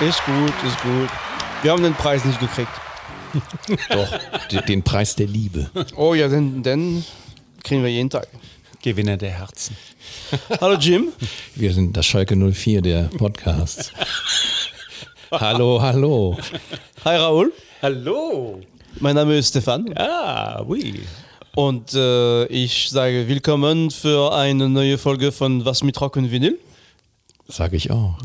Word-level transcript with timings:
Ist 0.00 0.24
gut, 0.24 0.54
ist 0.64 0.80
gut. 0.82 1.08
Wir 1.62 1.72
haben 1.72 1.82
den 1.82 1.92
Preis 1.94 2.24
nicht 2.24 2.38
gekriegt. 2.38 2.70
Doch, 3.90 4.62
den 4.62 4.84
Preis 4.84 5.16
der 5.16 5.26
Liebe. 5.26 5.68
Oh 5.96 6.14
ja, 6.14 6.28
den, 6.28 6.62
den 6.62 7.04
kriegen 7.64 7.82
wir 7.82 7.90
jeden 7.90 8.08
Tag. 8.08 8.28
Gewinner 8.80 9.16
der 9.16 9.30
Herzen. 9.30 9.76
Hallo 10.60 10.76
Jim. 10.78 11.08
Wir 11.56 11.72
sind 11.72 11.96
das 11.96 12.06
Schalke 12.06 12.36
04 12.36 12.80
der 12.80 13.02
Podcasts. 13.18 13.92
hallo, 15.32 15.82
hallo. 15.82 16.38
Hi 17.04 17.16
Raoul. 17.16 17.52
Hallo. 17.82 18.60
Mein 19.00 19.16
Name 19.16 19.36
ist 19.36 19.48
Stefan. 19.48 19.92
Ah, 19.96 20.62
oui. 20.64 21.02
Und 21.56 21.92
äh, 21.94 22.46
ich 22.46 22.88
sage 22.88 23.26
willkommen 23.26 23.90
für 23.90 24.32
eine 24.32 24.68
neue 24.68 24.96
Folge 24.96 25.32
von 25.32 25.64
Was 25.64 25.82
mit 25.82 26.00
Rock 26.00 26.14
und 26.16 26.30
Vinyl. 26.30 26.56
Sage 27.48 27.76
ich 27.76 27.90
auch. 27.90 28.16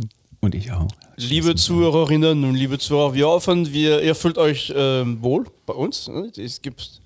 Und 0.44 0.56
ich 0.56 0.74
auch. 0.74 0.90
Liebe 1.16 1.56
Zuhörerinnen 1.56 2.44
und 2.44 2.56
liebe 2.56 2.78
Zuhörer, 2.78 3.14
wir 3.14 3.28
hoffen, 3.28 3.72
wir, 3.72 4.02
ihr 4.02 4.14
fühlt 4.14 4.38
euch 4.38 4.74
ähm, 4.76 5.24
wohl 5.24 5.46
bei 5.66 5.74
uns. 5.74 6.10
ne? 6.10 6.30
Es 6.36 6.62
gibt 6.62 7.00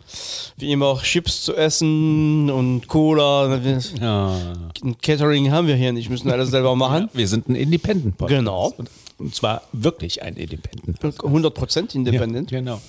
wie 0.57 0.71
immer 0.71 0.87
auch 0.87 1.03
Chips 1.03 1.43
zu 1.43 1.55
essen 1.55 2.49
und 2.49 2.87
Cola. 2.87 3.59
Ja. 4.01 4.35
Ein 4.83 4.97
Catering 4.99 5.51
haben 5.51 5.67
wir 5.67 5.75
hier 5.75 5.93
nicht, 5.93 6.09
müssen 6.09 6.31
alles 6.31 6.49
selber 6.49 6.75
machen. 6.75 7.11
Wir 7.13 7.27
sind 7.27 7.47
ein 7.47 7.53
Independent 7.53 8.17
Podcast. 8.17 8.39
Genau. 8.39 8.73
Und, 9.19 9.35
zwar 9.35 9.61
wirklich 9.71 10.23
ein 10.23 10.35
Independent 10.35 10.99
Podcast. 10.99 11.31
100% 11.31 11.93
independent. 11.93 12.49
Ja, 12.49 12.57
genau. 12.57 12.81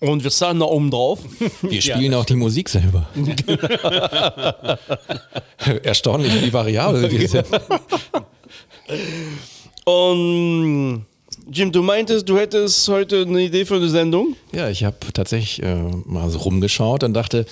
Und 0.00 0.22
wir 0.22 0.30
zahlen 0.30 0.60
da 0.60 0.66
oben 0.66 0.90
drauf. 0.90 1.20
Wir 1.62 1.80
spielen 1.80 2.12
auch 2.12 2.26
die 2.26 2.34
Musik 2.34 2.68
selber. 2.68 3.08
Erstaunlich, 5.82 6.42
wie 6.42 6.52
variabel 6.52 7.10
wir 7.10 7.26
sind. 7.26 7.46
Und 9.84 11.04
Jim, 11.50 11.72
du 11.72 11.82
meintest, 11.82 12.28
du 12.28 12.38
hättest 12.38 12.88
heute 12.88 13.22
eine 13.22 13.42
Idee 13.42 13.64
für 13.64 13.76
eine 13.76 13.88
Sendung? 13.88 14.34
Ja, 14.52 14.70
ich 14.70 14.84
habe 14.84 14.96
tatsächlich 15.12 15.62
äh, 15.62 15.76
mal 16.06 16.30
so 16.30 16.38
rumgeschaut 16.38 17.04
und 17.04 17.12
dachte, 17.12 17.44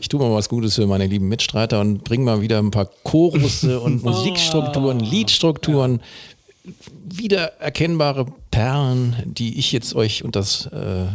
ich 0.00 0.08
tue 0.08 0.20
mal 0.20 0.32
was 0.32 0.48
Gutes 0.48 0.76
für 0.76 0.86
meine 0.86 1.06
lieben 1.06 1.28
Mitstreiter 1.28 1.80
und 1.80 2.04
bringe 2.04 2.24
mal 2.24 2.42
wieder 2.42 2.58
ein 2.58 2.70
paar 2.70 2.88
Chorusse 3.02 3.80
und 3.80 4.02
Musikstrukturen, 4.04 5.00
Liedstrukturen, 5.00 6.00
wiedererkennbare 7.04 8.26
Perlen, 8.50 9.16
die 9.24 9.58
ich 9.58 9.72
jetzt 9.72 9.94
euch 9.94 10.24
und 10.24 10.36
das 10.36 10.66
äh, 10.66 11.06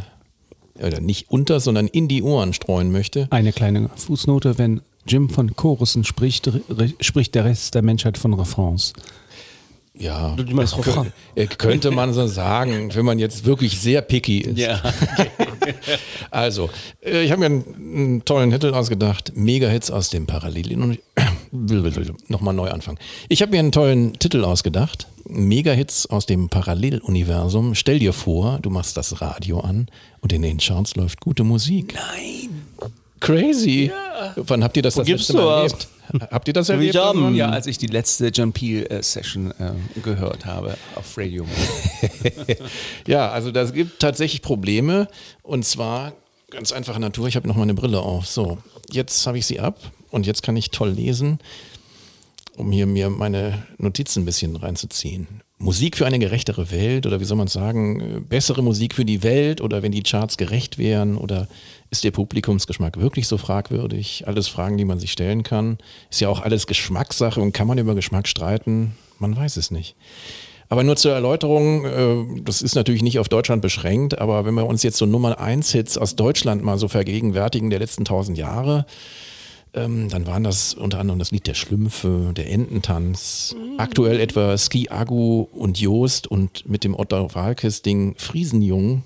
oder 0.84 1.00
nicht 1.00 1.30
unter, 1.30 1.62
sondern 1.62 1.88
in 1.88 2.10
die 2.10 2.22
Ohren 2.22 2.52
streuen 2.52 2.92
möchte. 2.92 3.28
Eine 3.30 3.54
kleine 3.54 3.90
Fußnote, 3.96 4.58
wenn 4.58 4.82
Jim 5.08 5.30
von 5.30 5.56
Chorussen 5.56 6.04
spricht, 6.04 6.52
spricht 7.00 7.36
der 7.36 7.46
Rest 7.46 7.76
der 7.76 7.82
Menschheit 7.82 8.18
von 8.18 8.34
Refrains. 8.34 8.94
Ja, 9.98 10.36
äh, 11.36 11.46
könnte 11.48 11.92
man 11.92 12.14
so 12.14 12.28
sagen, 12.28 12.94
wenn 12.94 13.06
man 13.06 13.18
jetzt 13.18 13.46
wirklich 13.46 13.80
sehr 13.80 14.02
picky 14.02 14.40
ist. 14.40 14.58
Ja. 14.58 14.82
Also, 16.30 16.70
äh, 17.04 17.24
ich 17.24 17.32
habe 17.32 17.40
mir 17.40 17.46
einen, 17.48 17.64
einen 17.76 18.26
tollen 18.26 18.52
Titel 18.52 18.74
ausgedacht. 18.74 19.32
Mega-Hits 19.36 19.90
aus 19.90 20.10
dem 20.10 20.28
Parallel... 20.28 21.00
Nochmal 22.28 22.54
neu 22.54 22.70
anfangen. 22.70 23.00
Ich 23.30 23.42
habe 23.42 23.52
mir 23.52 23.60
einen 23.60 23.72
tollen 23.72 24.14
Titel 24.20 24.44
ausgedacht. 24.44 25.08
Mega-Hits 25.28 26.08
aus 26.08 26.26
dem 26.26 26.50
Paralleluniversum. 26.50 27.74
Stell 27.74 28.00
dir 28.00 28.14
vor, 28.14 28.60
du 28.62 28.70
machst 28.70 28.98
das 28.98 29.22
Radio 29.22 29.62
an 29.62 29.88
und 30.22 30.34
in 30.34 30.42
den 30.42 30.58
Charts 30.58 30.96
läuft 30.96 31.22
gute 31.22 31.44
Musik. 31.44 31.96
Nein! 31.96 32.65
Crazy! 33.26 33.92
Wann 34.36 34.64
habt 34.64 34.78
ihr 34.78 34.84
das 34.84 34.96
das 34.96 35.06
gibst 35.06 35.30
letzte 35.30 35.44
Mal 35.44 35.64
erlebt? 35.64 35.88
Habt 36.32 36.48
ihr 36.48 36.54
das 36.54 36.70
Will 36.70 36.82
ich 36.82 36.96
erlebt? 36.96 37.24
haben. 37.24 37.36
Ja, 37.36 37.50
als 37.50 37.66
ich 37.68 37.78
die 37.78 37.88
letzte 37.88 38.28
John 38.28 38.54
Peel 38.54 38.86
äh, 38.86 39.02
Session 39.02 39.52
äh, 39.60 39.72
gehört 40.02 40.46
habe 40.46 40.78
auf 40.96 41.18
Radio. 41.18 41.46
Ja, 43.08 43.30
also 43.30 43.52
das 43.52 43.74
gibt 43.74 44.00
tatsächlich 44.00 44.42
Probleme 44.42 45.08
und 45.44 45.66
zwar 45.66 46.14
ganz 46.50 46.72
einfache 46.72 47.00
Natur. 47.00 47.28
Ich 47.28 47.36
habe 47.36 47.48
noch 47.48 47.56
meine 47.56 47.74
Brille 47.74 48.00
auf. 48.00 48.28
So, 48.28 48.58
jetzt 48.92 49.26
habe 49.28 49.38
ich 49.38 49.46
sie 49.46 49.60
ab 49.60 49.80
und 50.12 50.26
jetzt 50.26 50.44
kann 50.44 50.56
ich 50.56 50.72
toll 50.72 50.90
lesen, 50.92 51.40
um 52.58 52.72
hier 52.72 52.86
mir 52.86 53.10
meine 53.10 53.64
Notizen 53.78 54.22
ein 54.22 54.26
bisschen 54.26 54.56
reinzuziehen. 54.56 55.42
Musik 55.58 55.98
für 55.98 56.06
eine 56.06 56.20
gerechtere 56.20 56.70
Welt 56.72 57.06
oder 57.06 57.20
wie 57.20 57.26
soll 57.26 57.38
man 57.38 57.48
sagen, 57.48 58.00
äh, 58.00 58.20
bessere 58.20 58.62
Musik 58.62 58.94
für 58.94 59.06
die 59.06 59.24
Welt 59.24 59.62
oder 59.62 59.84
wenn 59.84 59.92
die 59.92 60.04
Charts 60.04 60.38
gerecht 60.38 60.78
wären 60.78 61.18
oder 61.18 61.48
ist 61.96 62.04
der 62.04 62.12
Publikumsgeschmack 62.12 63.00
wirklich 63.00 63.28
so 63.28 63.38
fragwürdig? 63.38 64.26
Alles 64.28 64.50
Fragen, 64.50 64.78
die 64.78 64.84
man 64.84 65.00
sich 65.00 65.14
stellen 65.14 65.44
kann. 65.44 65.78
Ist 66.12 66.20
ja 66.20 66.28
auch 66.28 66.42
alles 66.42 66.68
Geschmackssache 66.68 67.40
und 67.40 67.54
kann 67.54 67.68
man 67.68 67.78
über 67.78 67.96
Geschmack 67.96 68.28
streiten? 68.28 68.96
Man 69.18 69.36
weiß 69.36 69.56
es 69.56 69.72
nicht. 69.72 69.96
Aber 70.68 70.84
nur 70.84 70.98
zur 70.98 71.14
Erläuterung, 71.14 71.86
äh, 71.86 72.42
das 72.42 72.62
ist 72.62 72.76
natürlich 72.76 73.02
nicht 73.02 73.20
auf 73.20 73.30
Deutschland 73.30 73.62
beschränkt, 73.62 74.20
aber 74.20 74.44
wenn 74.46 74.56
wir 74.56 74.66
uns 74.66 74.84
jetzt 74.84 74.98
so 74.98 75.06
Nummer 75.06 75.40
1 75.40 75.72
Hits 75.72 75.98
aus 75.98 76.18
Deutschland 76.18 76.64
mal 76.64 76.78
so 76.78 76.90
vergegenwärtigen 76.90 77.70
der 77.70 77.80
letzten 77.80 78.04
tausend 78.04 78.38
Jahre, 78.38 78.86
ähm, 79.74 80.10
dann 80.10 80.26
waren 80.26 80.44
das 80.44 80.74
unter 80.74 81.00
anderem 81.00 81.20
das 81.20 81.32
Lied 81.32 81.48
der 81.48 81.54
Schlümpfe, 81.54 82.34
der 82.36 82.52
Ententanz, 82.52 83.56
aktuell 83.78 84.20
etwa 84.20 84.58
Ski 84.58 84.90
Agu 84.90 85.48
und 85.52 85.80
Joost 85.80 86.28
und 86.28 86.68
mit 86.68 86.84
dem 86.84 86.94
Otto 86.94 87.34
Walkes 87.36 87.82
Ding 87.82 88.16
Friesenjung. 88.18 89.04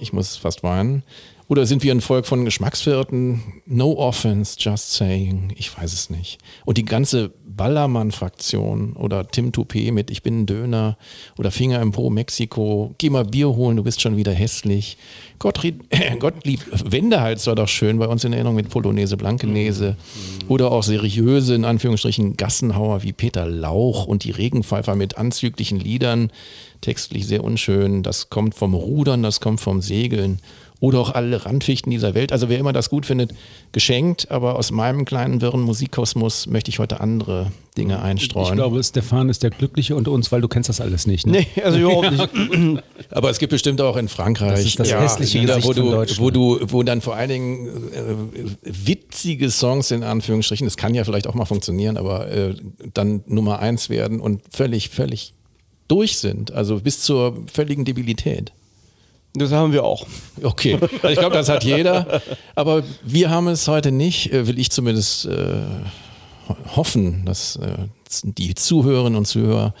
Ich 0.00 0.12
muss 0.12 0.36
fast 0.36 0.62
weinen. 0.62 1.02
Oder 1.50 1.66
sind 1.66 1.82
wir 1.82 1.92
ein 1.92 2.00
Volk 2.00 2.26
von 2.26 2.44
Geschmacksverirrten? 2.44 3.42
No 3.66 3.98
offense, 3.98 4.54
just 4.56 4.92
saying. 4.92 5.52
Ich 5.56 5.76
weiß 5.76 5.92
es 5.92 6.08
nicht. 6.08 6.38
Und 6.64 6.78
die 6.78 6.84
ganze 6.84 7.32
Ballermann-Fraktion 7.44 8.92
oder 8.92 9.26
Tim 9.26 9.50
Toupé 9.50 9.90
mit 9.90 10.12
Ich 10.12 10.22
bin 10.22 10.42
ein 10.42 10.46
Döner 10.46 10.96
oder 11.36 11.50
Finger 11.50 11.82
im 11.82 11.90
Po 11.90 12.08
Mexiko. 12.08 12.94
Geh 12.98 13.10
mal 13.10 13.24
Bier 13.24 13.48
holen, 13.48 13.76
du 13.76 13.82
bist 13.82 14.00
schon 14.00 14.16
wieder 14.16 14.30
hässlich. 14.30 14.96
Gottlieb, 15.40 15.82
Gottlieb 16.20 16.60
Wendehals 16.84 17.48
war 17.48 17.56
doch 17.56 17.66
schön 17.66 17.98
bei 17.98 18.06
uns 18.06 18.22
in 18.22 18.32
Erinnerung 18.32 18.54
mit 18.54 18.68
Polonaise 18.68 19.16
Blankenese. 19.16 19.96
Oder 20.46 20.70
auch 20.70 20.84
seriöse, 20.84 21.56
in 21.56 21.64
Anführungsstrichen, 21.64 22.36
Gassenhauer 22.36 23.02
wie 23.02 23.12
Peter 23.12 23.44
Lauch 23.44 24.06
und 24.06 24.22
die 24.22 24.30
Regenpfeifer 24.30 24.94
mit 24.94 25.18
anzüglichen 25.18 25.80
Liedern. 25.80 26.30
Textlich 26.80 27.26
sehr 27.26 27.42
unschön. 27.42 28.04
Das 28.04 28.30
kommt 28.30 28.54
vom 28.54 28.72
Rudern, 28.72 29.24
das 29.24 29.40
kommt 29.40 29.60
vom 29.60 29.82
Segeln 29.82 30.38
oder 30.80 30.98
auch 30.98 31.14
alle 31.14 31.44
Randfichten 31.44 31.90
dieser 31.90 32.14
Welt. 32.14 32.32
Also 32.32 32.48
wer 32.48 32.58
immer 32.58 32.72
das 32.72 32.88
gut 32.88 33.04
findet, 33.04 33.32
geschenkt. 33.72 34.30
Aber 34.30 34.56
aus 34.56 34.70
meinem 34.70 35.04
kleinen 35.04 35.42
wirren 35.42 35.60
Musikkosmos 35.60 36.46
möchte 36.46 36.70
ich 36.70 36.78
heute 36.78 37.00
andere 37.00 37.52
Dinge 37.76 38.00
einstreuen. 38.02 38.48
Ich 38.48 38.54
glaube, 38.54 38.82
Stefan 38.82 39.28
ist 39.28 39.42
der 39.42 39.50
Glückliche 39.50 39.94
unter 39.94 40.10
uns, 40.10 40.32
weil 40.32 40.40
du 40.40 40.48
kennst 40.48 40.70
das 40.70 40.80
alles 40.80 41.06
nicht. 41.06 41.26
Ne? 41.26 41.32
Nee, 41.54 41.62
also 41.62 41.78
überhaupt 41.80 42.10
nicht. 42.10 42.82
aber 43.10 43.28
es 43.30 43.38
gibt 43.38 43.50
bestimmt 43.50 43.80
auch 43.82 43.96
in 43.96 44.08
Frankreich 44.08 44.52
Das 44.52 44.64
ist 44.64 44.80
das 44.80 44.92
hässliche 44.92 45.38
Lieder, 45.38 45.56
Gesicht 45.56 45.76
wo 45.78 46.00
du, 46.04 46.18
wo 46.18 46.30
du, 46.30 46.72
wo 46.72 46.82
dann 46.82 47.02
vor 47.02 47.14
allen 47.14 47.28
Dingen 47.28 47.68
äh, 47.92 48.86
witzige 48.86 49.50
Songs 49.50 49.90
in 49.90 50.02
Anführungsstrichen, 50.02 50.66
das 50.66 50.78
kann 50.78 50.94
ja 50.94 51.04
vielleicht 51.04 51.26
auch 51.26 51.34
mal 51.34 51.44
funktionieren, 51.44 51.98
aber 51.98 52.28
äh, 52.30 52.54
dann 52.94 53.22
Nummer 53.26 53.58
eins 53.58 53.90
werden 53.90 54.18
und 54.18 54.42
völlig, 54.50 54.88
völlig 54.88 55.34
durch 55.88 56.16
sind. 56.16 56.52
Also 56.52 56.80
bis 56.80 57.02
zur 57.02 57.36
völligen 57.52 57.84
Debilität. 57.84 58.52
Das 59.34 59.52
haben 59.52 59.72
wir 59.72 59.84
auch. 59.84 60.06
Okay, 60.42 60.74
also 60.80 61.08
ich 61.08 61.18
glaube, 61.18 61.36
das 61.36 61.48
hat 61.48 61.62
jeder. 61.64 62.20
Aber 62.56 62.82
wir 63.04 63.30
haben 63.30 63.46
es 63.48 63.68
heute 63.68 63.92
nicht, 63.92 64.32
äh, 64.32 64.46
will 64.46 64.58
ich 64.58 64.70
zumindest 64.70 65.26
äh, 65.26 65.54
ho- 66.48 66.56
hoffen, 66.76 67.24
dass 67.24 67.56
äh, 67.56 67.76
die 68.24 68.54
Zuhörerinnen 68.54 69.16
und 69.16 69.26
Zuhörer 69.26 69.74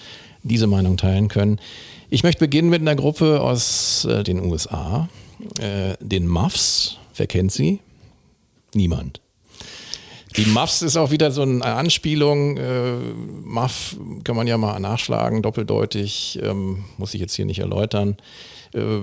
diese 0.44 0.66
Meinung 0.68 0.96
teilen 0.96 1.28
können. 1.28 1.58
Ich 2.10 2.22
möchte 2.22 2.40
beginnen 2.40 2.70
mit 2.70 2.80
einer 2.80 2.94
Gruppe 2.94 3.40
aus 3.40 4.04
äh, 4.04 4.22
den 4.22 4.40
USA, 4.44 5.08
äh, 5.60 5.94
den 6.00 6.28
Muffs. 6.28 6.96
Wer 7.16 7.26
kennt 7.26 7.50
sie? 7.52 7.80
Niemand. 8.74 9.20
Die 10.36 10.46
Muffs 10.46 10.80
ist 10.82 10.96
auch 10.96 11.10
wieder 11.10 11.32
so 11.32 11.42
eine 11.42 11.64
Anspielung. 11.64 12.56
Äh, 12.56 12.92
Muff 13.44 13.96
kann 14.22 14.36
man 14.36 14.46
ja 14.46 14.56
mal 14.58 14.78
nachschlagen, 14.78 15.42
doppeldeutig, 15.42 16.38
ähm, 16.40 16.84
muss 16.98 17.14
ich 17.14 17.20
jetzt 17.20 17.34
hier 17.34 17.46
nicht 17.46 17.58
erläutern. 17.58 18.16
Äh, 18.72 19.00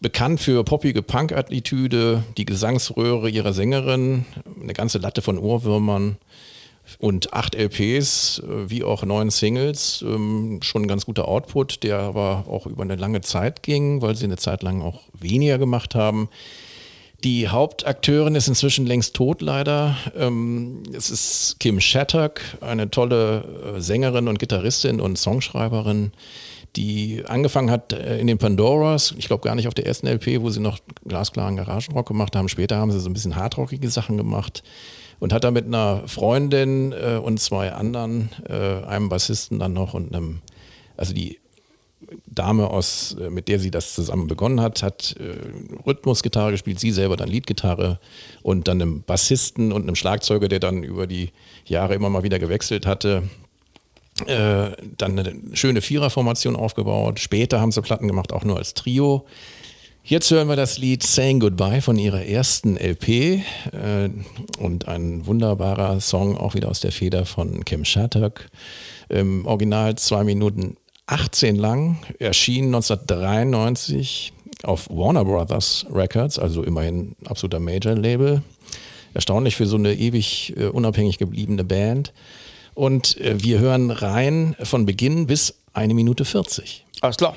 bekannt 0.00 0.40
für 0.40 0.64
poppige 0.64 1.02
Punk-Attitüde, 1.02 2.24
die 2.36 2.44
Gesangsröhre 2.44 3.30
ihrer 3.30 3.52
Sängerin, 3.52 4.24
eine 4.60 4.72
ganze 4.72 4.98
Latte 4.98 5.22
von 5.22 5.38
Ohrwürmern 5.38 6.16
und 6.98 7.32
acht 7.32 7.54
LPs, 7.54 8.40
äh, 8.40 8.70
wie 8.70 8.84
auch 8.84 9.04
neun 9.04 9.30
Singles. 9.30 10.04
Ähm, 10.06 10.60
schon 10.62 10.82
ein 10.82 10.88
ganz 10.88 11.06
guter 11.06 11.28
Output, 11.28 11.82
der 11.82 11.98
aber 11.98 12.44
auch 12.48 12.66
über 12.66 12.82
eine 12.82 12.96
lange 12.96 13.20
Zeit 13.20 13.62
ging, 13.62 14.02
weil 14.02 14.16
sie 14.16 14.24
eine 14.24 14.36
Zeit 14.36 14.62
lang 14.62 14.82
auch 14.82 15.02
weniger 15.12 15.58
gemacht 15.58 15.94
haben. 15.94 16.28
Die 17.22 17.48
Hauptakteurin 17.48 18.34
ist 18.34 18.48
inzwischen 18.48 18.84
längst 18.84 19.14
tot, 19.16 19.40
leider. 19.40 19.96
Ähm, 20.14 20.82
es 20.92 21.10
ist 21.10 21.56
Kim 21.58 21.80
Shattuck, 21.80 22.40
eine 22.60 22.90
tolle 22.90 23.76
äh, 23.76 23.80
Sängerin 23.80 24.28
und 24.28 24.38
Gitarristin 24.38 25.00
und 25.00 25.16
Songschreiberin, 25.16 26.12
die 26.76 27.22
angefangen 27.26 27.70
hat 27.70 27.92
äh, 27.92 28.18
in 28.18 28.26
den 28.26 28.38
Pandoras, 28.38 29.14
ich 29.16 29.26
glaube 29.26 29.42
gar 29.42 29.54
nicht 29.54 29.68
auf 29.68 29.74
der 29.74 29.86
ersten 29.86 30.06
LP, 30.06 30.40
wo 30.40 30.50
sie 30.50 30.60
noch 30.60 30.78
glasklaren 31.06 31.56
Garagenrock 31.56 32.06
gemacht 32.06 32.36
haben. 32.36 32.48
Später 32.48 32.76
haben 32.76 32.90
sie 32.90 33.00
so 33.00 33.08
ein 33.08 33.12
bisschen 33.12 33.36
hardrockige 33.36 33.88
Sachen 33.88 34.16
gemacht 34.16 34.62
und 35.20 35.32
hat 35.32 35.44
da 35.44 35.50
mit 35.50 35.66
einer 35.66 36.02
Freundin 36.06 36.92
äh, 36.92 37.20
und 37.22 37.40
zwei 37.40 37.72
anderen, 37.72 38.30
äh, 38.48 38.84
einem 38.86 39.08
Bassisten 39.08 39.58
dann 39.58 39.72
noch 39.72 39.94
und 39.94 40.14
einem, 40.14 40.40
also 40.96 41.14
die 41.14 41.38
Dame 42.26 42.68
aus, 42.68 43.16
äh, 43.20 43.30
mit 43.30 43.48
der 43.48 43.58
sie 43.58 43.70
das 43.70 43.94
zusammen 43.94 44.26
begonnen 44.26 44.60
hat, 44.60 44.82
hat 44.82 45.16
äh, 45.18 45.86
Rhythmusgitarre 45.86 46.50
gespielt, 46.50 46.80
sie 46.80 46.90
selber 46.90 47.16
dann 47.16 47.28
Leadgitarre 47.28 47.98
und 48.42 48.68
dann 48.68 48.80
einem 48.80 49.02
Bassisten 49.02 49.72
und 49.72 49.82
einem 49.82 49.96
Schlagzeuger, 49.96 50.48
der 50.48 50.60
dann 50.60 50.82
über 50.82 51.06
die 51.06 51.30
Jahre 51.66 51.94
immer 51.94 52.10
mal 52.10 52.22
wieder 52.22 52.38
gewechselt 52.38 52.86
hatte. 52.86 53.22
Äh, 54.26 54.70
dann 54.96 55.18
eine 55.18 55.34
schöne 55.54 55.80
Viererformation 55.80 56.54
aufgebaut. 56.54 57.18
Später 57.18 57.60
haben 57.60 57.72
sie 57.72 57.82
Platten 57.82 58.06
gemacht, 58.06 58.32
auch 58.32 58.44
nur 58.44 58.58
als 58.58 58.74
Trio. 58.74 59.26
Jetzt 60.04 60.30
hören 60.30 60.48
wir 60.48 60.56
das 60.56 60.78
Lied 60.78 61.02
Saying 61.02 61.40
Goodbye 61.40 61.80
von 61.80 61.98
ihrer 61.98 62.24
ersten 62.24 62.76
LP 62.76 63.08
äh, 63.08 63.42
und 64.58 64.86
ein 64.86 65.26
wunderbarer 65.26 65.98
Song 66.00 66.36
auch 66.36 66.54
wieder 66.54 66.68
aus 66.68 66.80
der 66.80 66.92
Feder 66.92 67.24
von 67.24 67.64
Kim 67.64 67.84
Shattuck. 67.84 68.46
Im 69.08 69.46
Original 69.46 69.96
zwei 69.96 70.22
Minuten 70.22 70.76
18 71.06 71.56
lang, 71.56 71.98
erschien 72.18 72.66
1993 72.66 74.32
auf 74.62 74.88
Warner 74.90 75.24
Brothers 75.24 75.86
Records, 75.90 76.38
also 76.38 76.62
immerhin 76.62 77.16
absoluter 77.24 77.60
Major-Label. 77.60 78.42
Erstaunlich 79.14 79.56
für 79.56 79.66
so 79.66 79.76
eine 79.76 79.94
ewig 79.94 80.54
äh, 80.56 80.66
unabhängig 80.66 81.18
gebliebene 81.18 81.64
Band. 81.64 82.12
Und 82.74 83.18
äh, 83.20 83.42
wir 83.42 83.60
hören 83.60 83.90
rein 83.90 84.56
von 84.62 84.86
Beginn 84.86 85.26
bis 85.26 85.54
eine 85.72 85.94
Minute 85.94 86.24
40. 86.24 86.84
Alles 87.00 87.16
klar. 87.16 87.36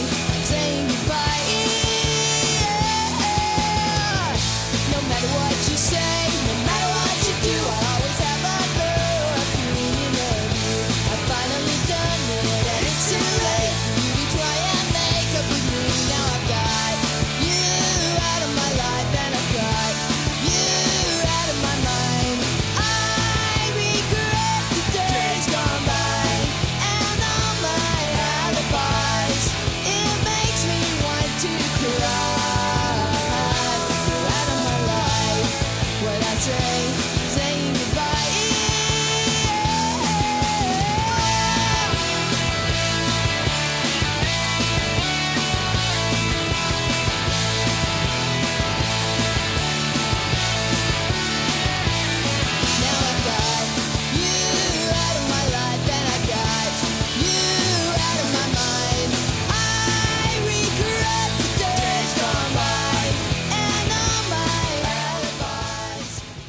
I 0.00 0.37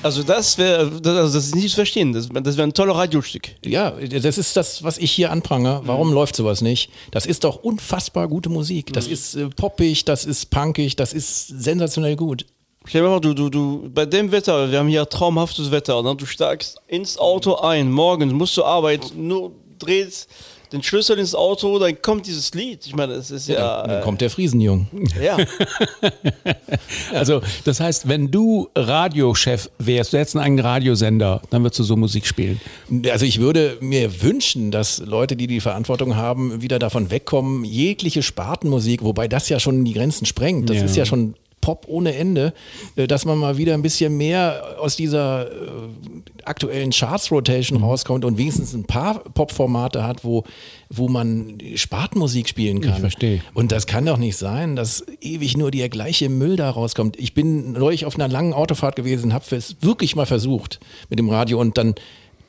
Also 0.09 0.23
das 0.23 0.57
wäre, 0.57 0.89
das, 0.89 1.15
also 1.17 1.37
das 1.37 1.45
ist 1.45 1.55
nicht 1.55 1.69
zu 1.69 1.75
verstehen. 1.75 2.13
Das, 2.13 2.29
das 2.29 2.57
wäre 2.57 2.67
ein 2.67 2.73
toller 2.73 2.95
Radiostück. 2.95 3.49
Ja, 3.63 3.91
das 3.91 4.39
ist 4.39 4.57
das, 4.57 4.83
was 4.83 4.97
ich 4.97 5.11
hier 5.11 5.31
anprange. 5.31 5.81
Warum 5.83 6.11
läuft 6.13 6.35
sowas 6.35 6.61
nicht? 6.61 6.89
Das 7.11 7.27
ist 7.27 7.43
doch 7.43 7.57
unfassbar 7.57 8.27
gute 8.27 8.49
Musik. 8.49 8.91
Das 8.91 9.05
ist 9.05 9.35
äh, 9.35 9.49
poppig, 9.49 10.05
das 10.05 10.25
ist 10.25 10.49
punkig, 10.49 10.95
das 10.95 11.13
ist 11.13 11.49
sensationell 11.49 12.15
gut. 12.15 12.47
Stell 12.85 13.03
dir 13.03 13.09
mal 13.09 13.19
du, 13.19 13.35
du, 13.35 13.51
du, 13.51 13.87
bei 13.93 14.07
dem 14.07 14.31
Wetter, 14.31 14.71
wir 14.71 14.79
haben 14.79 14.87
hier 14.87 15.07
traumhaftes 15.07 15.69
Wetter, 15.69 16.01
ne? 16.01 16.15
du 16.15 16.25
steigst 16.25 16.81
ins 16.87 17.19
Auto 17.19 17.57
ein, 17.57 17.91
morgens 17.91 18.33
musst 18.33 18.57
du 18.57 18.63
arbeiten, 18.63 19.27
nur 19.27 19.51
drehst 19.77 20.27
den 20.71 20.83
Schlüssel 20.83 21.17
ins 21.17 21.33
Auto, 21.35 21.79
dann 21.79 22.01
kommt 22.01 22.27
dieses 22.27 22.53
Lied. 22.53 22.85
Ich 22.85 22.95
meine, 22.95 23.13
es 23.13 23.31
ist 23.31 23.47
ja. 23.47 23.85
Dann 23.87 24.03
kommt 24.03 24.21
der 24.21 24.29
Friesenjung. 24.29 24.87
äh, 25.19 25.25
ja. 25.25 25.37
Also, 27.13 27.41
das 27.65 27.79
heißt, 27.79 28.07
wenn 28.07 28.31
du 28.31 28.69
Radiochef 28.75 29.69
wärst, 29.79 30.13
du 30.13 30.17
hättest 30.17 30.35
einen 30.35 30.45
eigenen 30.45 30.65
Radiosender, 30.65 31.41
dann 31.49 31.63
würdest 31.63 31.79
du 31.79 31.83
so 31.83 31.95
Musik 31.95 32.25
spielen. 32.25 32.59
Also 33.11 33.25
ich 33.25 33.39
würde 33.39 33.77
mir 33.81 34.21
wünschen, 34.21 34.71
dass 34.71 34.99
Leute, 34.99 35.35
die 35.35 35.47
die 35.47 35.59
Verantwortung 35.59 36.15
haben, 36.15 36.61
wieder 36.61 36.79
davon 36.79 37.11
wegkommen, 37.11 37.63
jegliche 37.65 38.21
Spartenmusik, 38.23 39.03
wobei 39.03 39.27
das 39.27 39.49
ja 39.49 39.59
schon 39.59 39.83
die 39.85 39.93
Grenzen 39.93 40.25
sprengt. 40.25 40.69
Das 40.69 40.77
Ja. 40.77 40.83
ist 40.85 40.95
ja 40.95 41.05
schon 41.05 41.35
Pop 41.61 41.85
ohne 41.87 42.15
Ende, 42.15 42.53
äh, 42.95 43.07
dass 43.07 43.25
man 43.25 43.37
mal 43.37 43.57
wieder 43.57 43.73
ein 43.73 43.81
bisschen 43.81 44.15
mehr 44.17 44.77
aus 44.79 44.95
dieser 44.95 45.51
äh, 45.51 45.55
aktuellen 46.45 46.91
Charts-Rotation 46.91 47.81
rauskommt 47.81 48.25
und 48.25 48.37
wenigstens 48.37 48.73
ein 48.73 48.85
paar 48.85 49.19
Pop-Formate 49.19 50.03
hat, 50.03 50.23
wo, 50.23 50.43
wo 50.89 51.07
man 51.07 51.57
Spartenmusik 51.75 52.49
spielen 52.49 52.81
kann. 52.81 52.99
verstehe. 52.99 53.41
Und 53.53 53.71
das 53.71 53.87
kann 53.87 54.05
doch 54.05 54.17
nicht 54.17 54.37
sein, 54.37 54.75
dass 54.75 55.05
ewig 55.21 55.57
nur 55.57 55.71
der 55.71 55.89
gleiche 55.89 56.29
Müll 56.29 56.55
da 56.55 56.69
rauskommt. 56.69 57.17
Ich 57.19 57.33
bin 57.33 57.73
neulich 57.73 58.05
auf 58.05 58.15
einer 58.15 58.27
langen 58.27 58.53
Autofahrt 58.53 58.95
gewesen, 58.95 59.33
habe 59.33 59.45
es 59.55 59.77
wirklich 59.81 60.15
mal 60.15 60.25
versucht 60.25 60.79
mit 61.09 61.19
dem 61.19 61.29
Radio 61.29 61.59
und 61.59 61.77
dann 61.77 61.95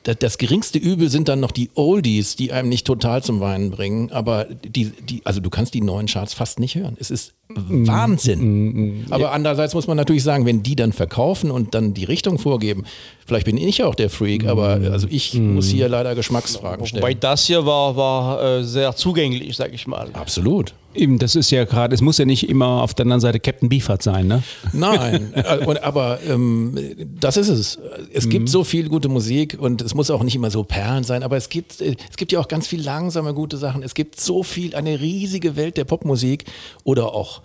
das, 0.03 0.17
das 0.17 0.37
geringste 0.37 0.79
Übel 0.79 1.09
sind 1.09 1.27
dann 1.27 1.39
noch 1.39 1.51
die 1.51 1.69
Oldies, 1.75 2.35
die 2.35 2.51
einem 2.51 2.69
nicht 2.69 2.87
total 2.87 3.23
zum 3.23 3.39
Weinen 3.39 3.71
bringen, 3.71 4.11
aber 4.11 4.45
die, 4.45 4.85
die, 4.89 5.21
also 5.25 5.39
du 5.39 5.49
kannst 5.49 5.73
die 5.73 5.81
neuen 5.81 6.07
Charts 6.07 6.33
fast 6.33 6.59
nicht 6.59 6.75
hören. 6.75 6.97
Es 6.99 7.11
ist 7.11 7.33
Wahnsinn. 7.49 9.05
Aber 9.09 9.31
andererseits 9.31 9.73
muss 9.73 9.87
man 9.87 9.97
natürlich 9.97 10.23
sagen, 10.23 10.45
wenn 10.45 10.63
die 10.63 10.75
dann 10.75 10.93
verkaufen 10.93 11.51
und 11.51 11.75
dann 11.75 11.93
die 11.93 12.05
Richtung 12.05 12.39
vorgeben, 12.39 12.85
vielleicht 13.25 13.45
bin 13.45 13.57
ich 13.57 13.83
auch 13.83 13.95
der 13.95 14.09
Freak, 14.09 14.45
aber 14.45 14.79
also 14.91 15.07
ich 15.09 15.33
muss 15.35 15.67
hier 15.67 15.89
leider 15.89 16.15
Geschmacksfragen 16.15 16.81
Wobei 16.81 16.99
stellen. 16.99 17.19
das 17.19 17.45
hier 17.45 17.65
war, 17.65 17.95
war 17.95 18.43
äh, 18.43 18.63
sehr 18.63 18.95
zugänglich, 18.95 19.55
sag 19.55 19.73
ich 19.73 19.87
mal. 19.87 20.09
Absolut. 20.13 20.73
Eben, 20.93 21.19
das 21.19 21.35
ist 21.35 21.51
ja 21.51 21.63
gerade, 21.63 21.95
es 21.95 22.01
muss 22.01 22.17
ja 22.17 22.25
nicht 22.25 22.49
immer 22.49 22.81
auf 22.81 22.93
der 22.93 23.05
anderen 23.05 23.21
Seite 23.21 23.39
Captain 23.39 23.69
Beefheart 23.69 24.03
sein, 24.03 24.27
ne? 24.27 24.43
Nein, 24.73 25.31
äh, 25.35 25.79
aber 25.81 26.19
ähm, 26.27 26.77
das 27.17 27.37
ist 27.37 27.47
es. 27.47 27.79
Es 28.11 28.27
gibt 28.27 28.49
so 28.49 28.65
viel 28.65 28.89
gute 28.89 29.07
Musik 29.07 29.57
und 29.57 29.81
es 29.81 29.93
muss 29.93 30.11
auch 30.11 30.21
nicht 30.21 30.35
immer 30.35 30.51
so 30.51 30.63
Perlen 30.63 31.05
sein, 31.05 31.23
aber 31.23 31.37
es 31.37 31.47
gibt, 31.47 31.79
äh, 31.79 31.95
es 32.09 32.17
gibt 32.17 32.33
ja 32.33 32.39
auch 32.41 32.49
ganz 32.49 32.67
viel 32.67 32.81
langsame 32.81 33.33
gute 33.33 33.55
Sachen. 33.55 33.83
Es 33.83 33.93
gibt 33.93 34.19
so 34.19 34.43
viel, 34.43 34.75
eine 34.75 34.99
riesige 34.99 35.55
Welt 35.55 35.77
der 35.77 35.85
Popmusik 35.85 36.43
oder 36.83 37.13
auch 37.13 37.41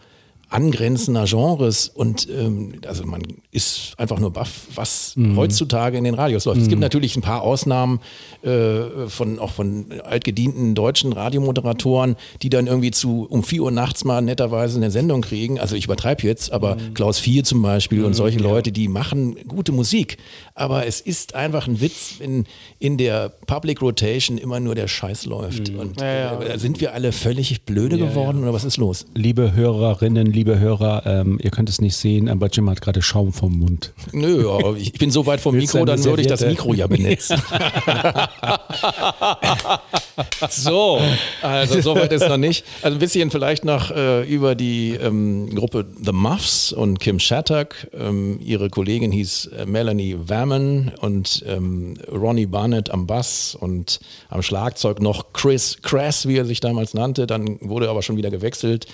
angrenzender 0.48 1.24
Genres 1.24 1.88
und 1.88 2.28
ähm, 2.30 2.74
also 2.86 3.04
man 3.04 3.22
ist 3.50 3.94
einfach 3.96 4.18
nur 4.20 4.32
baff, 4.32 4.68
was 4.74 5.14
heutzutage 5.34 5.98
in 5.98 6.04
den 6.04 6.14
Radios 6.14 6.44
läuft. 6.44 6.60
Es 6.60 6.68
gibt 6.68 6.80
natürlich 6.80 7.16
ein 7.16 7.22
paar 7.22 7.42
Ausnahmen 7.42 8.00
äh, 8.42 9.08
von 9.08 9.38
auch 9.38 9.50
von 9.50 9.86
altgedienten 10.04 10.74
deutschen 10.74 11.12
Radiomoderatoren, 11.12 12.16
die 12.42 12.48
dann 12.48 12.66
irgendwie 12.68 12.90
zu 12.92 13.26
um 13.28 13.42
4 13.42 13.62
Uhr 13.62 13.70
nachts 13.72 14.04
mal 14.04 14.22
netterweise 14.22 14.76
eine 14.76 14.90
Sendung 14.90 15.22
kriegen. 15.22 15.58
Also 15.58 15.74
ich 15.74 15.86
übertreibe 15.86 16.22
jetzt, 16.22 16.52
aber 16.52 16.76
Klaus 16.94 17.18
Vier 17.18 17.42
zum 17.42 17.62
Beispiel 17.62 18.04
und 18.04 18.14
solche 18.14 18.38
Leute, 18.38 18.70
die 18.72 18.88
machen 18.88 19.36
gute 19.48 19.72
Musik. 19.72 20.18
Aber 20.54 20.86
es 20.86 21.00
ist 21.00 21.34
einfach 21.34 21.66
ein 21.66 21.80
Witz, 21.80 22.16
wenn 22.18 22.44
in 22.78 22.98
der 22.98 23.30
Public 23.46 23.82
Rotation 23.82 24.38
immer 24.38 24.60
nur 24.60 24.74
der 24.74 24.86
Scheiß 24.86 25.26
läuft. 25.26 25.70
Und 25.70 26.00
Ja, 26.00 26.14
ja. 26.14 26.40
äh, 26.40 26.58
sind 26.58 26.80
wir 26.80 26.94
alle 26.94 27.10
völlig 27.12 27.62
blöde 27.64 27.98
geworden 27.98 28.42
oder 28.42 28.52
was 28.52 28.64
ist 28.64 28.76
los? 28.76 29.06
Liebe 29.14 29.54
Hörerinnen, 29.54 30.26
liebe 30.36 30.60
Hörer, 30.60 31.02
ähm, 31.06 31.38
ihr 31.42 31.50
könnt 31.50 31.70
es 31.70 31.80
nicht 31.80 31.96
sehen, 31.96 32.28
aber 32.28 32.48
Jim 32.48 32.68
hat 32.68 32.82
gerade 32.82 33.00
Schaum 33.00 33.32
vom 33.32 33.58
Mund. 33.58 33.94
Nö, 34.12 34.50
aber 34.50 34.76
ich 34.76 34.92
bin 34.92 35.10
so 35.10 35.24
weit 35.24 35.40
vom 35.40 35.56
Mikro, 35.56 35.84
dann 35.86 36.04
würde 36.04 36.20
ich 36.20 36.28
das? 36.28 36.42
Mikro 36.42 36.74
ja 36.74 36.86
benetzen. 36.86 37.40
So, 40.48 41.00
also 41.42 41.80
soweit 41.80 42.12
ist 42.12 42.26
noch 42.28 42.36
nicht. 42.36 42.64
Also 42.82 42.96
ein 42.96 42.98
bisschen 42.98 43.30
vielleicht 43.30 43.64
noch 43.64 43.90
äh, 43.90 44.22
über 44.22 44.54
die 44.54 44.92
ähm, 44.92 45.54
Gruppe 45.54 45.86
The 46.02 46.12
Muffs 46.12 46.72
und 46.72 47.00
Kim 47.00 47.18
Shattuck. 47.18 47.86
Ähm, 47.92 48.38
ihre 48.42 48.70
Kollegin 48.70 49.12
hieß 49.12 49.50
äh, 49.58 49.66
Melanie 49.66 50.16
Wammen 50.18 50.92
und 51.00 51.44
ähm, 51.46 51.98
Ronnie 52.10 52.46
Barnett 52.46 52.90
am 52.90 53.06
Bass 53.06 53.56
und 53.58 54.00
am 54.28 54.42
Schlagzeug 54.42 55.00
noch 55.00 55.32
Chris 55.32 55.78
Crass, 55.82 56.26
wie 56.26 56.36
er 56.38 56.46
sich 56.46 56.60
damals 56.60 56.94
nannte. 56.94 57.26
Dann 57.26 57.58
wurde 57.60 57.90
aber 57.90 58.02
schon 58.02 58.16
wieder 58.16 58.30
gewechselt. 58.30 58.86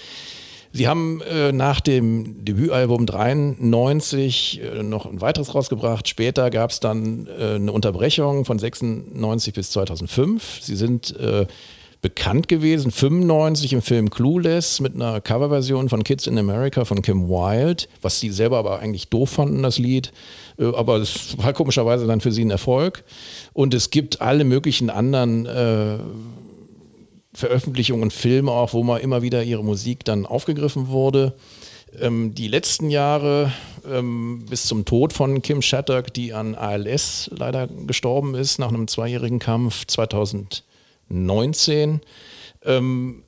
Sie 0.73 0.88
haben 0.88 1.21
äh, 1.21 1.52
nach 1.52 1.81
dem 1.81 2.45
Debütalbum 2.45 3.05
93 3.05 4.61
äh, 4.62 4.83
noch 4.83 5.05
ein 5.05 5.21
weiteres 5.21 5.55
rausgebracht. 5.55 6.09
Später 6.09 6.49
gab 6.50 6.71
es 6.71 6.81
dann 6.81 7.26
äh, 7.26 7.57
eine 7.57 7.73
Unterbrechung 7.73 8.47
von 8.47 8.59
96 8.59 9.52
bis 9.52 9.71
2005. 9.71 10.61
Sie 10.62 10.76
sind 10.76 11.14
äh, 11.19 11.47
bekannt 12.00 12.49
gewesen, 12.49 12.91
95 12.91 13.75
im 13.75 13.83
Film 13.83 14.11
Clueless 14.11 14.81
mit 14.81 14.95
einer 14.95 15.21
Coverversion 15.21 15.88
von 15.88 16.02
Kids 16.02 16.26
in 16.26 16.37
America 16.37 16.85
von 16.85 17.00
Kim 17.00 17.29
Wilde, 17.29 17.85
was 18.00 18.19
sie 18.19 18.31
selber 18.31 18.59
aber 18.59 18.81
eigentlich 18.81 19.09
doof 19.09 19.31
fanden, 19.31 19.62
das 19.62 19.79
Lied. 19.79 20.11
Äh, 20.59 20.75
aber 20.75 20.97
es 20.97 21.37
war 21.37 21.52
komischerweise 21.52 22.07
dann 22.07 22.23
für 22.23 22.33
sie 22.33 22.45
ein 22.45 22.50
Erfolg. 22.50 23.05
Und 23.52 23.75
es 23.75 23.91
gibt 23.91 24.23
alle 24.23 24.45
möglichen 24.45 24.88
anderen 24.88 25.45
äh, 25.45 25.99
Veröffentlichungen 27.35 28.03
und 28.03 28.12
Filme 28.12 28.53
auch, 28.53 28.75
wo 28.75 28.83
mal 28.83 28.99
immer 28.99 29.23
wieder 29.23 29.43
ihre 29.43 29.65
Musik 29.65 30.05
dann 30.05 30.27
aufgegriffen 30.27 30.89
wurde. 30.89 31.35
Ähm, 32.01 32.35
die 32.35 32.49
letzten 32.49 32.91
Jahre 32.91 33.53
ähm, 33.91 34.45
bis 34.49 34.67
zum 34.67 34.85
Tod 34.85 35.12
von 35.12 35.43
Kim 35.43 35.62
Shattuck, 35.62 36.12
die 36.12 36.35
an 36.35 36.55
ALS 36.55 37.31
leider 37.37 37.67
gestorben 37.67 38.35
ist, 38.35 38.59
nach 38.59 38.69
einem 38.69 38.89
zweijährigen 38.89 39.39
Kampf 39.39 39.87
2019, 39.87 42.01
ähm, 42.65 43.23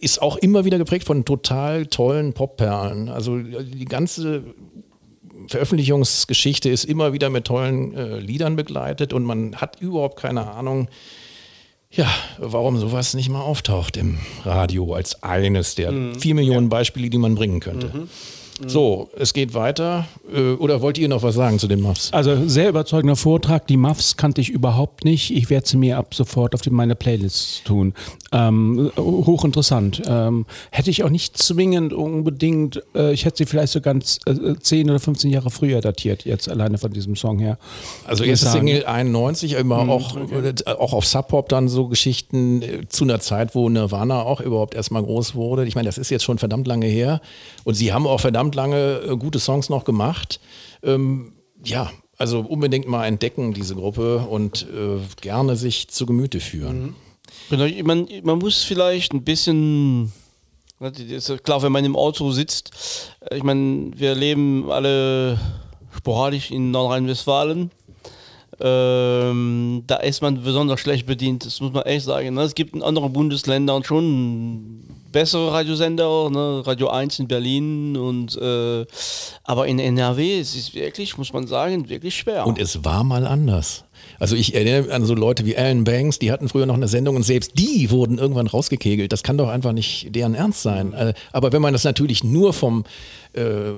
ist 0.00 0.20
auch 0.20 0.36
immer 0.36 0.64
wieder 0.64 0.78
geprägt 0.78 1.06
von 1.06 1.24
total 1.24 1.86
tollen 1.86 2.34
Popperlen. 2.34 3.08
Also 3.08 3.38
die 3.38 3.86
ganze 3.86 4.44
Veröffentlichungsgeschichte 5.48 6.68
ist 6.68 6.84
immer 6.84 7.12
wieder 7.12 7.30
mit 7.30 7.46
tollen 7.46 7.94
äh, 7.94 8.18
Liedern 8.18 8.56
begleitet 8.56 9.12
und 9.12 9.24
man 9.24 9.56
hat 9.56 9.80
überhaupt 9.80 10.18
keine 10.18 10.50
Ahnung, 10.50 10.88
ja, 11.92 12.08
warum 12.38 12.78
sowas 12.78 13.14
nicht 13.14 13.28
mal 13.28 13.40
auftaucht 13.40 13.96
im 13.96 14.18
Radio 14.44 14.94
als 14.94 15.22
eines 15.22 15.74
der 15.74 15.92
vier 16.18 16.34
Millionen 16.34 16.68
Beispiele, 16.68 17.10
die 17.10 17.18
man 17.18 17.34
bringen 17.34 17.60
könnte. 17.60 18.08
So, 18.66 19.08
es 19.16 19.32
geht 19.32 19.54
weiter. 19.54 20.06
Äh, 20.34 20.52
Oder 20.52 20.82
wollt 20.82 20.98
ihr 20.98 21.08
noch 21.08 21.22
was 21.22 21.34
sagen 21.34 21.58
zu 21.58 21.66
den 21.66 21.80
Muffs? 21.80 22.12
Also 22.12 22.46
sehr 22.46 22.68
überzeugender 22.68 23.16
Vortrag. 23.16 23.66
Die 23.66 23.76
Muffs 23.76 24.16
kannte 24.16 24.40
ich 24.40 24.50
überhaupt 24.50 25.04
nicht. 25.04 25.30
Ich 25.30 25.50
werde 25.50 25.66
sie 25.66 25.76
mir 25.76 25.98
ab 25.98 26.14
sofort 26.14 26.54
auf 26.54 26.60
meine 26.70 26.94
Playlist 26.94 27.64
tun. 27.64 27.94
Ähm, 28.32 28.92
hochinteressant. 28.96 30.02
Ähm, 30.06 30.46
hätte 30.70 30.90
ich 30.90 31.02
auch 31.04 31.10
nicht 31.10 31.36
zwingend 31.38 31.92
unbedingt, 31.92 32.82
äh, 32.94 33.12
ich 33.12 33.24
hätte 33.24 33.38
sie 33.38 33.46
vielleicht 33.46 33.72
so 33.72 33.80
ganz 33.80 34.18
äh, 34.26 34.54
10 34.60 34.90
oder 34.90 35.00
15 35.00 35.30
Jahre 35.30 35.50
früher 35.50 35.80
datiert, 35.80 36.24
jetzt 36.24 36.48
alleine 36.48 36.78
von 36.78 36.92
diesem 36.92 37.16
Song 37.16 37.38
her. 37.38 37.58
Also 38.06 38.24
erste. 38.24 38.48
Single 38.50 38.84
91, 38.86 39.54
immer 39.54 39.78
auch, 39.88 40.16
äh, 40.16 40.54
auch 40.66 40.92
auf 40.92 41.06
Sub 41.06 41.28
Pop 41.28 41.48
dann 41.48 41.68
so 41.68 41.88
Geschichten 41.88 42.62
äh, 42.62 42.88
zu 42.88 43.04
einer 43.04 43.20
Zeit, 43.20 43.54
wo 43.54 43.68
Nirvana 43.68 44.22
auch 44.22 44.40
überhaupt 44.40 44.74
erstmal 44.74 45.02
groß 45.02 45.34
wurde. 45.34 45.66
Ich 45.66 45.74
meine, 45.74 45.86
das 45.86 45.98
ist 45.98 46.10
jetzt 46.10 46.24
schon 46.24 46.38
verdammt 46.38 46.66
lange 46.66 46.86
her 46.86 47.20
und 47.64 47.74
sie 47.74 47.92
haben 47.92 48.06
auch 48.06 48.20
verdammt 48.20 48.49
lange 48.54 49.00
äh, 49.00 49.16
gute 49.16 49.38
Songs 49.38 49.68
noch 49.68 49.84
gemacht. 49.84 50.40
Ähm, 50.82 51.32
ja, 51.64 51.90
also 52.18 52.40
unbedingt 52.40 52.86
mal 52.86 53.06
entdecken 53.06 53.54
diese 53.54 53.74
Gruppe 53.74 54.18
und 54.18 54.66
äh, 54.74 54.98
gerne 55.20 55.56
sich 55.56 55.88
zu 55.88 56.06
Gemüte 56.06 56.40
führen. 56.40 56.94
Genau, 57.48 57.66
Man, 57.84 58.08
man 58.22 58.38
muss 58.38 58.62
vielleicht 58.62 59.12
ein 59.12 59.24
bisschen, 59.24 60.12
ist 60.80 61.44
klar, 61.44 61.62
wenn 61.62 61.72
man 61.72 61.84
im 61.84 61.96
Auto 61.96 62.30
sitzt, 62.30 63.16
äh, 63.30 63.36
ich 63.36 63.42
meine, 63.42 63.90
wir 63.96 64.14
leben 64.14 64.70
alle 64.70 65.38
sporadisch 65.96 66.50
in 66.50 66.70
Nordrhein-Westfalen. 66.70 67.70
Ähm, 68.62 69.84
da 69.86 69.96
ist 69.96 70.20
man 70.20 70.42
besonders 70.42 70.80
schlecht 70.80 71.06
bedient, 71.06 71.46
das 71.46 71.60
muss 71.60 71.72
man 71.72 71.84
echt 71.84 72.04
sagen. 72.04 72.34
Ne? 72.34 72.42
Es 72.42 72.54
gibt 72.54 72.74
in 72.74 72.82
anderen 72.82 73.12
Bundesländern 73.12 73.82
schon 73.82 74.84
bessere 75.12 75.52
Radiosender, 75.52 76.30
ne? 76.30 76.62
Radio 76.66 76.88
1 76.88 77.18
in 77.18 77.28
Berlin 77.28 77.96
und 77.96 78.36
äh, 78.36 78.86
aber 79.44 79.66
in 79.66 79.78
NRW 79.78 80.38
es 80.38 80.54
ist 80.54 80.74
wirklich, 80.74 81.18
muss 81.18 81.32
man 81.32 81.46
sagen, 81.46 81.88
wirklich 81.88 82.16
schwer. 82.16 82.46
Und 82.46 82.58
es 82.58 82.84
war 82.84 83.04
mal 83.04 83.26
anders. 83.26 83.84
Also 84.18 84.36
ich 84.36 84.54
erinnere 84.54 84.92
an 84.92 85.04
so 85.04 85.14
Leute 85.14 85.44
wie 85.46 85.56
Alan 85.56 85.84
Banks, 85.84 86.18
die 86.18 86.30
hatten 86.30 86.48
früher 86.48 86.66
noch 86.66 86.74
eine 86.74 86.88
Sendung 86.88 87.16
und 87.16 87.22
selbst 87.22 87.58
die 87.58 87.90
wurden 87.90 88.18
irgendwann 88.18 88.46
rausgekegelt. 88.46 89.12
Das 89.12 89.22
kann 89.22 89.38
doch 89.38 89.48
einfach 89.48 89.72
nicht 89.72 90.14
deren 90.14 90.34
Ernst 90.34 90.62
sein. 90.62 90.92
Äh, 90.92 91.14
Aber 91.32 91.52
wenn 91.52 91.62
man 91.62 91.72
das 91.72 91.84
natürlich 91.84 92.24
nur 92.24 92.52
vom 92.52 92.84
äh, 93.32 93.72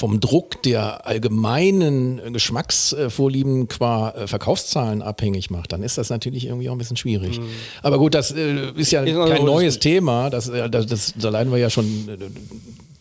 vom 0.00 0.18
Druck 0.18 0.62
der 0.62 1.06
allgemeinen 1.06 2.32
Geschmacksvorlieben 2.32 3.68
qua 3.68 4.12
äh, 4.12 4.26
Verkaufszahlen 4.26 5.02
abhängig 5.02 5.50
macht, 5.50 5.72
dann 5.72 5.82
ist 5.82 5.98
das 5.98 6.08
natürlich 6.08 6.46
irgendwie 6.46 6.70
auch 6.70 6.74
ein 6.74 6.78
bisschen 6.78 6.96
schwierig. 6.96 7.38
Aber 7.82 7.98
gut, 7.98 8.14
das 8.14 8.30
äh, 8.30 8.70
ist 8.76 8.92
ja 8.92 9.02
noch 9.02 9.28
kein 9.28 9.40
ein 9.40 9.44
neues 9.44 9.78
Thema. 9.78 10.30
Das, 10.30 10.48
äh, 10.48 10.70
das, 10.70 10.86
das, 10.86 11.14
da 11.20 11.28
leiden 11.28 11.52
wir 11.52 11.58
ja 11.58 11.68
schon 11.68 12.08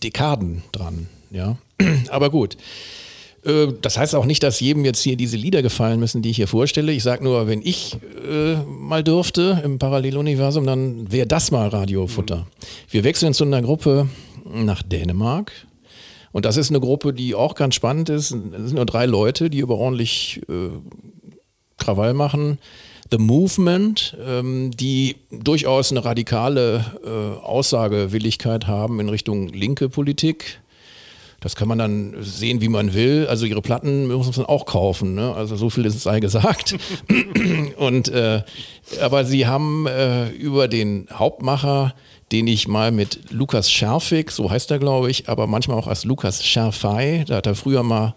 Dekaden 0.03 0.63
dran. 0.73 1.07
Ja, 1.31 1.55
aber 2.09 2.29
gut. 2.29 2.57
Das 3.81 3.97
heißt 3.97 4.15
auch 4.15 4.25
nicht, 4.25 4.43
dass 4.43 4.59
jedem 4.59 4.83
jetzt 4.83 5.01
hier 5.01 5.15
diese 5.15 5.37
Lieder 5.37 5.61
gefallen 5.61 5.97
müssen, 5.97 6.21
die 6.21 6.29
ich 6.29 6.35
hier 6.35 6.49
vorstelle. 6.49 6.91
Ich 6.91 7.03
sage 7.03 7.23
nur, 7.23 7.47
wenn 7.47 7.61
ich 7.61 7.95
äh, 8.29 8.55
mal 8.67 9.01
dürfte 9.01 9.61
im 9.63 9.79
Paralleluniversum, 9.79 10.65
dann 10.65 11.09
wäre 11.09 11.25
das 11.25 11.49
mal 11.49 11.69
Radiofutter. 11.69 12.47
Wir 12.89 13.05
wechseln 13.05 13.33
zu 13.33 13.45
einer 13.45 13.61
Gruppe 13.61 14.09
nach 14.43 14.83
Dänemark. 14.83 15.53
Und 16.31 16.45
das 16.45 16.57
ist 16.57 16.69
eine 16.69 16.79
Gruppe, 16.79 17.13
die 17.13 17.35
auch 17.35 17.55
ganz 17.55 17.75
spannend 17.75 18.09
ist. 18.09 18.25
Es 18.25 18.29
sind 18.29 18.73
nur 18.73 18.85
drei 18.85 19.05
Leute, 19.05 19.49
die 19.49 19.63
aber 19.63 19.77
ordentlich 19.77 20.41
äh, 20.49 20.69
Krawall 21.77 22.13
machen. 22.13 22.59
The 23.11 23.17
Movement, 23.17 24.15
ähm, 24.23 24.71
die 24.71 25.15
durchaus 25.31 25.91
eine 25.91 26.05
radikale 26.05 26.85
äh, 27.03 27.43
Aussagewilligkeit 27.43 28.67
haben 28.67 28.99
in 28.99 29.09
Richtung 29.09 29.47
linke 29.47 29.89
Politik. 29.89 30.59
Das 31.39 31.55
kann 31.55 31.69
man 31.69 31.77
dann 31.77 32.15
sehen, 32.19 32.61
wie 32.61 32.67
man 32.67 32.93
will. 32.93 33.25
Also 33.27 33.45
ihre 33.45 33.61
Platten 33.61 34.07
muss 34.07 34.35
man 34.35 34.45
auch 34.45 34.65
kaufen. 34.65 35.15
Ne? 35.15 35.33
Also 35.33 35.55
so 35.55 35.69
viel 35.69 35.85
ist 35.85 36.01
sei 36.01 36.19
gesagt. 36.19 36.75
Und 37.77 38.09
äh, 38.09 38.43
aber 39.01 39.23
sie 39.23 39.47
haben 39.47 39.87
äh, 39.87 40.29
über 40.29 40.67
den 40.67 41.07
Hauptmacher, 41.11 41.95
den 42.31 42.47
ich 42.47 42.67
mal 42.67 42.91
mit 42.91 43.31
Lukas 43.31 43.71
Scherfig, 43.71 44.31
so 44.31 44.49
heißt 44.49 44.71
er 44.71 44.79
glaube 44.79 45.09
ich, 45.09 45.29
aber 45.29 45.47
manchmal 45.47 45.77
auch 45.77 45.87
als 45.87 46.05
Lukas 46.05 46.45
Scherfei, 46.45 47.25
da 47.27 47.37
hat 47.37 47.47
er 47.47 47.55
früher 47.55 47.83
mal 47.83 48.15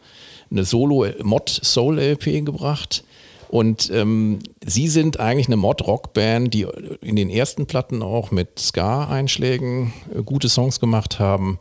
eine 0.51 0.65
Solo 0.65 1.07
Mod 1.23 1.49
Soul 1.49 1.99
LP 1.99 2.45
gebracht. 2.45 3.05
Und 3.49 3.91
ähm, 3.91 4.39
sie 4.65 4.89
sind 4.89 5.21
eigentlich 5.21 5.47
eine 5.47 5.59
Mod-Rock-Band, 5.59 6.55
die 6.55 6.67
in 7.03 7.17
den 7.17 7.29
ersten 7.29 7.67
Platten 7.67 8.03
auch 8.03 8.31
mit 8.31 8.59
Ska-Einschlägen 8.59 9.93
äh, 10.15 10.23
gute 10.23 10.49
Songs 10.49 10.81
gemacht 10.81 11.19
haben. 11.19 11.59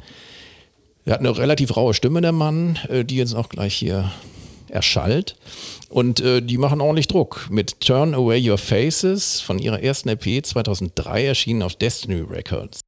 Er 1.03 1.13
hat 1.15 1.19
eine 1.19 1.37
relativ 1.37 1.75
raue 1.75 1.93
Stimme, 1.93 2.21
der 2.21 2.31
Mann, 2.31 2.79
äh, 2.87 3.03
die 3.03 3.17
jetzt 3.17 3.33
auch 3.33 3.49
gleich 3.49 3.75
hier 3.75 4.09
erschallt. 4.71 5.35
Und 5.89 6.21
äh, 6.21 6.41
die 6.41 6.57
machen 6.57 6.81
ordentlich 6.81 7.07
Druck 7.07 7.47
mit 7.49 7.81
Turn 7.81 8.13
Away 8.13 8.49
Your 8.49 8.57
Faces 8.57 9.41
von 9.41 9.59
ihrer 9.59 9.81
ersten 9.81 10.09
EP 10.09 10.45
2003 10.45 11.25
erschienen 11.25 11.61
auf 11.63 11.75
Destiny 11.75 12.21
Records. 12.21 12.81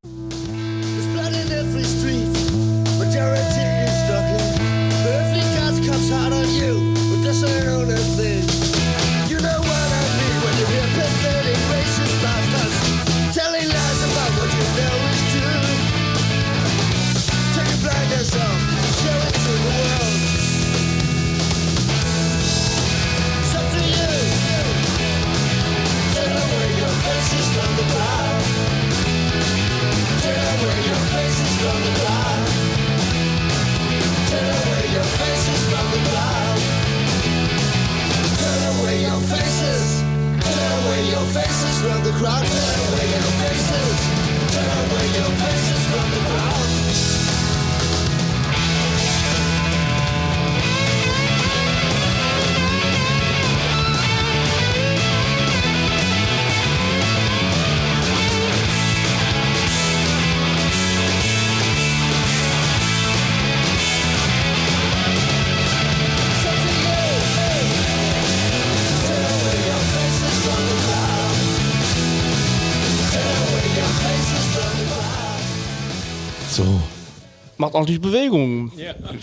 Macht 77.74 77.80
ordentlich 77.80 78.02
Bewegung. 78.02 78.72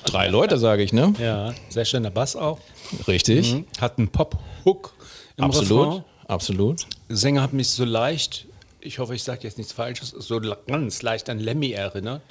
drei 0.07 0.26
Leute 0.26 0.59
sage 0.59 0.83
ich, 0.83 0.92
ne? 0.92 1.14
Ja, 1.21 1.54
sehr 1.69 1.85
schöner 1.85 2.11
Bass 2.11 2.35
auch. 2.35 2.59
Richtig. 3.07 3.62
Hat 3.80 3.97
einen 3.97 4.09
Pop-Hook 4.09 4.92
im 5.37 5.45
Absolut. 5.45 5.87
Refrain. 5.87 6.04
Absolut. 6.26 6.87
Sänger 7.09 7.42
hat 7.42 7.52
mich 7.52 7.69
so 7.69 7.85
leicht, 7.85 8.47
ich 8.80 8.99
hoffe, 8.99 9.14
ich 9.14 9.23
sage 9.23 9.40
jetzt 9.42 9.57
nichts 9.57 9.73
Falsches, 9.73 10.11
so 10.11 10.40
ganz 10.66 11.02
leicht 11.02 11.30
an 11.30 11.38
Lemmy 11.38 11.71
erinnert. 11.71 12.23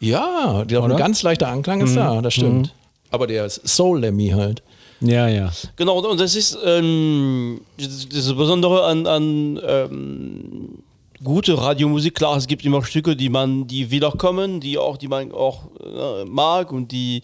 Ja, 0.00 0.64
die 0.64 0.78
ein 0.78 0.96
ganz 0.96 1.22
leichter 1.22 1.48
Anklang 1.48 1.82
ist 1.82 1.94
da, 1.94 2.22
das 2.22 2.32
stimmt. 2.32 2.74
Aber 3.10 3.26
der 3.26 3.44
ist 3.44 3.68
Soul 3.68 4.00
Lemmy 4.00 4.30
halt. 4.30 4.62
Ja, 5.00 5.28
ja. 5.28 5.52
Genau, 5.76 5.98
und 5.98 6.18
das 6.18 6.34
ist 6.34 6.56
ähm, 6.64 7.60
das, 7.78 8.08
das 8.08 8.34
Besondere 8.34 8.84
an, 8.86 9.06
an 9.06 9.60
ähm, 9.62 10.75
gute 11.22 11.56
Radiomusik. 11.56 12.14
Klar, 12.14 12.36
es 12.36 12.46
gibt 12.46 12.64
immer 12.64 12.84
Stücke, 12.84 13.16
die 13.16 13.28
man, 13.28 13.66
die 13.66 13.90
wiederkommen, 13.90 14.60
die 14.60 14.78
auch, 14.78 14.96
die 14.96 15.08
man 15.08 15.32
auch 15.32 15.70
äh, 15.80 16.24
mag 16.24 16.72
und 16.72 16.92
die 16.92 17.22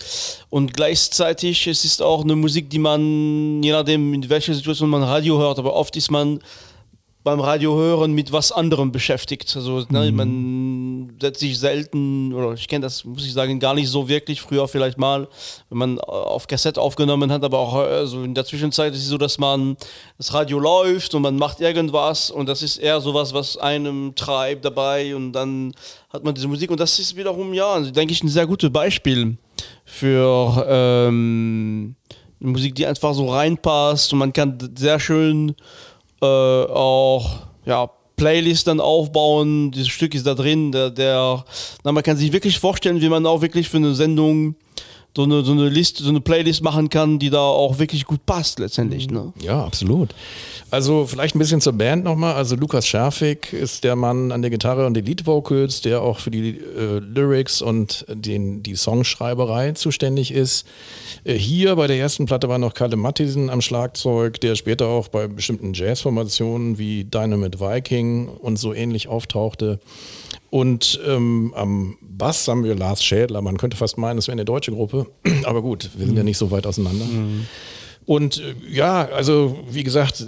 und 0.51 0.75
gleichzeitig 0.75 1.67
es 1.67 1.85
ist 1.85 2.03
auch 2.03 2.23
eine 2.23 2.37
Musik, 2.37 2.71
die 2.71 2.79
man, 2.79 3.63
je 3.63 3.73
nachdem 3.73 4.15
in 4.15 4.29
welcher 4.29 4.55
Situation 4.55 4.91
man 4.91 5.03
Radio 5.03 5.39
hört, 5.39 5.59
aber 5.59 5.75
oft 5.75 5.97
ist 5.97 6.11
man 6.11 6.41
beim 7.25 7.41
Radio 7.41 7.77
hören 7.77 8.13
mit 8.13 8.33
was 8.33 8.51
anderem 8.51 8.91
beschäftigt. 8.91 9.55
Also 9.55 9.85
ne, 9.89 10.11
man 10.11 11.13
setzt 11.21 11.41
sich 11.41 11.59
selten, 11.59 12.33
oder 12.33 12.55
ich 12.55 12.67
kenne 12.67 12.83
das, 12.83 13.05
muss 13.05 13.25
ich 13.25 13.33
sagen, 13.33 13.61
gar 13.61 13.75
nicht 13.75 13.89
so 13.89 14.09
wirklich. 14.09 14.41
Früher 14.41 14.67
vielleicht 14.67 14.99
mal, 14.99 15.29
wenn 15.69 15.79
man 15.79 15.99
äh, 15.99 16.01
auf 16.01 16.47
Kassette 16.47 16.81
aufgenommen 16.81 17.31
hat, 17.31 17.45
aber 17.45 17.59
auch 17.59 17.75
also 17.75 18.25
in 18.25 18.35
der 18.35 18.45
Zwischenzeit 18.45 18.93
ist 18.93 19.01
es 19.01 19.09
so, 19.09 19.19
dass 19.19 19.39
man 19.39 19.77
das 20.19 20.35
Radio 20.35 20.59
läuft 20.59 21.15
und 21.15 21.23
man 21.23 21.37
macht 21.37 21.61
irgendwas 21.61 22.31
und 22.31 22.49
das 22.49 22.63
ist 22.63 22.79
eher 22.79 23.01
sowas, 23.01 23.33
was 23.33 23.57
einem 23.57 24.15
treibt 24.17 24.65
dabei 24.65 25.15
und 25.15 25.33
dann 25.33 25.75
hat 26.11 26.25
man 26.25 26.35
diese 26.35 26.49
Musik 26.49 26.71
und 26.71 26.81
das 26.81 26.99
ist 26.99 27.17
wiederum, 27.17 27.55
ja, 27.55 27.73
also, 27.73 27.91
denke 27.91 28.13
ich, 28.13 28.23
ein 28.23 28.29
sehr 28.29 28.47
gutes 28.47 28.71
Beispiel 28.71 29.37
für 29.85 30.67
ähm, 30.69 31.95
Musik, 32.41 32.75
die 32.75 32.87
einfach 32.87 33.15
so 33.15 33.31
reinpasst 33.31 34.13
und 34.13 34.19
man 34.19 34.33
kann 34.33 34.59
sehr 34.77 34.99
schön 34.99 35.55
äh, 36.23 36.27
auch 36.27 37.41
ja, 37.65 37.91
Playlist 38.17 38.69
dann 38.69 38.81
aufbauen. 38.81 39.71
Dieses 39.73 39.89
Stück 39.89 40.15
ist 40.15 40.27
da 40.27 40.35
drin. 40.35 40.73
Der, 40.73 40.91
der, 40.91 41.45
na, 41.85 41.93
man 41.93 42.03
kann 42.03 42.17
sich 42.17 42.33
wirklich 42.33 42.59
vorstellen, 42.59 43.01
wie 43.01 43.09
man 43.09 43.27
auch 43.27 43.43
wirklich 43.43 43.69
für 43.69 43.79
eine 43.79 43.95
Sendung 43.95 44.55
so 45.15 45.25
eine, 45.25 45.45
so 45.45 45.53
eine 45.53 45.69
Liste, 45.69 46.03
so 46.03 46.09
eine 46.09 46.21
Playlist 46.21 46.63
machen 46.63 46.89
kann, 46.89 47.19
die 47.19 47.29
da 47.29 47.41
auch 47.41 47.79
wirklich 47.79 48.07
gut 48.07 48.25
passt 48.25 48.59
letztendlich. 48.59 49.11
Ne? 49.11 49.33
Ja, 49.41 49.65
absolut. 49.65 50.15
Also 50.71 51.07
vielleicht 51.07 51.35
ein 51.35 51.39
bisschen 51.39 51.61
zur 51.61 51.75
Band 51.75 52.05
nochmal. 52.05 52.35
Also 52.35 52.57
Lukas 52.57 52.87
Scherfig 52.87 53.53
ist 53.53 53.85
der 53.85 53.95
Mann 53.95 54.33
an 54.33 54.41
der 54.41 54.51
Gitarre 54.51 54.87
und 54.87 54.95
den 54.95 55.05
Lead 55.05 55.27
Vocals, 55.27 55.83
der 55.83 56.01
auch 56.01 56.19
für 56.19 56.31
die 56.31 56.57
äh, 56.57 56.99
Lyrics 56.99 57.61
und 57.61 58.07
den, 58.09 58.63
die 58.63 58.75
Songschreiberei 58.75 59.73
zuständig 59.73 60.33
ist. 60.33 60.67
Äh, 61.25 61.35
hier 61.35 61.77
bei 61.77 61.87
der 61.89 61.99
ersten 61.99 62.25
Platte 62.25 62.49
war 62.49 62.57
noch 62.57 62.73
Kalle 62.73 62.97
Mattisen 62.97 63.51
am 63.51 63.61
Schlagzeug, 63.61 64.41
der 64.41 64.55
später 64.55 64.87
auch 64.87 65.09
bei 65.09 65.29
bestimmten 65.29 65.75
Jazzformationen 65.75 66.79
wie 66.79 67.05
Dynamite 67.05 67.61
Viking 67.61 68.29
und 68.29 68.59
so 68.59 68.73
ähnlich 68.73 69.09
auftauchte. 69.09 69.79
Und 70.53 71.01
ähm, 71.07 71.55
am 71.57 71.97
Bass 72.03 72.47
haben 72.47 72.63
wir 72.63 72.75
Lars 72.75 73.03
Schädler. 73.03 73.41
Man 73.41 73.57
könnte 73.57 73.79
fast 73.79 73.97
meinen, 73.97 74.19
es 74.19 74.29
wäre 74.29 74.35
eine 74.35 74.45
deutsche 74.45 74.71
Gruppe. 74.71 75.07
Aber 75.45 75.63
gut, 75.63 75.89
wir 75.97 76.05
sind 76.05 76.15
ja 76.15 76.23
nicht 76.23 76.37
so 76.37 76.51
weit 76.51 76.67
auseinander. 76.67 77.07
Und 78.05 78.37
äh, 78.39 78.55
ja, 78.71 79.09
also 79.09 79.59
wie 79.71 79.83
gesagt, 79.83 80.27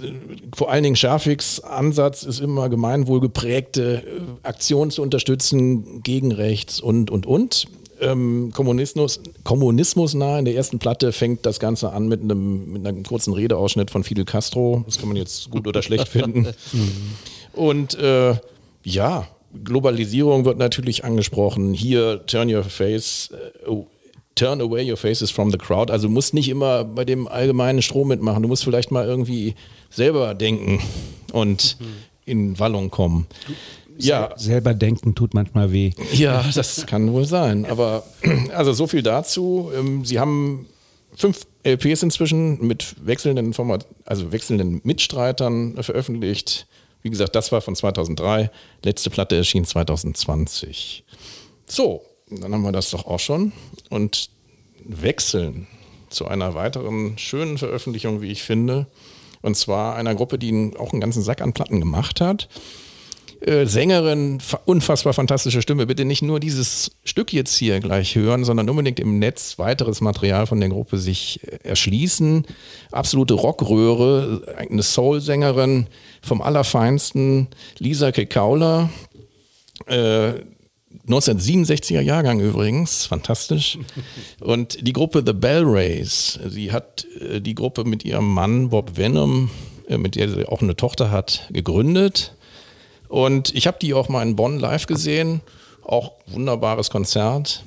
vor 0.55 0.71
allen 0.71 0.81
Dingen 0.81 0.95
Schafiks 0.95 1.59
Ansatz 1.59 2.23
ist 2.23 2.39
immer 2.39 2.69
gemeinwohlgeprägte 2.69 4.01
äh, 4.01 4.47
Aktionen 4.47 4.89
zu 4.89 5.03
unterstützen 5.03 6.01
gegen 6.01 6.31
rechts 6.31 6.79
und, 6.79 7.11
und, 7.11 7.27
und. 7.27 7.67
Ähm, 8.01 8.51
Kommunismus, 8.51 9.19
Kommunismus 9.43 10.15
nah 10.15 10.39
in 10.39 10.45
der 10.45 10.55
ersten 10.55 10.79
Platte 10.79 11.11
fängt 11.11 11.45
das 11.45 11.59
Ganze 11.59 11.93
an 11.93 12.07
mit 12.07 12.21
einem, 12.21 12.73
mit 12.73 12.87
einem 12.87 13.03
kurzen 13.03 13.31
Redeausschnitt 13.31 13.91
von 13.91 14.03
Fidel 14.03 14.25
Castro. 14.25 14.83
Das 14.87 14.97
kann 14.97 15.07
man 15.07 15.17
jetzt 15.17 15.51
gut 15.51 15.67
oder 15.67 15.83
schlecht 15.83 16.07
finden. 16.07 16.47
Und 17.53 17.93
äh, 17.99 18.33
ja, 18.83 19.27
Globalisierung 19.63 20.45
wird 20.45 20.57
natürlich 20.57 21.03
angesprochen. 21.05 21.73
Hier, 21.73 22.25
turn 22.25 22.53
your 22.53 22.63
face, 22.63 23.29
äh, 23.31 23.69
oh, 23.69 23.87
turn 24.35 24.61
away 24.61 24.89
your 24.89 24.97
faces 24.97 25.31
from 25.31 25.51
the 25.51 25.57
crowd. 25.57 25.91
Also 25.91 26.07
du 26.07 26.13
musst 26.13 26.33
nicht 26.33 26.49
immer 26.49 26.83
bei 26.83 27.05
dem 27.05 27.27
allgemeinen 27.27 27.81
Strom 27.81 28.09
mitmachen. 28.09 28.43
Du 28.43 28.49
musst 28.49 28.63
vielleicht 28.63 28.91
mal 28.91 29.05
irgendwie 29.05 29.55
selber 29.89 30.33
denken 30.33 30.79
und 31.31 31.77
in 32.25 32.57
Wallung 32.59 32.89
kommen. 32.89 33.27
Ja, 33.97 34.33
Selber 34.35 34.73
denken 34.73 35.15
tut 35.15 35.33
manchmal 35.33 35.71
weh. 35.71 35.91
ja, 36.11 36.43
das 36.53 36.85
kann 36.85 37.13
wohl 37.13 37.25
sein. 37.25 37.65
Aber 37.65 38.03
also 38.53 38.73
so 38.73 38.87
viel 38.87 39.01
dazu. 39.01 39.71
Ähm, 39.73 40.03
Sie 40.03 40.19
haben 40.19 40.65
fünf 41.15 41.47
LPs 41.63 42.03
inzwischen 42.03 42.65
mit 42.65 42.95
wechselnden 43.05 43.53
Format, 43.53 43.85
also 44.03 44.33
wechselnden 44.33 44.81
Mitstreitern 44.83 45.81
veröffentlicht. 45.81 46.67
Wie 47.05 47.11
gesagt, 47.11 47.35
das 47.35 47.51
war 47.51 47.61
von 47.61 47.75
2003. 47.75 48.49
Letzte 48.83 49.11
Platte 49.11 49.35
erschien 49.35 49.63
2020. 49.63 51.03
So, 51.67 52.01
dann 52.31 52.51
haben 52.51 52.63
wir 52.63 52.71
das 52.71 52.89
doch 52.89 53.05
auch 53.05 53.19
schon. 53.19 53.51
Und 53.91 54.31
wechseln 54.83 55.67
zu 56.09 56.27
einer 56.27 56.55
weiteren 56.55 57.19
schönen 57.19 57.59
Veröffentlichung, 57.59 58.23
wie 58.23 58.31
ich 58.31 58.41
finde. 58.41 58.87
Und 59.43 59.55
zwar 59.55 59.95
einer 59.95 60.15
Gruppe, 60.15 60.39
die 60.39 60.71
auch 60.79 60.93
einen 60.93 60.99
ganzen 60.99 61.21
Sack 61.21 61.41
an 61.41 61.53
Platten 61.53 61.79
gemacht 61.79 62.21
hat. 62.21 62.49
Äh, 63.41 63.65
Sängerin, 63.65 64.39
fa- 64.39 64.61
unfassbar 64.65 65.13
fantastische 65.13 65.61
Stimme. 65.61 65.85
Bitte 65.85 66.05
nicht 66.05 66.21
nur 66.21 66.39
dieses 66.39 66.91
Stück 67.03 67.33
jetzt 67.33 67.55
hier 67.55 67.79
gleich 67.79 68.15
hören, 68.15 68.43
sondern 68.45 68.69
unbedingt 68.69 68.99
im 68.99 69.19
Netz 69.19 69.59
weiteres 69.59 70.01
Material 70.01 70.47
von 70.47 70.59
der 70.59 70.69
Gruppe 70.69 70.97
sich 70.97 71.41
äh, 71.43 71.57
erschließen. 71.67 72.45
Absolute 72.91 73.33
Rockröhre, 73.35 74.41
eine 74.57 74.83
Soul-Sängerin 74.83 75.87
vom 76.21 76.41
Allerfeinsten, 76.41 77.47
Lisa 77.77 78.11
Kekaula. 78.11 78.89
Äh, 79.87 80.33
1967er 81.07 82.01
Jahrgang 82.01 82.39
übrigens, 82.39 83.05
fantastisch. 83.05 83.77
Und 84.39 84.87
die 84.87 84.93
Gruppe 84.93 85.23
The 85.25 85.33
Bell 85.33 85.63
Rays, 85.65 86.39
sie 86.47 86.71
hat 86.71 87.05
äh, 87.19 87.41
die 87.41 87.53
Gruppe 87.53 87.83
mit 87.83 88.05
ihrem 88.05 88.33
Mann 88.33 88.69
Bob 88.69 88.97
Venom, 88.97 89.49
mit 89.87 90.15
der 90.15 90.29
sie 90.29 90.47
auch 90.47 90.61
eine 90.63 90.75
Tochter 90.75 91.11
hat, 91.11 91.47
gegründet. 91.51 92.34
Und 93.07 93.53
ich 93.53 93.67
habe 93.67 93.77
die 93.81 93.93
auch 93.93 94.09
mal 94.09 94.23
in 94.23 94.35
Bonn 94.35 94.59
live 94.59 94.87
gesehen, 94.87 95.41
auch 95.83 96.13
wunderbares 96.27 96.89
Konzert. 96.89 97.63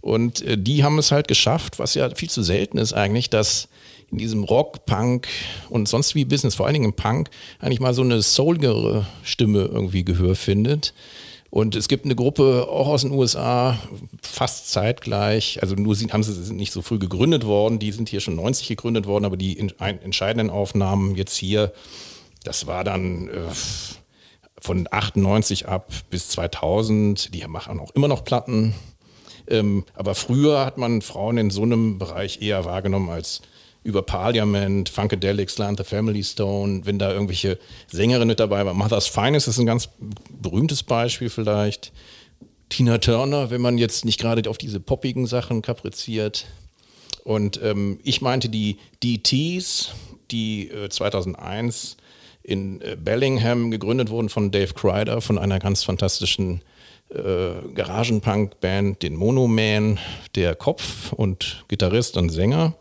Und 0.00 0.42
äh, 0.42 0.58
die 0.58 0.84
haben 0.84 0.98
es 0.98 1.12
halt 1.12 1.28
geschafft, 1.28 1.78
was 1.78 1.94
ja 1.94 2.14
viel 2.14 2.30
zu 2.30 2.42
selten 2.42 2.78
ist 2.78 2.92
eigentlich, 2.92 3.30
dass 3.30 3.68
in 4.10 4.18
diesem 4.18 4.44
Rock, 4.44 4.86
Punk 4.86 5.28
und 5.70 5.88
sonst 5.88 6.14
wie 6.14 6.24
Business, 6.24 6.54
vor 6.54 6.66
allen 6.66 6.74
Dingen 6.74 6.84
im 6.84 6.92
Punk, 6.92 7.30
eigentlich 7.58 7.80
mal 7.80 7.94
so 7.94 8.02
eine 8.02 8.22
soulgere 8.22 9.06
Stimme 9.22 9.62
irgendwie 9.64 10.04
Gehör 10.04 10.36
findet. 10.36 10.94
Und 11.50 11.76
es 11.76 11.88
gibt 11.88 12.04
eine 12.04 12.16
Gruppe 12.16 12.66
auch 12.68 12.88
aus 12.88 13.02
den 13.02 13.12
USA, 13.12 13.78
fast 14.22 14.70
zeitgleich, 14.70 15.62
also 15.62 15.76
nur 15.76 15.94
sind, 15.94 16.12
haben 16.12 16.24
sie 16.24 16.32
sind 16.32 16.56
nicht 16.56 16.72
so 16.72 16.82
früh 16.82 16.98
gegründet 16.98 17.46
worden, 17.46 17.78
die 17.78 17.92
sind 17.92 18.08
hier 18.08 18.20
schon 18.20 18.34
90 18.34 18.66
gegründet 18.66 19.06
worden, 19.06 19.24
aber 19.24 19.36
die 19.36 19.52
in, 19.52 19.72
ein, 19.78 20.02
entscheidenden 20.02 20.50
Aufnahmen 20.50 21.14
jetzt 21.14 21.36
hier, 21.36 21.72
das 22.42 22.66
war 22.66 22.82
dann 22.82 23.28
äh, 23.28 23.32
von 24.64 24.88
98 24.90 25.68
ab 25.68 25.92
bis 26.08 26.30
2000, 26.30 27.34
die 27.34 27.46
machen 27.46 27.78
auch 27.78 27.90
immer 27.90 28.08
noch 28.08 28.24
Platten. 28.24 28.74
Ähm, 29.46 29.84
aber 29.92 30.14
früher 30.14 30.64
hat 30.64 30.78
man 30.78 31.02
Frauen 31.02 31.36
in 31.36 31.50
so 31.50 31.64
einem 31.64 31.98
Bereich 31.98 32.40
eher 32.40 32.64
wahrgenommen 32.64 33.10
als 33.10 33.42
über 33.82 34.00
Parliament, 34.00 34.88
Funkadelic, 34.88 35.50
Slant 35.50 35.76
the 35.76 35.84
Family 35.84 36.24
Stone, 36.24 36.86
wenn 36.86 36.98
da 36.98 37.12
irgendwelche 37.12 37.58
Sängerinnen 37.88 38.28
mit 38.28 38.40
dabei 38.40 38.64
waren. 38.64 38.78
Mother's 38.78 39.06
Finest 39.06 39.48
ist 39.48 39.58
ein 39.58 39.66
ganz 39.66 39.90
berühmtes 40.30 40.82
Beispiel 40.82 41.28
vielleicht. 41.28 41.92
Tina 42.70 42.96
Turner, 42.96 43.50
wenn 43.50 43.60
man 43.60 43.76
jetzt 43.76 44.06
nicht 44.06 44.18
gerade 44.18 44.48
auf 44.48 44.56
diese 44.56 44.80
poppigen 44.80 45.26
Sachen 45.26 45.60
kapriziert. 45.60 46.46
Und 47.22 47.60
ähm, 47.62 48.00
ich 48.02 48.22
meinte 48.22 48.48
die 48.48 48.78
DTs, 49.02 49.90
die 50.30 50.70
äh, 50.70 50.88
2001 50.88 51.98
in 52.44 52.80
äh, 52.82 52.96
Bellingham 52.96 53.70
gegründet 53.70 54.10
wurden 54.10 54.28
von 54.28 54.50
Dave 54.50 54.74
Crider, 54.74 55.20
von 55.20 55.38
einer 55.38 55.58
ganz 55.58 55.82
fantastischen 55.82 56.60
äh, 57.08 57.54
Garagenpunk-Band, 57.74 59.02
den 59.02 59.16
Monoman, 59.16 59.98
der 60.36 60.54
Kopf 60.54 61.12
und 61.12 61.64
Gitarrist 61.68 62.16
und 62.16 62.28
Sänger. 62.30 62.74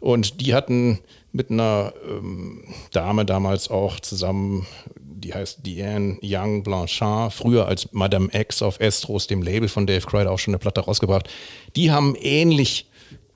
Und 0.00 0.40
die 0.40 0.54
hatten 0.54 1.00
mit 1.32 1.50
einer 1.50 1.92
ähm, 2.08 2.64
Dame 2.92 3.24
damals 3.24 3.70
auch 3.70 4.00
zusammen, 4.00 4.66
die 4.98 5.32
heißt 5.32 5.64
Diane 5.64 6.18
Young 6.22 6.62
Blanchard, 6.62 7.32
früher 7.32 7.66
als 7.66 7.92
Madame 7.92 8.28
X 8.32 8.62
auf 8.62 8.80
Estros, 8.80 9.26
dem 9.26 9.42
Label 9.42 9.68
von 9.68 9.86
Dave 9.86 10.06
Crider, 10.06 10.30
auch 10.30 10.38
schon 10.38 10.54
eine 10.54 10.58
Platte 10.58 10.80
rausgebracht. 10.80 11.28
Die 11.76 11.90
haben 11.90 12.16
ähnlich 12.16 12.86
äh, 12.86 12.89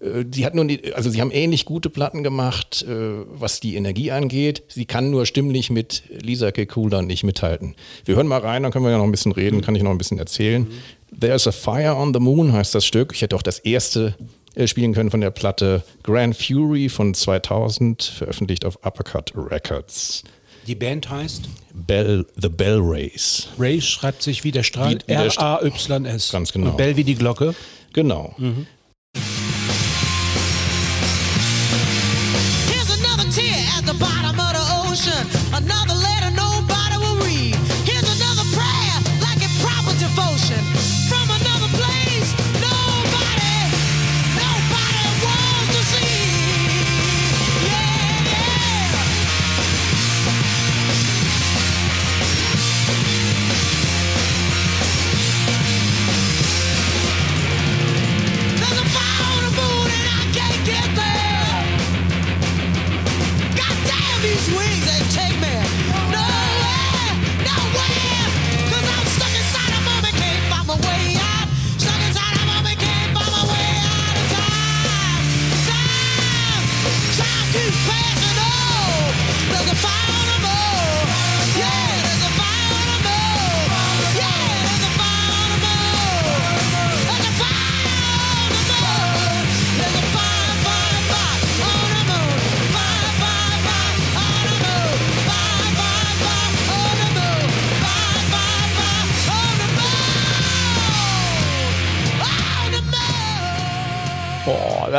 die 0.04 0.44
hat 0.44 0.54
nur 0.54 0.66
die, 0.66 0.92
also 0.92 1.08
sie 1.08 1.20
haben 1.20 1.30
ähnlich 1.30 1.64
gute 1.64 1.88
Platten 1.88 2.22
gemacht, 2.22 2.84
äh, 2.88 2.94
was 3.26 3.60
die 3.60 3.76
Energie 3.76 4.10
angeht. 4.10 4.62
Sie 4.68 4.84
kann 4.84 5.10
nur 5.10 5.24
stimmlich 5.24 5.70
mit 5.70 6.02
Lisa 6.10 6.50
Kekula 6.50 7.02
nicht 7.02 7.24
mithalten. 7.24 7.74
Wir 8.04 8.16
hören 8.16 8.26
mal 8.26 8.40
rein, 8.40 8.62
dann 8.62 8.72
können 8.72 8.84
wir 8.84 8.92
ja 8.92 8.98
noch 8.98 9.04
ein 9.04 9.10
bisschen 9.10 9.32
reden, 9.32 9.62
kann 9.62 9.74
ich 9.74 9.82
noch 9.82 9.90
ein 9.90 9.98
bisschen 9.98 10.18
erzählen. 10.18 10.66
There's 11.18 11.46
a 11.46 11.52
Fire 11.52 11.94
on 11.96 12.12
the 12.12 12.20
Moon 12.20 12.52
heißt 12.52 12.74
das 12.74 12.84
Stück. 12.84 13.12
Ich 13.14 13.22
hätte 13.22 13.34
auch 13.36 13.42
das 13.42 13.60
erste 13.60 14.14
äh, 14.54 14.66
spielen 14.66 14.92
können 14.92 15.10
von 15.10 15.20
der 15.20 15.30
Platte 15.30 15.82
Grand 16.02 16.36
Fury 16.36 16.88
von 16.88 17.14
2000, 17.14 18.02
veröffentlicht 18.02 18.64
auf 18.64 18.78
Uppercut 18.84 19.32
Records. 19.34 20.24
Die 20.66 20.74
Band 20.74 21.08
heißt? 21.10 21.48
Bell, 21.72 22.26
The 22.40 22.48
Bell 22.48 22.78
Race. 22.80 23.48
Ray 23.58 23.80
schreibt 23.80 24.22
sich 24.22 24.44
wie 24.44 24.50
der 24.50 24.62
Strahl. 24.62 24.98
R-A-Y-S. 25.06 26.32
Ganz 26.32 26.52
genau. 26.52 26.70
Und 26.70 26.76
Bell 26.76 26.96
wie 26.96 27.04
die 27.04 27.14
Glocke. 27.14 27.54
Genau. 27.92 28.34
Here's 28.38 28.66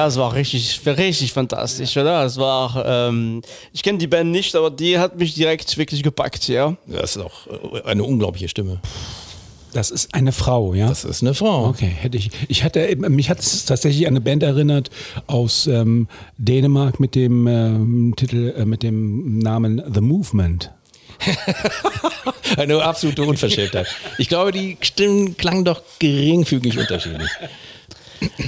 Das 0.05 0.17
war 0.17 0.35
richtig, 0.35 0.81
richtig 0.85 1.33
fantastisch, 1.33 1.97
oder? 1.97 2.21
Das 2.21 2.37
war, 2.37 2.85
ähm, 2.85 3.41
ich 3.73 3.81
kenne 3.81 3.97
die 3.97 4.05
Band 4.05 4.29
nicht, 4.29 4.55
aber 4.55 4.69
die 4.69 4.99
hat 4.99 5.17
mich 5.17 5.33
direkt 5.33 5.75
wirklich 5.79 6.03
gepackt, 6.03 6.47
ja. 6.47 6.77
Das 6.85 7.15
ist 7.15 7.23
auch 7.23 7.47
äh, 7.47 7.81
eine 7.89 8.03
unglaubliche 8.03 8.47
Stimme. 8.47 8.79
Das 9.73 9.89
ist 9.89 10.13
eine 10.13 10.31
Frau, 10.31 10.75
ja? 10.75 10.89
Das 10.89 11.05
ist 11.05 11.23
eine 11.23 11.33
Frau. 11.33 11.69
Okay, 11.69 11.87
hätte 11.87 12.19
ich. 12.19 12.29
Ich 12.47 12.63
hatte, 12.63 12.95
mich 12.95 13.31
hat 13.31 13.39
es 13.39 13.65
tatsächlich 13.65 14.05
an 14.05 14.13
eine 14.13 14.21
Band 14.21 14.43
erinnert 14.43 14.91
aus 15.25 15.65
ähm, 15.65 16.07
Dänemark 16.37 16.99
mit 16.99 17.15
dem 17.15 17.47
ähm, 17.47 18.13
Titel, 18.15 18.53
äh, 18.55 18.63
mit 18.63 18.83
dem 18.83 19.39
Namen 19.39 19.81
The 19.91 20.01
Movement. 20.01 20.71
Eine 22.57 22.83
absolute 22.83 23.23
Unverschämtheit. 23.23 23.87
Ich 24.19 24.29
glaube, 24.29 24.51
die 24.51 24.77
Stimmen 24.81 25.35
klangen 25.35 25.65
doch 25.65 25.81
geringfügig 25.97 26.77
unterschiedlich. 26.77 27.29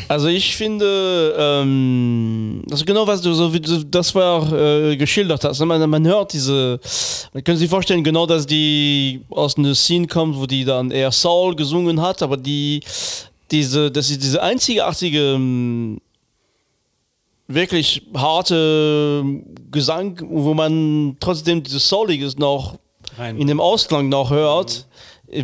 Also 0.08 0.28
ich 0.28 0.56
finde, 0.56 1.36
ähm, 1.38 2.64
das 2.68 2.80
ist 2.80 2.86
genau 2.86 3.06
was 3.06 3.22
du 3.22 3.34
so 3.34 3.54
wie 3.54 3.60
du 3.60 3.84
das 3.84 4.16
war 4.16 4.52
äh, 4.54 4.96
geschildert 4.96 5.44
hast. 5.44 5.60
Man, 5.60 5.90
man 5.90 6.08
hört 6.08 6.34
diese, 6.34 6.80
man 7.34 7.44
kann 7.44 7.58
sich 7.58 7.70
vorstellen, 7.70 8.04
genau, 8.04 8.26
dass 8.26 8.46
die 8.48 9.22
aus 9.30 9.58
einer 9.58 9.76
Scene 9.76 10.08
kommt, 10.08 10.38
wo 10.38 10.46
die 10.46 10.64
dann 10.64 10.92
eher 10.92 11.12
Soul 11.12 11.56
gesungen 11.56 12.02
hat, 12.02 12.22
aber 12.22 12.38
die 12.38 12.82
diese, 13.52 13.92
das 13.92 14.10
ist 14.10 14.24
diese 14.24 14.42
einzigartige 14.42 15.34
ähm, 15.34 16.00
wirklich 17.48 18.04
harte 18.14 19.24
Gesang, 19.72 20.22
wo 20.30 20.54
man 20.54 21.18
trotzdem 21.20 21.64
dieses 21.64 21.88
Souliges 21.88 22.38
noch 22.38 22.78
Rein. 23.18 23.38
in 23.38 23.48
dem 23.48 23.60
Ausklang 23.60 24.10
noch 24.10 24.30
hört, 24.30 24.86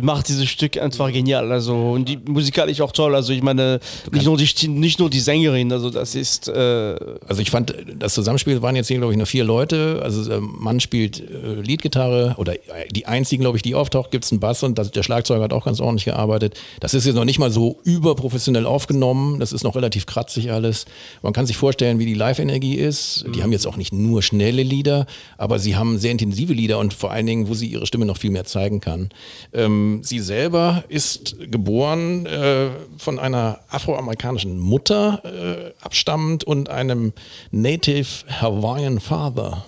macht 0.00 0.28
dieses 0.28 0.48
Stück 0.48 0.78
einfach 0.78 1.12
genial. 1.12 1.52
Also 1.52 1.74
und 1.74 2.08
die 2.08 2.16
musikalisch 2.16 2.80
auch 2.80 2.92
toll. 2.92 3.14
Also 3.14 3.32
ich 3.32 3.42
meine, 3.42 3.80
nicht 4.12 4.24
nur 4.24 4.36
die, 4.36 4.68
nicht 4.68 4.98
nur 4.98 5.10
die 5.10 5.20
Sängerin, 5.20 5.72
also 5.72 5.90
das 5.90 6.14
ist 6.14 6.48
äh, 6.48 6.96
Also 7.26 7.42
ich 7.42 7.50
fand, 7.50 7.74
das 7.98 8.14
Zusammenspiel 8.14 8.62
waren 8.62 8.76
jetzt 8.76 8.88
hier, 8.88 8.98
glaube 8.98 9.12
ich, 9.12 9.18
nur 9.18 9.26
vier 9.26 9.44
Leute. 9.44 10.00
Also 10.02 10.24
der 10.24 10.40
Mann 10.40 10.80
spielt 10.80 11.20
äh, 11.20 11.60
Leadgitarre 11.60 12.34
oder 12.38 12.54
die 12.90 13.06
einzigen, 13.06 13.42
glaube 13.42 13.58
ich, 13.58 13.62
die 13.62 13.74
auftaucht, 13.74 14.10
gibt 14.10 14.24
es 14.24 14.32
einen 14.32 14.40
Bass 14.40 14.62
und 14.62 14.78
das, 14.78 14.90
der 14.90 15.02
Schlagzeuger 15.02 15.44
hat 15.44 15.52
auch 15.52 15.64
ganz 15.64 15.80
ordentlich 15.80 16.06
gearbeitet. 16.06 16.58
Das 16.80 16.94
ist 16.94 17.04
jetzt 17.04 17.16
noch 17.16 17.24
nicht 17.24 17.38
mal 17.38 17.50
so 17.50 17.80
überprofessionell 17.84 18.66
aufgenommen. 18.66 19.38
Das 19.38 19.52
ist 19.52 19.64
noch 19.64 19.76
relativ 19.76 20.06
kratzig 20.06 20.50
alles. 20.50 20.86
Man 21.22 21.32
kann 21.32 21.46
sich 21.46 21.56
vorstellen, 21.56 21.98
wie 21.98 22.06
die 22.06 22.14
Live-Energie 22.14 22.76
ist. 22.76 23.26
Die 23.34 23.42
haben 23.42 23.52
jetzt 23.52 23.66
auch 23.66 23.76
nicht 23.76 23.92
nur 23.92 24.22
schnelle 24.22 24.62
Lieder, 24.62 25.06
aber 25.36 25.58
sie 25.58 25.76
haben 25.76 25.98
sehr 25.98 26.12
intensive 26.12 26.52
Lieder 26.54 26.78
und 26.78 26.94
vor 26.94 27.10
allen 27.10 27.26
Dingen, 27.26 27.48
wo 27.48 27.54
sie 27.54 27.66
ihre 27.66 27.86
Stimme 27.86 28.06
noch 28.06 28.16
viel 28.16 28.30
mehr 28.30 28.44
zeigen 28.44 28.80
kann. 28.80 29.10
Ähm, 29.52 29.73
sie 30.02 30.20
selber 30.20 30.84
ist 30.88 31.36
geboren 31.50 32.26
äh, 32.26 32.70
von 32.98 33.18
einer 33.18 33.60
afroamerikanischen 33.68 34.58
Mutter 34.58 35.22
äh, 35.24 35.72
abstammend 35.84 36.44
und 36.44 36.68
einem 36.68 37.12
Native 37.50 38.24
Hawaiian 38.40 39.00
Father. 39.00 39.64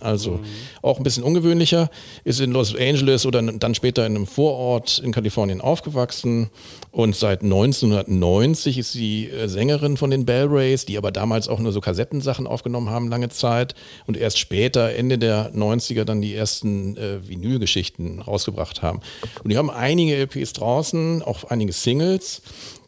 Also 0.00 0.40
auch 0.82 0.98
ein 0.98 1.02
bisschen 1.02 1.22
ungewöhnlicher, 1.22 1.90
ist 2.24 2.40
in 2.40 2.52
Los 2.52 2.74
Angeles 2.74 3.26
oder 3.26 3.42
dann 3.42 3.74
später 3.74 4.06
in 4.06 4.16
einem 4.16 4.26
Vorort 4.26 4.98
in 4.98 5.12
Kalifornien 5.12 5.60
aufgewachsen 5.60 6.50
und 6.92 7.14
seit 7.14 7.42
1990 7.42 8.78
ist 8.78 8.92
sie 8.92 9.28
äh, 9.28 9.48
Sängerin 9.48 9.96
von 9.96 10.10
den 10.10 10.24
Bell 10.24 10.46
Rays, 10.46 10.86
die 10.86 10.98
aber 10.98 11.12
damals 11.12 11.48
auch 11.48 11.60
nur 11.60 11.70
so 11.70 11.80
Kassettensachen 11.80 12.46
aufgenommen 12.46 12.90
haben 12.90 13.08
lange 13.08 13.28
Zeit 13.28 13.74
und 14.06 14.16
erst 14.16 14.38
später, 14.38 14.94
Ende 14.94 15.18
der 15.18 15.54
90er, 15.54 16.04
dann 16.04 16.20
die 16.20 16.34
ersten 16.34 16.96
äh, 16.96 17.26
Vinylgeschichten 17.28 18.20
rausgebracht 18.20 18.82
haben. 18.82 19.00
Und 19.44 19.50
die 19.50 19.56
haben 19.56 19.70
einige 19.70 20.16
LPs 20.16 20.52
draußen, 20.54 21.22
auch 21.22 21.44
einige 21.44 21.72
Singles. 21.72 22.42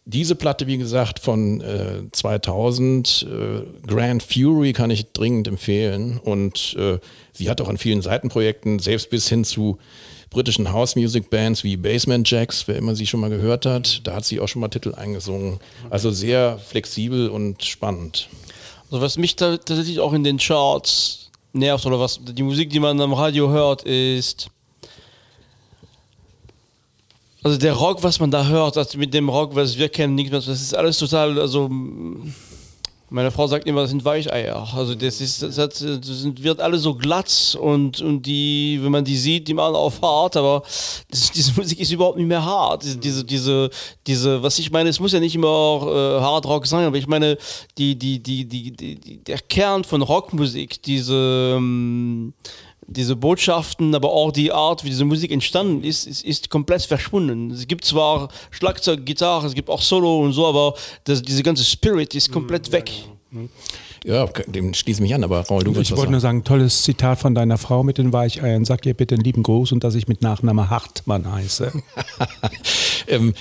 Diese 0.05 0.35
Platte, 0.35 0.67
wie 0.67 0.79
gesagt, 0.79 1.21
von 1.21 1.61
äh, 1.61 2.03
2000, 2.11 3.27
äh, 3.29 3.87
Grand 3.87 4.23
Fury, 4.23 4.73
kann 4.73 4.91
ich 4.91 5.12
dringend 5.12 5.47
empfehlen. 5.47 6.19
Und 6.19 6.75
äh, 6.77 6.99
sie 7.33 7.49
hat 7.49 7.61
auch 7.61 7.69
an 7.69 7.79
vielen 7.79 8.03
Seitenprojekten, 8.03 8.81
selbst 8.81 9.11
bis 9.11 9.29
hin 9.29 9.45
zu 9.45 9.79
britischen 10.33 10.73
House 10.73 10.97
Music 10.97 11.31
Bands 11.31 11.62
wie 11.62 11.77
Basement 11.77 12.29
Jacks, 12.29 12.67
wer 12.67 12.77
immer 12.77 12.97
sie 12.97 13.07
schon 13.07 13.21
mal 13.21 13.31
gehört 13.31 13.67
hat, 13.67 14.01
da 14.05 14.15
hat 14.17 14.25
sie 14.25 14.41
auch 14.41 14.49
schon 14.49 14.61
mal 14.61 14.69
Titel 14.69 14.95
eingesungen. 14.95 15.61
Also 15.91 16.11
sehr 16.11 16.59
flexibel 16.59 17.29
und 17.29 17.62
spannend. 17.62 18.29
Also 18.91 19.03
was 19.03 19.19
mich 19.19 19.37
tatsächlich 19.37 20.01
auch 20.01 20.12
in 20.12 20.25
den 20.25 20.38
Charts 20.38 21.31
nervt 21.53 21.87
oder 21.87 22.01
was 22.01 22.21
die 22.23 22.43
Musik, 22.43 22.71
die 22.71 22.81
man 22.81 23.01
am 23.01 23.12
Radio 23.12 23.51
hört, 23.51 23.83
ist 23.83 24.49
also 27.42 27.59
der 27.59 27.72
Rock, 27.72 28.02
was 28.02 28.20
man 28.20 28.31
da 28.31 28.46
hört, 28.46 28.76
also 28.76 28.98
mit 28.98 29.12
dem 29.12 29.28
Rock, 29.28 29.55
was 29.55 29.76
wir 29.76 29.88
kennen, 29.88 30.14
nichts 30.14 30.31
mehr, 30.31 30.40
das 30.40 30.48
ist 30.48 30.74
alles 30.74 30.98
total, 30.98 31.38
also 31.38 31.68
meine 33.12 33.31
Frau 33.31 33.46
sagt 33.46 33.66
immer, 33.66 33.83
das 33.83 33.90
sind 33.90 34.05
Weicheier. 34.05 34.66
Also 34.74 34.94
das 34.94 35.20
ist, 35.20 35.42
das, 35.42 35.59
hat, 35.59 35.72
das 35.72 36.24
wird 36.24 36.61
alles 36.61 36.83
so 36.83 36.94
glatt 36.94 37.57
und, 37.61 38.00
und 38.00 38.22
die, 38.22 38.78
wenn 38.83 38.90
man 38.90 39.05
die 39.05 39.16
sieht, 39.16 39.46
die 39.48 39.55
machen 39.55 39.74
auf 39.74 40.00
hart, 40.00 40.37
aber 40.37 40.62
das, 41.11 41.31
diese 41.31 41.52
Musik 41.52 41.78
ist 41.78 41.92
überhaupt 41.92 42.16
nicht 42.16 42.26
mehr 42.26 42.42
hart. 42.42 42.85
Diese, 43.05 43.22
diese, 43.22 43.68
diese, 44.07 44.42
was 44.42 44.59
ich 44.59 44.70
meine, 44.70 44.88
es 44.88 44.98
muss 44.98 45.12
ja 45.12 45.20
nicht 45.20 45.35
immer 45.35 45.48
auch, 45.48 45.87
äh, 45.88 46.20
Hard 46.20 46.46
Rock 46.46 46.66
sein, 46.66 46.87
aber 46.87 46.96
ich 46.96 47.07
meine, 47.07 47.37
die, 47.76 47.96
die, 47.98 48.22
die, 48.22 48.46
die, 48.46 48.70
die, 48.72 49.22
der 49.24 49.38
Kern 49.38 49.85
von 49.85 50.00
Rockmusik, 50.00 50.83
diese, 50.83 51.57
ähm, 51.59 52.33
diese 52.87 53.16
Botschaften, 53.16 53.95
aber 53.95 54.11
auch 54.11 54.33
die 54.33 54.53
Art, 54.53 54.85
wie 54.85 54.88
diese 54.88 55.05
Musik 55.05 55.31
entstanden 55.31 55.85
ist, 55.85 56.07
ist, 56.07 56.25
ist 56.25 56.51
komplett 56.51 56.83
verschwunden. 56.83 57.51
Es 57.51 57.66
gibt 57.66 57.85
zwar 57.85 58.29
Schlagzeug, 58.51 59.07
Gitarre, 59.07 59.47
es 59.47 59.55
gibt 59.55 59.71
auch 59.71 59.83
Solo 59.83 60.21
und 60.21 60.33
so, 60.33 60.47
aber 60.47 60.75
das, 61.05 61.23
diese 61.23 61.42
ganze 61.42 61.64
Spirit 61.64 62.14
ist 62.14 62.33
komplett 62.33 62.73
weg. 62.73 62.90
Ja, 64.05 64.27
dem 64.47 64.75
schließe 64.75 64.99
ich 64.99 65.03
mich 65.03 65.14
an, 65.14 65.25
aber 65.25 65.40
Raul, 65.47 65.64
du 65.64 65.75
willst 65.75 65.90
Ich 65.90 65.92
wollte 65.92 66.03
sagen. 66.03 66.11
nur 66.11 66.21
sagen, 66.21 66.45
tolles 66.45 66.83
Zitat 66.83 67.18
von 67.18 67.35
deiner 67.35 67.57
Frau 67.57 67.83
mit 67.83 67.99
den 67.99 68.12
Weicheiern. 68.12 68.64
Sag 68.64 68.85
ihr 68.85 68.95
bitte 68.95 69.14
einen 69.14 69.25
lieben 69.25 69.42
Gruß 69.42 69.73
und 69.73 69.85
dass 69.85 69.95
ich 69.95 70.09
mit 70.09 70.23
Nachname 70.23 70.68
Hartmann 70.71 71.31
heiße. 71.31 71.73
ähm, 73.07 73.35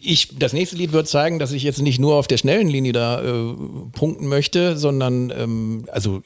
ich, 0.00 0.38
das 0.38 0.52
nächste 0.52 0.76
Lied 0.76 0.92
wird 0.92 1.08
zeigen, 1.08 1.38
dass 1.38 1.52
ich 1.52 1.62
jetzt 1.62 1.80
nicht 1.80 1.98
nur 1.98 2.14
auf 2.14 2.26
der 2.26 2.38
schnellen 2.38 2.68
Linie 2.68 2.92
da 2.92 3.22
äh, 3.22 3.54
punkten 3.92 4.26
möchte, 4.26 4.76
sondern 4.76 5.30
ähm, 5.30 5.84
also 5.92 6.22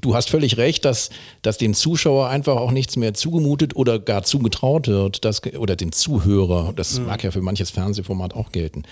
du 0.00 0.14
hast 0.14 0.30
völlig 0.30 0.56
recht, 0.56 0.84
dass, 0.84 1.10
dass 1.42 1.58
dem 1.58 1.74
Zuschauer 1.74 2.28
einfach 2.28 2.56
auch 2.56 2.72
nichts 2.72 2.96
mehr 2.96 3.14
zugemutet 3.14 3.76
oder 3.76 3.98
gar 3.98 4.22
zugetraut 4.24 4.88
wird, 4.88 5.24
dass, 5.24 5.42
oder 5.54 5.76
dem 5.76 5.92
Zuhörer. 5.92 6.72
Das 6.74 7.00
mag 7.00 7.22
ja 7.22 7.30
für 7.30 7.42
manches 7.42 7.70
Fernsehformat 7.70 8.34
auch 8.34 8.50
gelten. 8.52 8.82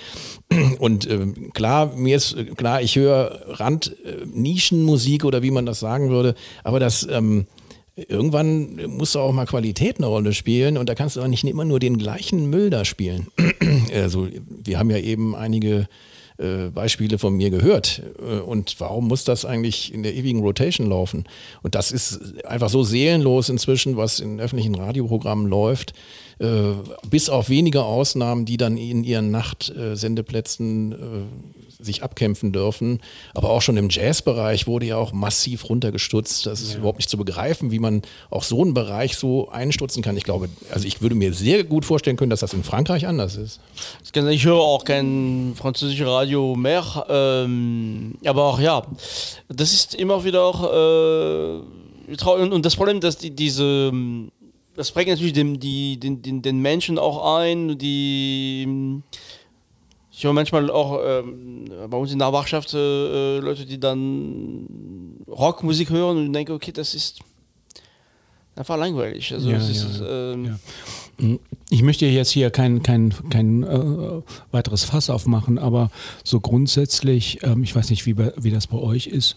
Und 0.79 1.09
ähm, 1.11 1.53
klar, 1.53 1.92
mir 1.97 2.16
ist 2.16 2.37
klar, 2.57 2.83
ich 2.83 2.97
höre 2.97 3.42
Rand-Nischenmusik 3.49 5.25
oder 5.25 5.42
wie 5.42 5.51
man 5.51 5.66
das 5.66 5.81
sagen 5.81 6.11
würde, 6.11 6.35
aber 6.62 6.81
das. 6.81 7.07
Ähm, 7.11 7.47
Irgendwann 7.94 8.81
muss 8.87 9.16
auch 9.16 9.33
mal 9.33 9.44
Qualität 9.44 9.98
eine 9.98 10.07
Rolle 10.07 10.33
spielen 10.33 10.78
und 10.78 10.88
da 10.88 10.94
kannst 10.94 11.16
du 11.16 11.20
auch 11.20 11.26
nicht 11.26 11.44
immer 11.44 11.66
nur 11.66 11.78
den 11.78 11.98
gleichen 11.98 12.48
Müll 12.48 12.70
da 12.70 12.85
spielen. 12.85 13.26
also, 13.94 14.28
wir 14.48 14.78
haben 14.78 14.90
ja 14.90 14.98
eben 14.98 15.37
einige 15.37 15.88
äh, 16.38 16.70
Beispiele 16.70 17.18
von 17.18 17.35
mir 17.35 17.50
gehört. 17.50 18.02
Äh, 18.18 18.40
Und 18.40 18.81
warum 18.81 19.09
muss 19.09 19.24
das 19.24 19.44
eigentlich 19.44 19.92
in 19.92 20.02
der 20.02 20.14
ewigen 20.14 20.40
Rotation 20.40 20.88
laufen? 20.88 21.24
Und 21.62 21.74
das 21.74 21.92
ist 21.92 22.44
einfach 22.46 22.70
so 22.70 22.83
seelenlos 22.83 23.48
inzwischen, 23.48 23.96
was 23.96 24.20
in 24.20 24.40
öffentlichen 24.40 24.74
Radioprogrammen 24.74 25.46
läuft. 25.46 25.92
Äh, 26.38 26.72
Bis 27.09 27.28
auf 27.28 27.50
wenige 27.50 27.85
Ausnahmen, 27.85 28.46
die 28.46 28.57
dann 28.57 28.78
in 28.78 29.05
ihren 29.05 29.31
Nachtsendeplätzen 29.31 30.92
äh, 30.92 30.96
sich 31.85 32.03
abkämpfen 32.03 32.53
dürfen. 32.53 33.01
Aber 33.35 33.51
auch 33.51 33.62
schon 33.62 33.77
im 33.77 33.88
Jazzbereich 33.90 34.66
wurde 34.66 34.87
ja 34.87 34.97
auch 34.97 35.12
massiv 35.12 35.68
runtergestutzt. 35.68 36.47
Das 36.47 36.61
ist 36.61 36.75
überhaupt 36.75 36.99
nicht 36.99 37.11
zu 37.11 37.16
begreifen, 37.16 37.71
wie 37.71 37.79
man 37.79 38.03
auch 38.31 38.42
so 38.42 38.62
einen 38.62 38.75
Bereich 38.75 39.16
so 39.16 39.49
einstutzen 39.49 40.03
kann. 40.03 40.16
Ich 40.16 40.25
glaube, 40.25 40.49
also 40.71 40.87
ich 40.87 41.03
würde 41.03 41.14
mir 41.14 41.33
sehr 41.33 41.64
gut 41.64 41.85
vorstellen 41.85 42.16
können, 42.16 42.31
dass 42.31 42.40
das 42.40 42.53
in 42.53 42.64
Frankreich 42.64 43.07
anders 43.07 43.37
ist. 43.37 43.61
Ich 44.31 44.45
höre 44.45 44.61
auch 44.61 44.85
kein 44.85 45.55
französisches 45.57 46.07
Radio 46.07 46.55
mehr, 46.55 47.07
ähm, 47.09 48.14
aber 48.25 48.45
auch 48.45 48.61
ja, 48.61 48.83
das 49.49 49.73
ist 49.73 49.95
immer 49.95 50.25
wieder 50.25 50.42
auch 50.42 50.64
äh, 50.64 52.16
traurig. 52.16 52.42
Und, 52.42 52.53
und 52.53 52.66
das 52.66 52.77
Problem, 52.77 53.01
dass 53.01 53.18
die, 53.18 53.31
diese, 53.31 53.92
das 54.75 54.90
prägt 54.90 55.11
natürlich 55.11 55.33
den, 55.33 55.61
die, 55.61 55.99
den, 55.99 56.23
den, 56.23 56.42
den 56.42 56.61
Menschen 56.61 56.99
auch 56.99 57.38
ein, 57.38 57.79
die 57.79 59.03
ich 60.22 60.24
höre 60.24 60.35
manchmal 60.35 60.70
auch 60.70 61.00
ähm, 61.04 61.64
bei 61.90 61.96
uns 61.96 62.12
in 62.12 62.20
der 62.20 62.32
Wachschaft 62.32 62.74
äh, 62.74 62.78
äh, 62.78 63.40
Leute, 63.40 63.66
die 63.66 63.80
dann 63.80 64.68
Rockmusik 65.26 65.90
hören 65.90 66.16
und 66.16 66.32
denke, 66.32 66.52
okay, 66.52 66.70
das 66.70 66.94
ist 66.94 67.18
einfach 68.54 68.76
langweilig. 68.76 69.32
Also 69.32 69.50
Ja, 69.50 69.56
es 69.56 69.68
ist, 69.68 69.98
ja, 69.98 70.32
ähm, 70.32 70.58
ja. 71.18 71.38
Ich 71.70 71.82
möchte 71.82 72.06
jetzt 72.06 72.30
hier 72.30 72.52
kein, 72.52 72.85
kein, 72.85 73.12
kein 73.30 73.64
äh, 73.64 74.22
weiteres 74.52 74.85
Fass 74.85 75.11
aufmachen, 75.11 75.58
aber 75.58 75.90
so 76.22 76.38
grundsätzlich, 76.38 77.40
ähm, 77.42 77.64
ich 77.64 77.74
weiß 77.74 77.90
nicht, 77.90 78.06
wie, 78.06 78.16
wie 78.16 78.52
das 78.52 78.68
bei 78.68 78.78
euch 78.78 79.08
ist. 79.08 79.35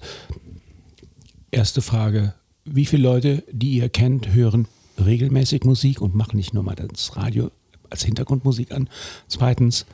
Erste 1.50 1.82
Frage, 1.82 2.36
wie 2.64 2.86
viele 2.86 3.02
Leute, 3.02 3.44
die 3.52 3.72
ihr 3.72 3.90
kennt, 3.90 4.36
hören 4.36 4.68
regelmäßig 5.04 5.64
Musik 5.64 6.00
und 6.00 6.14
machen 6.14 6.38
nicht 6.38 6.54
nur 6.54 6.62
mal 6.62 6.76
das 6.76 7.16
Radio 7.16 7.50
als 7.90 8.04
Hintergrundmusik 8.04 8.72
an? 8.72 8.88
Zweitens, 9.28 9.88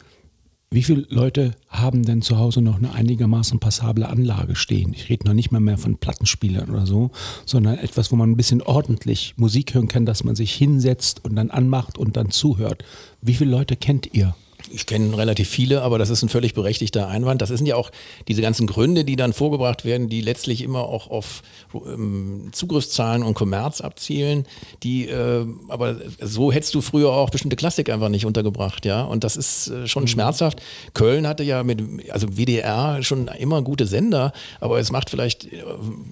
wie 0.73 0.83
viele 0.83 1.05
Leute 1.09 1.51
haben 1.67 2.03
denn 2.03 2.21
zu 2.21 2.37
Hause 2.37 2.61
noch 2.61 2.77
eine 2.77 2.93
einigermaßen 2.93 3.59
passable 3.59 4.07
Anlage 4.07 4.55
stehen? 4.55 4.93
Ich 4.93 5.09
rede 5.09 5.27
noch 5.27 5.33
nicht 5.33 5.51
mal 5.51 5.59
mehr 5.59 5.77
von 5.77 5.97
Plattenspielern 5.97 6.69
oder 6.69 6.85
so, 6.85 7.11
sondern 7.45 7.77
etwas, 7.77 8.09
wo 8.09 8.15
man 8.15 8.31
ein 8.31 8.37
bisschen 8.37 8.61
ordentlich 8.61 9.33
Musik 9.35 9.73
hören 9.73 9.89
kann, 9.89 10.05
dass 10.05 10.23
man 10.23 10.35
sich 10.35 10.53
hinsetzt 10.53 11.25
und 11.25 11.35
dann 11.35 11.51
anmacht 11.51 11.97
und 11.97 12.15
dann 12.15 12.31
zuhört. 12.31 12.85
Wie 13.21 13.33
viele 13.33 13.51
Leute 13.51 13.75
kennt 13.75 14.13
ihr? 14.13 14.33
Ich 14.73 14.85
kenne 14.85 15.17
relativ 15.17 15.49
viele, 15.49 15.81
aber 15.81 15.97
das 15.97 16.09
ist 16.09 16.23
ein 16.23 16.29
völlig 16.29 16.53
berechtigter 16.53 17.07
Einwand. 17.07 17.41
Das 17.41 17.49
sind 17.49 17.65
ja 17.65 17.75
auch 17.75 17.91
diese 18.27 18.41
ganzen 18.41 18.67
Gründe, 18.67 19.03
die 19.03 19.15
dann 19.15 19.33
vorgebracht 19.33 19.85
werden, 19.85 20.09
die 20.09 20.21
letztlich 20.21 20.61
immer 20.61 20.81
auch 20.83 21.09
auf 21.09 21.43
ähm, 21.73 22.49
Zugriffszahlen 22.51 23.23
und 23.23 23.33
Kommerz 23.33 23.81
abzielen. 23.81 24.45
Die, 24.83 25.07
äh, 25.07 25.45
aber 25.67 25.97
so 26.19 26.51
hättest 26.51 26.73
du 26.75 26.81
früher 26.81 27.11
auch 27.11 27.29
bestimmte 27.29 27.55
Klassik 27.55 27.89
einfach 27.89 28.09
nicht 28.09 28.25
untergebracht, 28.25 28.85
ja. 28.85 29.03
Und 29.03 29.23
das 29.23 29.37
ist 29.37 29.67
äh, 29.67 29.87
schon 29.87 30.07
schmerzhaft. 30.07 30.61
Köln 30.93 31.27
hatte 31.27 31.43
ja 31.43 31.63
mit, 31.63 31.81
also 32.11 32.37
WDR 32.37 33.03
schon 33.03 33.27
immer 33.27 33.61
gute 33.61 33.85
Sender, 33.85 34.31
aber 34.59 34.79
es 34.79 34.91
macht 34.91 35.09
vielleicht, 35.09 35.45
äh, 35.45 35.63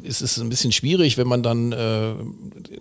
ist 0.04 0.22
es 0.22 0.38
ein 0.38 0.50
bisschen 0.50 0.72
schwierig, 0.72 1.17
wenn 1.17 1.28
man 1.28 1.43
dann 1.43 1.72
äh, 1.72 2.13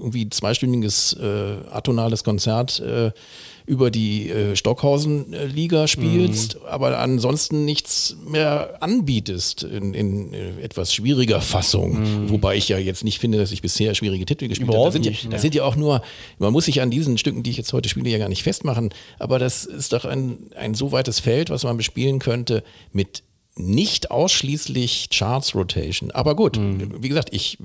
irgendwie 0.09 0.31
zweistündiges 0.31 1.14
äh, 1.14 1.57
atonales 1.71 2.25
Konzert 2.25 2.81
äh, 2.81 3.12
über 3.66 3.90
die 3.90 4.31
äh, 4.31 4.57
Stockhausen-Liga 4.57 5.88
spielst, 5.88 6.59
aber 6.66 6.99
ansonsten 6.99 7.66
nichts 7.66 8.16
mehr 8.27 8.79
anbietest 8.81 9.62
in, 9.62 9.92
in 9.92 10.33
äh, 10.33 10.61
etwas 10.62 10.94
schwieriger 10.94 11.42
Fassung. 11.42 12.31
Wobei 12.31 12.57
ich 12.57 12.71
ja 12.71 12.79
jetzt 12.79 13.05
nicht 13.05 13.18
finde, 13.18 13.37
dass 13.37 13.53
ich 13.53 13.61
bisher 13.61 13.94
schwierige 13.94 14.25
Titel 14.25 14.49
gespielt 14.49 14.73
habe. 14.73 14.85
Das 14.85 14.94
sind, 14.94 15.05
ja, 15.05 15.12
das 15.12 15.23
ja. 15.25 15.38
sind 15.38 15.55
ja 15.55 15.64
auch 15.64 15.77
nur, 15.77 16.01
man 16.38 16.53
muss 16.53 16.64
sich 16.64 16.81
an 16.81 16.90
diesen 16.90 17.18
Stücken, 17.18 17.42
die 17.42 17.51
ich 17.51 17.59
jetzt 17.59 17.75
heute 17.75 17.90
spiele, 17.90 18.09
ja 18.09 18.16
gar 18.16 18.31
nicht 18.31 18.42
festmachen, 18.42 18.88
aber 19.18 19.38
das 19.38 19.66
ist 19.66 19.92
doch 19.92 20.07
ein, 20.07 20.38
ein 20.57 20.75
so 20.75 20.90
weites 20.90 21.21
Feld, 21.21 21.51
was 21.51 21.64
man 21.64 21.77
bespielen 21.77 22.21
könnte 22.21 22.64
mit 22.92 23.23
nicht 23.55 24.11
ausschließlich 24.11 25.11
Charts 25.11 25.55
Rotation. 25.55 26.11
Aber 26.12 26.37
gut, 26.37 26.59
wie 26.59 27.09
gesagt, 27.09 27.31
ich 27.33 27.59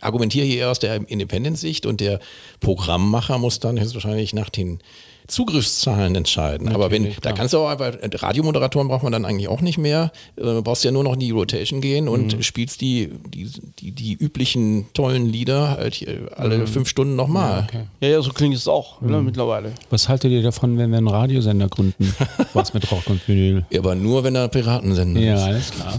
argumentiere 0.00 0.46
hier 0.46 0.58
eher 0.58 0.70
aus 0.70 0.78
der 0.78 1.08
Independent-Sicht 1.08 1.86
und 1.86 2.00
der 2.00 2.20
Programmmacher 2.60 3.38
muss 3.38 3.60
dann 3.60 3.78
höchstwahrscheinlich 3.80 4.32
nach 4.34 4.48
den 4.50 4.80
Zugriffszahlen 5.28 6.14
entscheiden. 6.14 6.68
Aber 6.68 6.90
wenn, 6.92 7.12
da 7.20 7.32
kannst 7.32 7.52
du 7.52 7.58
auch 7.58 7.68
einfach, 7.68 7.94
Radiomoderatoren 8.00 8.86
braucht 8.88 9.02
man 9.02 9.10
dann 9.10 9.24
eigentlich 9.24 9.48
auch 9.48 9.60
nicht 9.60 9.76
mehr. 9.76 10.12
Äh, 10.36 10.60
brauchst 10.62 10.84
ja 10.84 10.92
nur 10.92 11.02
noch 11.02 11.14
in 11.14 11.20
die 11.20 11.32
Rotation 11.32 11.80
gehen 11.80 12.06
und 12.08 12.44
spielst 12.44 12.80
die, 12.80 13.10
die, 13.34 13.50
die, 13.80 13.90
die 13.90 14.12
üblichen 14.14 14.86
tollen 14.94 15.26
Lieder 15.26 15.70
halt 15.70 16.06
alle 16.36 16.66
fünf 16.68 16.88
Stunden 16.88 17.16
nochmal. 17.16 17.66
Okay. 17.68 17.84
ja, 18.00 18.08
ja, 18.08 18.22
so 18.22 18.30
klingt 18.30 18.54
es 18.54 18.68
auch 18.68 19.00
ne, 19.00 19.20
mittlerweile. 19.20 19.72
Was 19.90 20.08
haltet 20.08 20.30
ihr 20.30 20.42
davon, 20.42 20.78
wenn 20.78 20.90
wir 20.90 20.98
einen 20.98 21.08
Radiosender 21.08 21.68
gründen? 21.68 22.14
Was 22.52 22.72
mit 22.72 22.88
Rock 22.92 23.08
und 23.08 23.26
Vinyl? 23.26 23.66
Ja, 23.70 23.80
aber 23.80 23.96
nur, 23.96 24.22
wenn 24.22 24.36
er 24.36 24.46
Piratensender 24.48 25.20
Ja, 25.20 25.34
ist. 25.34 25.42
alles 25.42 25.70
klar. 25.72 25.98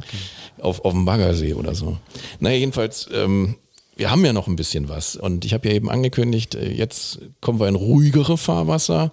auf, 0.61 0.85
auf 0.85 0.93
dem 0.93 1.03
Baggersee 1.03 1.53
oder 1.53 1.75
so. 1.75 1.97
Naja, 2.39 2.57
jedenfalls, 2.57 3.09
ähm, 3.13 3.55
wir 3.97 4.11
haben 4.11 4.23
ja 4.23 4.33
noch 4.33 4.47
ein 4.47 4.55
bisschen 4.55 4.89
was. 4.89 5.15
Und 5.15 5.43
ich 5.43 5.53
habe 5.53 5.67
ja 5.67 5.73
eben 5.73 5.89
angekündigt, 5.89 6.55
äh, 6.55 6.71
jetzt 6.71 7.19
kommen 7.41 7.59
wir 7.59 7.67
in 7.67 7.75
ruhigere 7.75 8.37
Fahrwasser. 8.37 9.11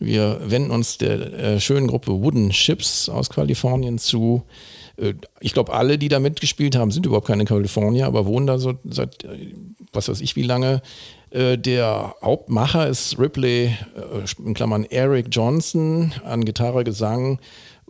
Wir 0.00 0.40
wenden 0.44 0.70
uns 0.70 0.98
der 0.98 1.32
äh, 1.32 1.60
schönen 1.60 1.86
Gruppe 1.86 2.12
Wooden 2.12 2.52
Ships 2.52 3.08
aus 3.08 3.30
Kalifornien 3.30 3.98
zu. 3.98 4.42
Äh, 4.96 5.14
ich 5.40 5.52
glaube, 5.52 5.72
alle, 5.72 5.98
die 5.98 6.08
da 6.08 6.18
mitgespielt 6.18 6.76
haben, 6.76 6.90
sind 6.90 7.06
überhaupt 7.06 7.26
keine 7.28 7.44
Kalifornier, 7.44 8.06
aber 8.06 8.26
wohnen 8.26 8.46
da 8.46 8.58
so 8.58 8.74
seit, 8.84 9.24
äh, 9.24 9.54
was 9.92 10.08
weiß 10.08 10.20
ich, 10.20 10.34
wie 10.34 10.42
lange. 10.42 10.82
Äh, 11.30 11.58
Der 11.58 12.14
Hauptmacher 12.22 12.88
ist 12.88 13.18
Ripley, 13.18 13.66
äh, 13.66 14.44
in 14.44 14.54
Klammern 14.54 14.84
Eric 14.84 15.26
Johnson, 15.30 16.12
an 16.24 16.44
Gitarre, 16.44 16.84
Gesang 16.84 17.38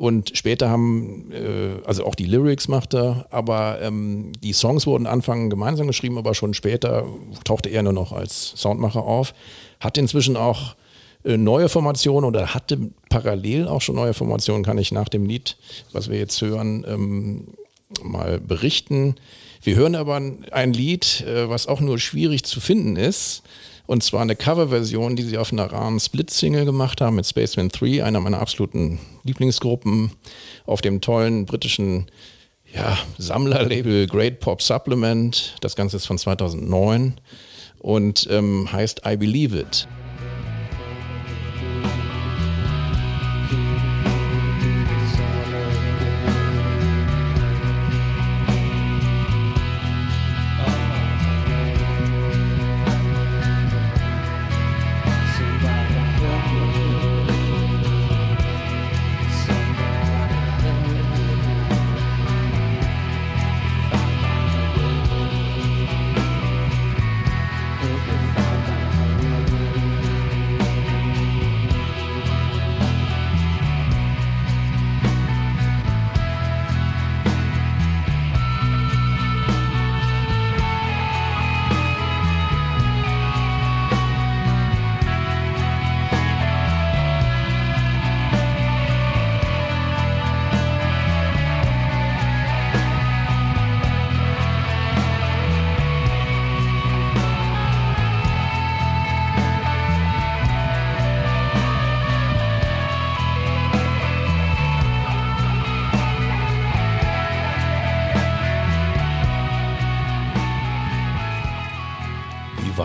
und 0.02 0.36
später 0.36 0.68
haben, 0.68 1.30
äh, 1.30 1.80
also 1.86 2.04
auch 2.04 2.16
die 2.16 2.24
Lyrics 2.24 2.66
macht 2.66 2.92
er, 2.92 3.26
aber 3.30 3.78
ähm, 3.80 4.32
die 4.42 4.52
Songs 4.52 4.84
wurden 4.84 5.06
Anfang 5.06 5.48
gemeinsam 5.48 5.86
geschrieben, 5.86 6.18
aber 6.18 6.34
schon 6.34 6.54
später 6.54 7.04
tauchte 7.44 7.68
er 7.68 7.84
nur 7.84 7.92
noch 7.92 8.10
als 8.10 8.52
Soundmacher 8.56 9.04
auf. 9.04 9.32
Hat 9.78 9.96
inzwischen 9.98 10.36
auch 10.36 10.74
äh, 11.24 11.36
neue 11.36 11.68
Formationen 11.68 12.24
oder 12.26 12.52
hatte 12.52 12.90
parallel 13.10 13.68
auch 13.68 13.80
schon 13.80 13.94
neue 13.94 14.12
Formationen, 14.12 14.64
kann 14.64 14.76
ich 14.76 14.90
nach 14.90 15.08
dem 15.08 15.24
Lied, 15.24 15.56
was 15.92 16.10
wir 16.10 16.18
jetzt 16.18 16.40
hören, 16.42 16.84
ähm, 16.88 17.44
mal 18.02 18.40
berichten. 18.40 19.14
Wir 19.62 19.76
hören 19.76 19.94
aber 19.94 20.16
ein- 20.16 20.44
ein 20.50 20.72
Lied, 20.72 21.20
äh, 21.28 21.48
was 21.48 21.68
auch 21.68 21.78
nur 21.80 22.00
schwierig 22.00 22.42
zu 22.42 22.58
finden 22.60 22.96
ist. 22.96 23.44
Und 23.92 24.02
zwar 24.02 24.22
eine 24.22 24.36
Coverversion, 24.36 25.16
die 25.16 25.22
sie 25.22 25.36
auf 25.36 25.52
einer 25.52 25.70
raren 25.70 26.00
Split-Single 26.00 26.64
gemacht 26.64 27.02
haben 27.02 27.16
mit 27.16 27.26
Spaceman 27.26 27.68
3, 27.68 28.02
einer 28.02 28.20
meiner 28.20 28.38
absoluten 28.38 28.98
Lieblingsgruppen, 29.22 30.12
auf 30.64 30.80
dem 30.80 31.02
tollen 31.02 31.44
britischen 31.44 32.06
ja, 32.72 32.96
Sammlerlabel 33.18 34.06
Great 34.06 34.40
Pop 34.40 34.62
Supplement. 34.62 35.56
Das 35.60 35.76
Ganze 35.76 35.98
ist 35.98 36.06
von 36.06 36.16
2009 36.16 37.20
und 37.80 38.26
ähm, 38.30 38.72
heißt 38.72 39.02
I 39.06 39.18
Believe 39.18 39.58
It. 39.60 39.86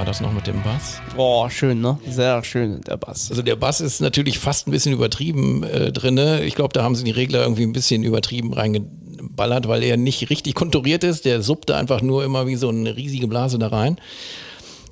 Das 0.08 0.22
noch 0.22 0.32
mit 0.32 0.48
dem 0.48 0.64
Bass? 0.64 1.02
Oh, 1.18 1.50
schön, 1.50 1.82
ne? 1.82 2.00
Sehr 2.10 2.42
schön, 2.44 2.80
der 2.82 2.96
Bass. 2.96 3.30
Also 3.30 3.42
der 3.42 3.58
Bass 3.58 3.82
ist 3.82 4.00
natürlich 4.00 4.40
fast 4.40 4.68
ein 4.68 4.72
bisschen 4.72 4.94
übertrieben 4.94 5.64
äh, 5.64 5.92
drinne. 5.92 6.44
Ich 6.46 6.56
glaube, 6.56 6.74
da 6.74 6.82
haben 6.84 6.96
sie 6.96 7.04
die 7.04 7.12
Regler 7.12 7.42
irgendwie 7.42 7.64
ein 7.64 7.74
bisschen 7.74 8.04
übertrieben 8.04 8.54
reingeballert, 8.54 9.68
weil 9.68 9.84
er 9.84 9.98
nicht 9.98 10.30
richtig 10.30 10.56
konturiert 10.56 11.04
ist. 11.04 11.26
Der 11.26 11.42
suppte 11.42 11.76
einfach 11.76 12.02
nur 12.02 12.24
immer 12.24 12.48
wie 12.48 12.56
so 12.56 12.70
eine 12.70 12.96
riesige 12.96 13.28
Blase 13.28 13.60
da 13.60 13.68
rein. 13.68 13.98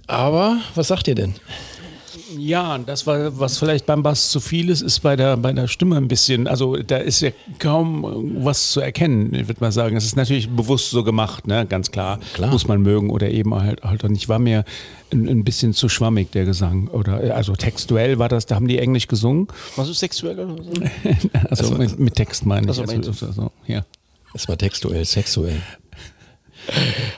Aber 0.05 0.57
was 0.75 0.89
sagt 0.89 1.07
ihr 1.07 1.15
denn? 1.15 1.35
Ja, 2.37 2.77
das 2.77 3.07
war, 3.07 3.39
was 3.39 3.57
vielleicht 3.57 3.85
beim 3.85 4.03
Bass 4.03 4.29
zu 4.29 4.39
viel 4.39 4.69
ist, 4.69 4.81
ist 4.81 4.99
bei 4.99 5.15
der, 5.15 5.37
bei 5.37 5.53
der 5.53 5.67
Stimme 5.67 5.97
ein 5.97 6.07
bisschen, 6.07 6.47
also 6.47 6.75
da 6.77 6.97
ist 6.97 7.21
ja 7.21 7.31
kaum 7.59 8.43
was 8.43 8.71
zu 8.71 8.81
erkennen, 8.81 9.33
ich 9.33 9.47
würde 9.47 9.61
mal 9.61 9.71
sagen. 9.71 9.95
Es 9.95 10.05
ist 10.05 10.15
natürlich 10.15 10.49
bewusst 10.49 10.89
so 10.89 11.03
gemacht, 11.03 11.47
ne? 11.47 11.65
ganz 11.65 11.91
klar. 11.91 12.19
Klar. 12.33 12.51
Muss 12.51 12.67
man 12.67 12.81
mögen 12.81 13.09
oder 13.09 13.29
eben 13.29 13.53
halt, 13.55 13.83
halt 13.83 14.03
auch 14.03 14.09
nicht. 14.09 14.29
War 14.29 14.39
mir 14.39 14.63
ein, 15.11 15.27
ein 15.27 15.43
bisschen 15.43 15.73
zu 15.73 15.89
schwammig, 15.89 16.31
der 16.31 16.45
Gesang. 16.45 16.87
Oder, 16.87 17.35
also 17.35 17.55
textuell 17.55 18.19
war 18.19 18.29
das, 18.29 18.45
da 18.45 18.55
haben 18.55 18.67
die 18.67 18.79
Englisch 18.79 19.07
gesungen. 19.07 19.47
Was 19.75 19.89
ist 19.89 19.99
sexuell 19.99 20.39
oder 20.39 20.63
so? 20.63 20.71
Also 21.49 21.75
mit, 21.75 21.99
mit 21.99 22.15
Text 22.15 22.45
meine 22.45 22.71
ich. 22.71 22.79
Also 22.79 22.83
Also, 22.83 23.09
also, 23.09 23.31
so, 23.31 23.51
ja. 23.67 23.85
Es 24.33 24.47
war 24.47 24.57
textuell, 24.57 25.05
sexuell. 25.05 25.61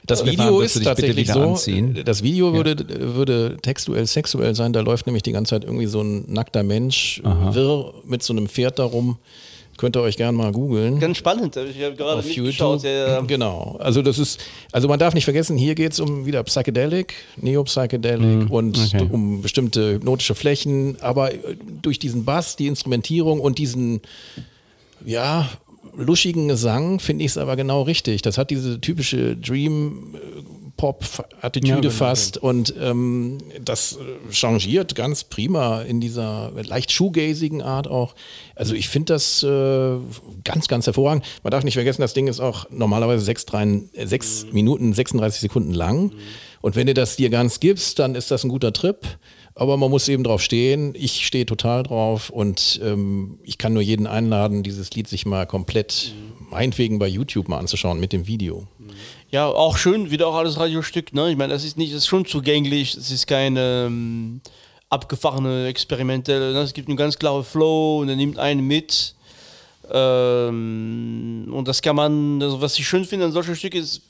Das 0.07 0.21
Stefan, 0.21 0.45
Video 0.45 0.59
willst 0.59 0.75
du 0.75 0.79
ist 0.79 0.85
tatsächlich 0.85 1.27
so. 1.27 1.41
anziehen? 1.41 2.01
Das 2.05 2.23
Video 2.23 2.53
würde, 2.53 2.77
würde 3.15 3.57
textuell 3.61 4.07
sexuell 4.07 4.55
sein. 4.55 4.71
Da 4.71 4.79
läuft 4.79 5.05
nämlich 5.05 5.23
die 5.23 5.33
ganze 5.33 5.51
Zeit 5.51 5.65
irgendwie 5.65 5.85
so 5.85 6.01
ein 6.01 6.23
nackter 6.31 6.63
Mensch 6.63 7.21
wirr 7.23 7.93
mit 8.05 8.23
so 8.23 8.33
einem 8.33 8.47
Pferd 8.47 8.79
darum. 8.79 9.17
Könnt 9.77 9.95
ihr 9.95 10.01
euch 10.01 10.17
gerne 10.17 10.35
mal 10.35 10.51
googeln. 10.51 10.99
Ganz 10.99 11.17
spannend. 11.17 11.55
Ich 11.55 11.83
habe 11.83 11.95
gerade 11.95 12.19
auf. 12.19 12.29
YouTube. 12.29 12.83
Ja, 12.83 12.89
ja. 12.89 13.21
Genau. 13.21 13.77
Also 13.79 14.01
das 14.01 14.17
ist, 14.17 14.39
also 14.71 14.87
man 14.87 14.97
darf 14.97 15.13
nicht 15.13 15.25
vergessen, 15.25 15.55
hier 15.55 15.75
geht 15.75 15.91
es 15.91 15.99
um 15.99 16.25
wieder 16.25 16.41
Psychedelic, 16.43 17.13
Neo-Psychedelic 17.35 18.49
und 18.49 18.75
okay. 18.75 19.07
um 19.11 19.43
bestimmte 19.43 19.93
hypnotische 19.93 20.33
Flächen, 20.33 20.97
aber 21.01 21.31
äh, 21.31 21.37
durch 21.83 21.99
diesen 21.99 22.25
Bass, 22.25 22.55
die 22.55 22.65
Instrumentierung 22.65 23.39
und 23.39 23.59
diesen, 23.59 24.01
ja, 25.05 25.47
luschigen 25.95 26.47
Gesang 26.47 26.99
finde 26.99 27.25
ich 27.25 27.31
es 27.31 27.37
aber 27.37 27.55
genau 27.55 27.83
richtig. 27.83 28.21
Das 28.21 28.37
hat 28.37 28.49
diese 28.49 28.81
typische 28.81 29.35
Dream 29.35 30.15
Pop 30.77 31.03
Attitüde 31.41 31.69
Ja, 31.69 31.79
genau, 31.81 31.89
fast 31.93 32.37
und 32.37 32.73
ähm, 32.79 33.39
das 33.59 33.93
äh, 33.97 34.31
changiert 34.31 34.93
ganz 34.93 35.23
prima 35.23 35.81
in 35.81 35.99
dieser 35.99 36.51
leicht 36.53 36.91
shoegazigen 36.91 37.63
Art 37.63 37.87
auch. 37.87 38.13
Also 38.55 38.75
ich 38.75 38.87
finde 38.87 39.13
das 39.13 39.41
äh, 39.41 39.97
ganz, 40.43 40.67
ganz 40.67 40.85
hervorragend. 40.85 41.25
Man 41.43 41.51
darf 41.51 41.63
nicht 41.63 41.73
vergessen, 41.73 42.01
das 42.01 42.13
Ding 42.13 42.27
ist 42.27 42.39
auch 42.39 42.69
normalerweise 42.69 43.25
6, 43.25 43.45
3, 43.47 43.81
6 44.05 44.47
Minuten 44.51 44.93
36 44.93 45.41
Sekunden 45.41 45.73
lang. 45.73 46.11
Und 46.61 46.75
wenn 46.75 46.87
du 46.87 46.93
das 46.93 47.15
dir 47.15 47.29
ganz 47.29 47.59
gibst, 47.59 47.99
dann 47.99 48.13
ist 48.15 48.29
das 48.29 48.43
ein 48.43 48.49
guter 48.49 48.71
Trip. 48.71 49.05
Aber 49.57 49.75
man 49.75 49.89
muss 49.89 50.07
eben 50.07 50.23
drauf 50.23 50.41
stehen. 50.41 50.93
Ich 50.95 51.25
stehe 51.25 51.45
total 51.47 51.81
drauf 51.81 52.29
und 52.29 52.79
ähm, 52.83 53.39
ich 53.43 53.57
kann 53.57 53.73
nur 53.73 53.81
jeden 53.81 54.05
einladen, 54.05 54.61
dieses 54.61 54.91
Lied 54.91 55.07
sich 55.07 55.25
mal 55.25 55.47
komplett, 55.47 56.13
meinetwegen 56.51 56.99
bei 56.99 57.07
YouTube 57.07 57.47
mal 57.47 57.57
anzuschauen 57.57 57.99
mit 57.99 58.13
dem 58.13 58.27
Video. 58.27 58.67
Ja, 59.31 59.47
auch 59.47 59.77
schön, 59.77 60.11
wieder 60.11 60.27
auch 60.27 60.35
alles 60.35 60.59
Radiostück, 60.59 61.11
ne? 61.11 61.31
Ich 61.31 61.37
meine, 61.37 61.51
das 61.51 61.63
ist 61.63 61.75
nicht, 61.75 61.91
das 61.91 62.03
ist 62.03 62.07
schon 62.07 62.25
zugänglich, 62.25 62.95
es 62.95 63.09
ist 63.09 63.25
keine 63.25 63.87
ähm, 63.87 64.41
abgefahrene, 64.89 65.67
experimentelle, 65.67 66.53
ne? 66.53 66.59
es 66.61 66.73
gibt 66.73 66.87
einen 66.87 66.95
ganz 66.97 67.17
klaren 67.17 67.43
Flow 67.43 67.99
und 68.01 68.09
er 68.09 68.15
nimmt 68.15 68.37
einen 68.37 68.65
mit. 68.65 69.15
Ähm, 69.91 71.47
und 71.51 71.67
das 71.67 71.81
kann 71.81 71.95
man, 71.95 72.41
also 72.43 72.61
was 72.61 72.77
ich 72.77 72.87
schön 72.87 73.05
finde 73.05 73.25
an 73.25 73.31
solchen 73.31 73.55
Stücken 73.55 73.77
ist, 73.77 74.01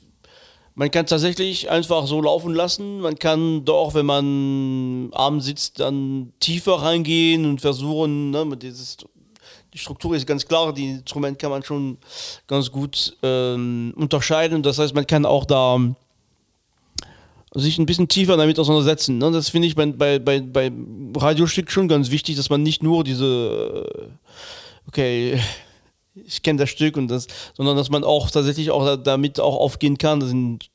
man 0.78 0.92
kann 0.92 1.06
tatsächlich 1.06 1.68
einfach 1.68 2.06
so 2.06 2.22
laufen 2.22 2.54
lassen. 2.54 3.00
Man 3.00 3.18
kann 3.18 3.64
doch, 3.64 3.94
wenn 3.94 4.06
man 4.06 5.12
abends 5.12 5.46
sitzt, 5.46 5.80
dann 5.80 6.32
tiefer 6.38 6.74
reingehen 6.74 7.46
und 7.46 7.60
versuchen, 7.60 8.30
ne, 8.30 8.46
dieses, 8.56 8.96
die 9.74 9.78
Struktur 9.78 10.14
ist 10.14 10.24
ganz 10.24 10.46
klar, 10.46 10.72
die 10.72 10.90
Instrument 10.90 11.36
kann 11.36 11.50
man 11.50 11.64
schon 11.64 11.98
ganz 12.46 12.70
gut 12.70 13.16
ähm, 13.24 13.92
unterscheiden. 13.96 14.62
Das 14.62 14.78
heißt, 14.78 14.94
man 14.94 15.04
kann 15.04 15.26
auch 15.26 15.46
da 15.46 15.80
sich 17.54 17.78
ein 17.78 17.86
bisschen 17.86 18.06
tiefer 18.06 18.36
damit 18.36 18.56
auseinandersetzen. 18.60 19.18
Ne? 19.18 19.32
Das 19.32 19.48
finde 19.48 19.66
ich 19.66 19.74
bei, 19.74 19.86
bei, 19.86 20.20
bei, 20.20 20.38
bei 20.38 20.70
Radiostück 21.16 21.72
schon 21.72 21.88
ganz 21.88 22.12
wichtig, 22.12 22.36
dass 22.36 22.50
man 22.50 22.62
nicht 22.62 22.84
nur 22.84 23.02
diese, 23.02 23.84
äh, 23.84 24.86
okay, 24.86 25.40
ich 26.26 26.42
kenne 26.42 26.58
das 26.58 26.70
Stück 26.70 26.96
und 26.96 27.08
das, 27.08 27.26
sondern 27.56 27.76
dass 27.76 27.90
man 27.90 28.04
auch 28.04 28.30
tatsächlich 28.30 28.70
auch 28.70 28.84
da, 28.84 28.96
damit 28.96 29.40
auch 29.40 29.56
aufgehen 29.56 29.98
kann. 29.98 30.20
Das 30.20 30.30
sind 30.30 30.70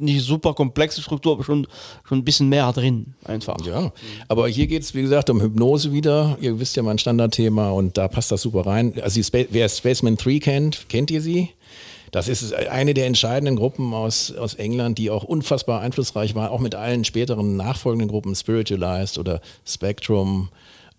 nicht 0.00 0.24
super 0.24 0.54
komplexe 0.54 1.02
Struktur, 1.02 1.32
aber 1.32 1.44
schon, 1.44 1.66
schon 2.04 2.18
ein 2.18 2.24
bisschen 2.24 2.48
mehr 2.48 2.72
drin 2.72 3.14
einfach. 3.24 3.56
Ja, 3.64 3.92
aber 4.28 4.48
hier 4.48 4.66
geht 4.66 4.82
es, 4.82 4.94
wie 4.94 5.02
gesagt, 5.02 5.30
um 5.30 5.40
Hypnose 5.40 5.92
wieder. 5.92 6.36
Ihr 6.40 6.58
wisst 6.60 6.76
ja 6.76 6.82
mein 6.82 6.98
Standardthema 6.98 7.70
und 7.70 7.96
da 7.96 8.08
passt 8.08 8.32
das 8.32 8.42
super 8.42 8.66
rein. 8.66 8.94
Also 9.02 9.20
wer 9.32 9.68
Spaceman 9.68 10.16
3 10.16 10.38
kennt, 10.38 10.88
kennt 10.88 11.10
ihr 11.10 11.20
sie? 11.20 11.50
Das 12.10 12.28
ist 12.28 12.54
eine 12.54 12.94
der 12.94 13.06
entscheidenden 13.06 13.56
Gruppen 13.56 13.92
aus, 13.92 14.32
aus 14.34 14.54
England, 14.54 14.98
die 14.98 15.10
auch 15.10 15.24
unfassbar 15.24 15.80
einflussreich 15.80 16.34
war, 16.34 16.50
auch 16.50 16.60
mit 16.60 16.74
allen 16.74 17.04
späteren 17.04 17.56
nachfolgenden 17.56 18.08
Gruppen, 18.08 18.34
Spiritualized 18.34 19.18
oder 19.18 19.40
Spectrum 19.66 20.48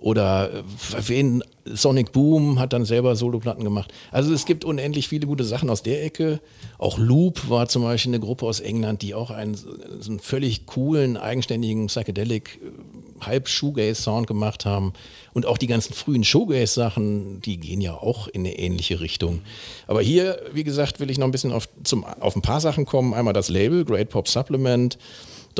oder 0.01 0.51
äh, 0.53 0.63
wen, 1.07 1.43
Sonic 1.65 2.11
Boom 2.11 2.59
hat 2.59 2.73
dann 2.73 2.85
selber 2.85 3.15
Soloplatten 3.15 3.63
gemacht. 3.63 3.93
Also 4.11 4.33
es 4.33 4.45
gibt 4.45 4.65
unendlich 4.65 5.07
viele 5.07 5.27
gute 5.27 5.43
Sachen 5.43 5.69
aus 5.69 5.83
der 5.83 6.03
Ecke. 6.03 6.39
Auch 6.77 6.97
Loop 6.97 7.49
war 7.49 7.67
zum 7.67 7.83
Beispiel 7.83 8.11
eine 8.11 8.19
Gruppe 8.19 8.45
aus 8.45 8.59
England, 8.59 9.01
die 9.01 9.13
auch 9.13 9.29
einen, 9.29 9.55
so 9.55 9.67
einen 10.09 10.19
völlig 10.19 10.65
coolen, 10.65 11.17
eigenständigen 11.17 11.87
Psychedelic 11.87 12.59
äh, 12.61 13.25
halb 13.25 13.49
Shoegaze-Sound 13.49 14.27
gemacht 14.27 14.65
haben. 14.65 14.93
Und 15.33 15.45
auch 15.45 15.57
die 15.57 15.67
ganzen 15.67 15.93
frühen 15.93 16.23
Showgaze-Sachen, 16.23 17.41
die 17.41 17.57
gehen 17.57 17.81
ja 17.81 17.93
auch 17.93 18.27
in 18.27 18.41
eine 18.41 18.57
ähnliche 18.57 19.01
Richtung. 19.01 19.41
Aber 19.87 20.01
hier, 20.01 20.39
wie 20.53 20.63
gesagt, 20.63 20.99
will 20.99 21.09
ich 21.09 21.17
noch 21.17 21.27
ein 21.27 21.31
bisschen 21.31 21.51
auf, 21.51 21.67
zum, 21.83 22.03
auf 22.03 22.35
ein 22.35 22.41
paar 22.41 22.61
Sachen 22.61 22.85
kommen. 22.85 23.13
Einmal 23.13 23.33
das 23.33 23.49
Label, 23.49 23.85
Great 23.85 24.09
Pop 24.09 24.27
Supplement. 24.27 24.97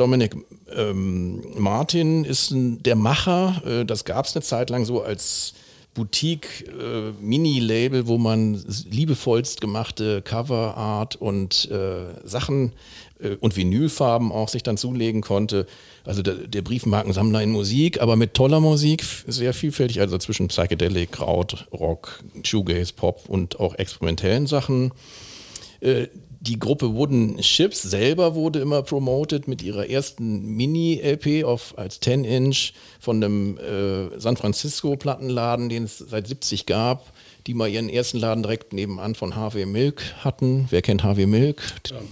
Dominic 0.00 0.34
ähm, 0.74 1.42
Martin 1.58 2.24
ist 2.24 2.52
ein, 2.52 2.82
der 2.82 2.96
Macher. 2.96 3.62
Äh, 3.66 3.84
das 3.84 4.06
gab 4.06 4.24
es 4.24 4.34
eine 4.34 4.42
Zeit 4.42 4.70
lang 4.70 4.86
so 4.86 5.02
als 5.02 5.52
Boutique-Mini-Label, 5.92 8.06
wo 8.06 8.16
man 8.16 8.64
liebevollst 8.88 9.60
gemachte 9.60 10.22
Coverart 10.22 11.16
und 11.16 11.70
äh, 11.70 12.14
Sachen 12.24 12.72
äh, 13.20 13.36
und 13.40 13.56
Vinylfarben 13.56 14.32
auch 14.32 14.48
sich 14.48 14.62
dann 14.62 14.78
zulegen 14.78 15.20
konnte. 15.20 15.66
Also 16.06 16.22
der, 16.22 16.32
der 16.34 16.62
Briefmarkensammler 16.62 17.42
in 17.42 17.50
Musik, 17.50 18.00
aber 18.00 18.16
mit 18.16 18.32
toller 18.32 18.60
Musik, 18.60 19.04
sehr 19.26 19.52
vielfältig, 19.52 20.00
also 20.00 20.16
zwischen 20.16 20.48
Psychedelic, 20.48 21.12
Kraut, 21.12 21.66
Rock, 21.72 22.24
Shoegaze, 22.42 22.94
Pop 22.94 23.28
und 23.28 23.60
auch 23.60 23.74
experimentellen 23.74 24.46
Sachen. 24.46 24.92
Die 26.42 26.58
Gruppe 26.58 26.94
Wooden 26.94 27.36
Chips 27.38 27.82
selber 27.82 28.34
wurde 28.34 28.60
immer 28.60 28.82
promoted 28.82 29.46
mit 29.46 29.60
ihrer 29.60 29.90
ersten 29.90 30.56
Mini-LP 30.56 31.44
auf 31.44 31.76
als 31.76 32.00
10-Inch 32.00 32.72
von 32.98 33.22
einem 33.22 33.58
äh, 33.58 34.18
San 34.18 34.38
Francisco-Plattenladen, 34.38 35.68
den 35.68 35.84
es 35.84 35.98
seit 35.98 36.26
70 36.26 36.64
gab, 36.64 37.12
die 37.46 37.52
mal 37.52 37.68
ihren 37.68 37.90
ersten 37.90 38.18
Laden 38.18 38.42
direkt 38.42 38.72
nebenan 38.72 39.14
von 39.14 39.36
Harvey 39.36 39.66
Milk 39.66 40.02
hatten. 40.24 40.66
Wer 40.70 40.80
kennt 40.80 41.04
Harvey 41.04 41.26
Milk? 41.26 41.62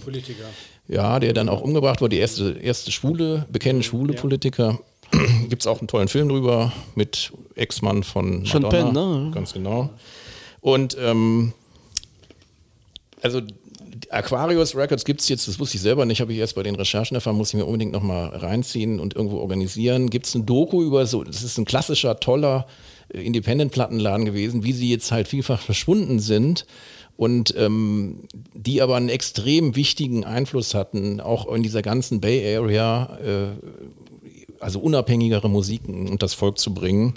Politiker. 0.03 0.45
Ja, 0.87 1.19
der 1.19 1.33
dann 1.33 1.49
auch 1.49 1.61
umgebracht 1.61 1.99
wurde, 1.99 2.15
die 2.15 2.21
erste, 2.21 2.51
erste 2.51 2.91
schwule, 2.91 3.47
bekennende 3.51 3.83
schwule 3.83 4.13
Politiker. 4.13 4.79
Gibt 5.49 5.63
es 5.63 5.67
auch 5.67 5.79
einen 5.79 5.87
tollen 5.87 6.07
Film 6.07 6.29
drüber 6.29 6.71
mit 6.93 7.31
Ex-Mann 7.55 8.03
von 8.03 8.45
Sean 8.45 8.61
Madonna. 8.61 8.91
Penn, 8.91 9.23
ne? 9.25 9.31
Ganz 9.33 9.53
genau. 9.53 9.89
Und 10.61 10.95
ähm, 10.99 11.53
also 13.21 13.41
Aquarius 14.09 14.75
Records 14.75 15.05
gibt 15.05 15.21
es 15.21 15.29
jetzt, 15.29 15.47
das 15.47 15.59
wusste 15.59 15.77
ich 15.77 15.81
selber 15.81 16.05
nicht, 16.05 16.21
habe 16.21 16.31
ich 16.33 16.39
erst 16.39 16.55
bei 16.55 16.63
den 16.63 16.75
Recherchen 16.75 17.15
erfahren, 17.15 17.35
muss 17.35 17.49
ich 17.49 17.55
mir 17.55 17.65
unbedingt 17.65 17.91
nochmal 17.91 18.29
reinziehen 18.29 18.99
und 18.99 19.15
irgendwo 19.15 19.37
organisieren. 19.37 20.09
Gibt 20.09 20.27
es 20.27 20.35
ein 20.35 20.45
Doku 20.45 20.83
über 20.83 21.05
so, 21.05 21.23
das 21.23 21.43
ist 21.43 21.57
ein 21.57 21.65
klassischer, 21.65 22.19
toller 22.19 22.67
äh, 23.13 23.21
Independent-Plattenladen 23.21 24.25
gewesen, 24.25 24.63
wie 24.63 24.73
sie 24.73 24.89
jetzt 24.89 25.11
halt 25.11 25.27
vielfach 25.27 25.61
verschwunden 25.61 26.19
sind 26.19 26.65
und 27.17 27.53
ähm, 27.57 28.21
die 28.53 28.81
aber 28.81 28.95
einen 28.95 29.09
extrem 29.09 29.75
wichtigen 29.75 30.23
Einfluss 30.23 30.73
hatten, 30.73 31.19
auch 31.19 31.53
in 31.53 31.63
dieser 31.63 31.81
ganzen 31.81 32.21
Bay 32.21 32.55
Area, 32.55 33.17
äh, 33.21 33.98
also 34.59 34.79
unabhängigere 34.79 35.49
Musiken 35.49 36.07
und 36.07 36.23
das 36.23 36.33
Volk 36.33 36.57
zu 36.57 36.73
bringen. 36.73 37.15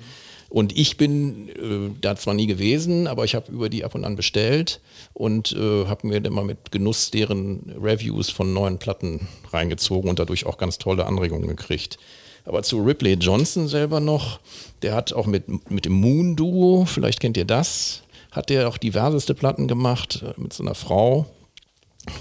Und 0.53 0.77
ich 0.77 0.99
bin 0.99 1.49
äh, 1.49 1.95
da 2.03 2.15
zwar 2.15 2.35
nie 2.35 2.47
gewesen, 2.47 3.07
aber 3.07 3.25
ich 3.25 3.35
habe 3.35 3.51
über 3.51 3.71
die 3.71 3.87
ab 3.87 3.95
und 3.95 4.05
an 4.05 4.17
bestellt 4.17 4.81
und 5.15 5.53
äh, 5.53 5.87
habe 5.87 6.07
mir 6.07 6.31
mal 6.31 6.45
mit 6.45 6.71
Genuss 6.71 7.11
deren 7.11 7.75
Reviews 7.83 8.29
von 8.29 8.53
neuen 8.53 8.79
Platten 8.79 9.29
reingezogen 9.51 10.11
und 10.11 10.19
dadurch 10.19 10.45
auch 10.45 10.59
ganz 10.59 10.77
tolle 10.77 11.07
Anregungen 11.07 11.49
gekriegt. 11.49 11.99
Aber 12.45 12.63
zu 12.63 12.83
Ripley 12.83 13.15
Johnson 13.15 13.67
selber 13.67 14.01
noch, 14.01 14.41
der 14.83 14.95
hat 14.95 15.15
auch 15.15 15.27
mit, 15.27 15.71
mit 15.71 15.87
dem 15.87 15.95
Moon 15.95 16.37
Duo, 16.37 16.85
vielleicht 16.85 17.21
kennt 17.21 17.39
ihr 17.39 17.47
das, 17.47 18.03
hat 18.31 18.51
der 18.51 18.69
auch 18.69 18.77
diverseste 18.77 19.35
Platten 19.35 19.69
gemacht 19.69 20.23
äh, 20.23 20.39
mit 20.39 20.53
so 20.53 20.63
einer 20.63 20.75
Frau. 20.75 21.27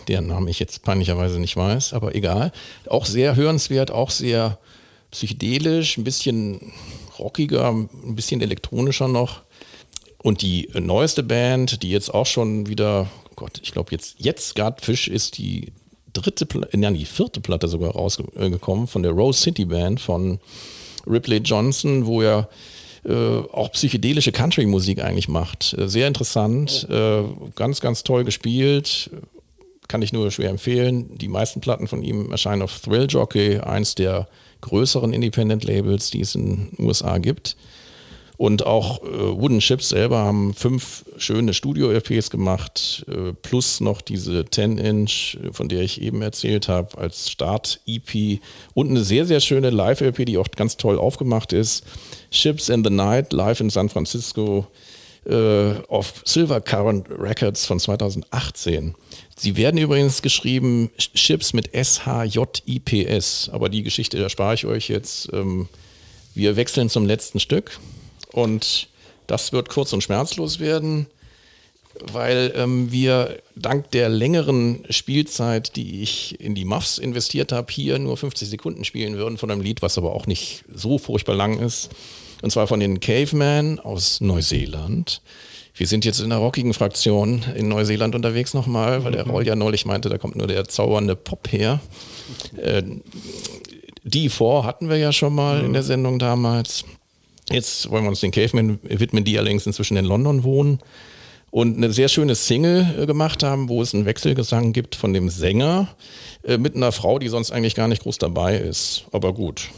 deren 0.07 0.27
Namen 0.27 0.47
ich 0.47 0.59
jetzt 0.59 0.83
peinlicherweise 0.83 1.37
nicht 1.37 1.57
weiß, 1.57 1.93
aber 1.93 2.15
egal. 2.15 2.53
Auch 2.87 3.05
sehr 3.05 3.35
hörenswert, 3.35 3.91
auch 3.91 4.11
sehr 4.11 4.57
psychedelisch, 5.11 5.97
ein 5.97 6.03
bisschen 6.03 6.73
rockiger, 7.19 7.69
ein 7.69 8.15
bisschen 8.15 8.41
elektronischer 8.41 9.07
noch. 9.07 9.41
Und 10.23 10.41
die 10.41 10.69
neueste 10.73 11.23
Band, 11.23 11.83
die 11.83 11.89
jetzt 11.89 12.13
auch 12.13 12.25
schon 12.25 12.67
wieder, 12.67 13.07
oh 13.29 13.33
Gott, 13.35 13.59
ich 13.63 13.71
glaube 13.71 13.91
jetzt, 13.91 14.15
jetzt 14.19 14.55
Fish 14.81 15.07
ist 15.07 15.37
die 15.37 15.73
dritte, 16.13 16.47
äh, 16.71 16.77
nein, 16.77 16.93
die 16.93 17.05
vierte 17.05 17.41
Platte 17.41 17.67
sogar 17.67 17.91
rausgekommen 17.91 18.87
von 18.87 19.03
der 19.03 19.11
Rose 19.11 19.41
City 19.41 19.65
Band 19.65 19.99
von 19.99 20.39
Ripley 21.07 21.37
Johnson, 21.37 22.05
wo 22.05 22.21
er 22.21 22.49
äh, 23.03 23.39
auch 23.51 23.71
psychedelische 23.71 24.31
Country-Musik 24.31 25.03
eigentlich 25.03 25.27
macht. 25.27 25.73
Äh, 25.73 25.87
Sehr 25.87 26.07
interessant, 26.07 26.87
äh, 26.89 27.23
ganz, 27.55 27.81
ganz 27.81 28.03
toll 28.03 28.23
gespielt. 28.23 29.09
Kann 29.87 30.03
ich 30.03 30.13
nur 30.13 30.31
schwer 30.31 30.51
empfehlen. 30.51 31.17
Die 31.17 31.27
meisten 31.27 31.59
Platten 31.59 31.87
von 31.87 32.03
ihm 32.03 32.31
erscheinen 32.31 32.61
auf 32.61 32.79
Thrill 32.79 33.07
Jockey, 33.09 33.57
eins 33.57 33.95
der 33.95 34.27
größeren 34.61 35.13
Independent-Labels, 35.13 36.11
die 36.11 36.21
es 36.21 36.35
in 36.35 36.71
den 36.77 36.85
USA 36.85 37.17
gibt. 37.17 37.55
Und 38.41 38.65
auch 38.65 39.03
äh, 39.03 39.39
Wooden 39.39 39.59
Chips 39.59 39.89
selber 39.89 40.17
haben 40.17 40.55
fünf 40.55 41.05
schöne 41.17 41.53
Studio-LPs 41.53 42.31
gemacht, 42.31 43.05
äh, 43.07 43.33
plus 43.33 43.81
noch 43.81 44.01
diese 44.01 44.41
10-Inch, 44.41 45.37
von 45.51 45.69
der 45.69 45.81
ich 45.81 46.01
eben 46.01 46.23
erzählt 46.23 46.67
habe, 46.67 46.97
als 46.97 47.29
Start-EP 47.29 48.39
und 48.73 48.89
eine 48.89 49.03
sehr, 49.03 49.27
sehr 49.27 49.41
schöne 49.41 49.69
Live-LP, 49.69 50.25
die 50.25 50.39
auch 50.39 50.47
ganz 50.49 50.77
toll 50.77 50.97
aufgemacht 50.97 51.53
ist. 51.53 51.83
Ships 52.31 52.69
in 52.69 52.83
the 52.83 52.89
Night, 52.89 53.31
live 53.31 53.59
in 53.59 53.69
San 53.69 53.89
Francisco 53.89 54.65
äh, 55.25 55.73
auf 55.87 56.23
Silver 56.25 56.61
Current 56.61 57.07
Records 57.09 57.65
von 57.65 57.79
2018. 57.79 58.95
Sie 59.37 59.57
werden 59.57 59.77
übrigens 59.77 60.21
geschrieben 60.21 60.89
Chips 60.97 61.53
mit 61.53 61.73
S-H-J-I-P-S, 61.73 63.49
aber 63.53 63.69
die 63.69 63.83
Geschichte 63.83 64.21
erspare 64.21 64.55
ich 64.55 64.65
euch 64.65 64.89
jetzt. 64.89 65.31
Ähm, 65.33 65.67
wir 66.33 66.55
wechseln 66.55 66.89
zum 66.89 67.05
letzten 67.05 67.39
Stück 67.39 67.79
und 68.31 68.87
das 69.27 69.51
wird 69.53 69.69
kurz 69.69 69.93
und 69.93 70.03
schmerzlos 70.03 70.59
werden, 70.59 71.07
weil 72.11 72.53
ähm, 72.55 72.91
wir 72.91 73.39
dank 73.55 73.91
der 73.91 74.09
längeren 74.09 74.83
Spielzeit, 74.89 75.75
die 75.75 76.01
ich 76.01 76.39
in 76.39 76.55
die 76.55 76.65
Muffs 76.65 76.97
investiert 76.97 77.51
habe, 77.51 77.71
hier 77.71 77.99
nur 77.99 78.17
50 78.17 78.49
Sekunden 78.49 78.85
spielen 78.85 79.17
würden 79.17 79.37
von 79.37 79.51
einem 79.51 79.61
Lied, 79.61 79.81
was 79.81 79.97
aber 79.97 80.13
auch 80.13 80.25
nicht 80.25 80.63
so 80.73 80.97
furchtbar 80.97 81.35
lang 81.35 81.59
ist. 81.59 81.89
Und 82.41 82.51
zwar 82.51 82.67
von 82.67 82.79
den 82.79 82.99
Caveman 82.99 83.79
aus 83.79 84.21
Neuseeland. 84.21 85.21
Wir 85.75 85.87
sind 85.87 86.05
jetzt 86.05 86.19
in 86.19 86.29
der 86.29 86.39
rockigen 86.39 86.73
Fraktion 86.73 87.43
in 87.55 87.69
Neuseeland 87.69 88.13
unterwegs 88.13 88.53
nochmal, 88.53 89.03
weil 89.03 89.13
der 89.13 89.25
Roll 89.25 89.45
ja 89.47 89.55
neulich 89.55 89.85
meinte, 89.85 90.09
da 90.09 90.17
kommt 90.17 90.35
nur 90.35 90.47
der 90.47 90.65
zaubernde 90.65 91.15
Pop 91.15 91.51
her. 91.51 91.79
Äh, 92.57 92.83
die 94.03 94.29
vor 94.29 94.65
hatten 94.65 94.89
wir 94.89 94.97
ja 94.97 95.11
schon 95.11 95.33
mal 95.33 95.63
in 95.63 95.73
der 95.73 95.83
Sendung 95.83 96.19
damals. 96.19 96.85
Jetzt 97.49 97.89
wollen 97.89 98.03
wir 98.03 98.09
uns 98.09 98.19
den 98.19 98.31
Caveman 98.31 98.79
widmen, 98.83 99.23
die 99.23 99.37
allerdings 99.37 99.65
inzwischen 99.65 99.97
in 99.97 100.05
London 100.05 100.43
wohnen 100.43 100.79
und 101.51 101.77
eine 101.77 101.91
sehr 101.91 102.07
schöne 102.07 102.35
Single 102.35 102.95
äh, 102.97 103.05
gemacht 103.05 103.43
haben, 103.43 103.69
wo 103.69 103.81
es 103.81 103.93
einen 103.93 104.05
Wechselgesang 104.05 104.73
gibt 104.73 104.95
von 104.95 105.13
dem 105.13 105.29
Sänger 105.29 105.89
äh, 106.43 106.57
mit 106.57 106.75
einer 106.75 106.91
Frau, 106.91 107.19
die 107.19 107.27
sonst 107.27 107.51
eigentlich 107.51 107.75
gar 107.75 107.87
nicht 107.87 108.03
groß 108.03 108.17
dabei 108.17 108.57
ist. 108.57 109.05
Aber 109.11 109.33
gut. 109.33 109.69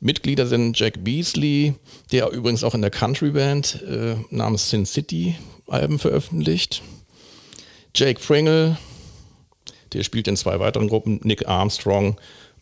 Mitglieder 0.00 0.46
sind 0.46 0.78
Jack 0.78 1.02
Beasley, 1.02 1.74
der 2.12 2.30
übrigens 2.30 2.62
auch 2.64 2.74
in 2.74 2.82
der 2.82 2.90
Country 2.90 3.30
Band 3.30 3.82
äh, 3.82 4.14
namens 4.30 4.70
Sin 4.70 4.86
City 4.86 5.34
Alben 5.66 5.98
veröffentlicht. 5.98 6.82
Jake 7.94 8.20
Pringle, 8.20 8.76
der 9.92 10.04
spielt 10.04 10.28
in 10.28 10.36
zwei 10.36 10.60
weiteren 10.60 10.88
Gruppen, 10.88 11.20
Nick 11.24 11.48
Armstrong 11.48 12.16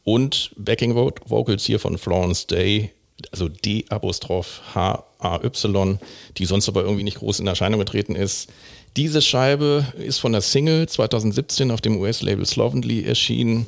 und 0.05 0.53
Backing 0.57 0.95
Vo- 0.95 1.13
Vocals 1.27 1.65
hier 1.65 1.79
von 1.79 1.99
Florence 1.99 2.47
Day, 2.47 2.93
also 3.33 3.49
D-Apostroph 3.49 4.63
H-A-Y, 4.75 5.99
die 6.39 6.47
sonst 6.47 6.69
aber 6.69 6.83
irgendwie 6.83 7.05
nicht 7.05 7.19
groß 7.19 7.41
in 7.41 7.47
Erscheinung 7.47 7.81
getreten 7.81 8.15
ist. 8.15 8.49
Diese 8.97 9.21
Scheibe 9.21 9.85
ist 9.99 10.19
von 10.21 10.33
der 10.33 10.41
Single 10.41 10.89
2017 10.89 11.71
auf 11.71 11.81
dem 11.83 11.99
US-Label 11.99 12.47
Slovenly 12.47 13.05
erschienen. 13.05 13.67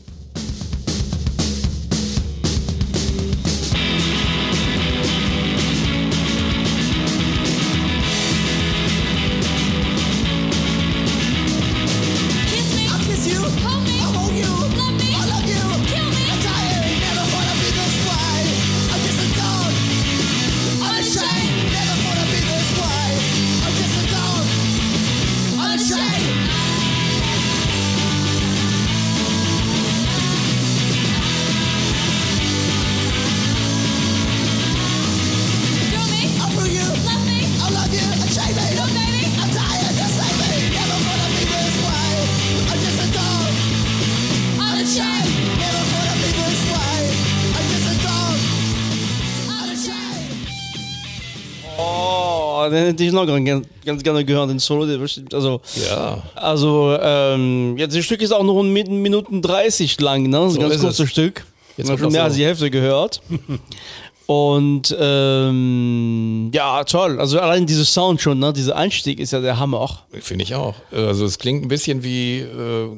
Noch 53.27 53.45
ganz, 53.45 53.67
ganz 53.85 54.03
gerne 54.03 54.25
gehört, 54.25 54.51
den 54.51 54.59
Solo. 54.59 54.85
Also, 55.33 55.61
Ja. 55.89 56.23
also 56.35 56.97
ähm, 57.01 57.77
jetzt 57.77 57.97
das 57.97 58.05
Stück 58.05 58.23
ist 58.23 58.33
auch 58.33 58.43
nur 58.45 58.63
Min- 58.65 59.03
Minuten 59.03 59.43
30 59.43 60.01
lang, 60.01 60.25
ne? 60.25 60.39
Das 60.39 60.49
ist 60.49 60.55
So 60.55 60.61
ein 60.63 60.69
ganz 60.71 60.81
kurzes 60.83 61.01
es. 61.07 61.11
Stück. 61.11 61.45
Jetzt 61.77 61.91
habe 61.91 62.01
schon 62.01 62.13
mehr 62.13 62.25
als 62.25 62.35
die 62.35 62.45
Hälfte 62.45 62.71
gehört. 62.71 63.21
Und 64.27 64.95
ähm, 65.01 66.51
ja, 66.53 66.85
toll. 66.85 67.19
Also 67.19 67.39
allein 67.41 67.65
dieser 67.67 67.85
Sound 67.87 68.21
schon, 68.21 68.39
ne? 68.39 68.53
Dieser 68.53 68.77
Einstieg 68.77 69.21
ist 69.21 69.33
ja 69.33 69.41
der 69.41 69.59
Hammer. 69.59 70.01
Finde 70.21 70.45
ich 70.45 70.55
auch. 70.55 70.75
Also 70.93 71.25
es 71.25 71.39
klingt 71.39 71.65
ein 71.65 71.69
bisschen 71.69 72.03
wie 72.03 72.41
äh, 72.41 72.89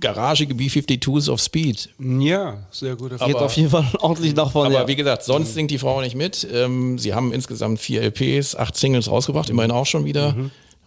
garagige 0.00 0.54
B-52s 0.54 1.30
of 1.30 1.40
Speed. 1.40 1.88
Ja, 1.98 2.58
sehr 2.70 2.96
gut. 2.96 3.10
Geht 3.10 3.20
Aber- 3.22 3.42
auf 3.42 3.56
jeden 3.56 3.70
Fall 3.70 3.86
ordentlich 4.00 4.34
nach 4.34 4.50
vorne. 4.52 4.74
Aber 4.74 4.82
ja. 4.84 4.88
wie 4.88 4.96
gesagt, 4.96 5.24
sonst 5.24 5.54
singt 5.54 5.70
die 5.70 5.78
Frau 5.78 6.00
nicht 6.00 6.14
mit. 6.14 6.46
Ähm, 6.52 6.98
sie 6.98 7.14
haben 7.14 7.32
insgesamt 7.32 7.80
vier 7.80 8.02
LPs, 8.02 8.56
acht 8.56 8.76
Singles 8.76 9.10
rausgebracht, 9.10 9.50
immerhin 9.50 9.70
auch 9.70 9.86
schon 9.86 10.04
wieder. 10.04 10.34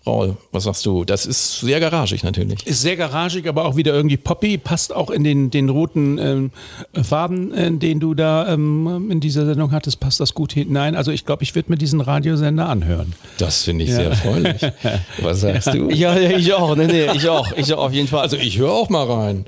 Raul, 0.08 0.38
was 0.52 0.64
sagst 0.64 0.86
du? 0.86 1.04
Das 1.04 1.26
ist 1.26 1.60
sehr 1.60 1.80
garagig 1.80 2.24
natürlich. 2.24 2.66
Ist 2.66 2.82
sehr 2.82 2.96
garagig, 2.96 3.48
aber 3.48 3.66
auch 3.66 3.76
wieder 3.76 3.94
irgendwie 3.94 4.18
poppy, 4.18 4.58
passt 4.58 4.96
auch 4.96 5.10
in 5.10 5.24
den, 5.24 5.52
den 5.52 5.70
roten 5.70 6.18
ähm, 6.18 6.52
Farben, 7.04 7.54
äh, 7.54 7.72
den 7.72 8.00
du 8.00 8.14
da 8.14 8.48
ähm, 8.48 9.12
in 9.12 9.20
dieser 9.20 9.46
Sendung 9.46 9.72
hattest, 9.72 10.00
passt 10.00 10.20
das 10.20 10.34
gut 10.34 10.54
hinein. 10.54 10.96
Also 10.96 11.12
ich 11.12 11.26
glaube, 11.26 11.44
ich 11.44 11.54
würde 11.54 11.72
mir 11.72 11.78
diesen 11.78 12.00
Radiosender 12.00 12.70
anhören. 12.70 13.14
Das 13.38 13.64
finde 13.64 13.86
ich 13.86 13.94
sehr 13.94 14.10
erfreulich. 14.10 14.62
Was 15.22 15.42
sagst 15.42 15.74
du? 15.74 15.90
ja, 15.90 16.18
ja, 16.18 16.38
ich 16.38 16.54
auch. 16.54 16.76
Nee, 16.76 16.88
nee, 16.88 17.12
ich 17.14 17.28
auch. 17.28 17.52
Ich 17.58 17.74
auch 17.74 17.86
auf 17.86 17.94
jeden 17.94 18.08
Fall. 18.08 18.22
Also 18.22 18.38
ich 18.38 18.58
höre 18.58 18.72
auch 18.72 18.90
mal 18.90 19.06
rein. 19.06 19.46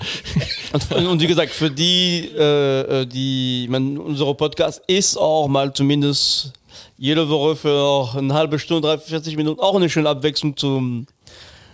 Und, 0.74 1.08
und 1.08 1.22
wie 1.22 1.28
gesagt, 1.28 1.52
für 1.52 1.70
die, 1.70 2.30
äh, 2.38 3.02
äh, 3.02 3.06
die, 3.06 3.68
man, 3.70 3.98
unser 3.98 4.34
Podcast 4.34 4.82
ist 4.88 5.18
auch 5.18 5.48
mal 5.48 5.74
zumindest 5.74 6.54
jede 7.02 7.30
Woche 7.30 7.56
für 7.56 8.16
eine 8.16 8.36
halbe 8.36 8.60
Stunde, 8.60 8.88
30, 8.88 9.10
40 9.10 9.36
Minuten 9.36 9.60
auch 9.60 9.76
eine 9.76 9.90
schöne 9.90 10.08
Abwechslung 10.08 10.56
zum, 10.56 11.08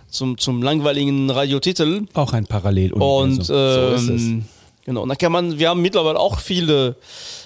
zum, 0.09 0.37
zum 0.37 0.63
langweiligen 0.63 1.29
Radiotitel. 1.29 2.03
Auch 2.13 2.31
ein 2.31 2.45
Parallel. 2.45 2.93
Und 2.93 3.43
So 3.43 3.53
ist 3.53 4.07
ähm, 4.07 4.45
genau, 4.87 5.03
und 5.03 5.09
da 5.09 5.15
kann 5.15 5.31
man, 5.31 5.59
wir 5.59 5.69
haben 5.69 5.83
mittlerweile 5.83 6.19
auch 6.19 6.39
viele 6.39 6.95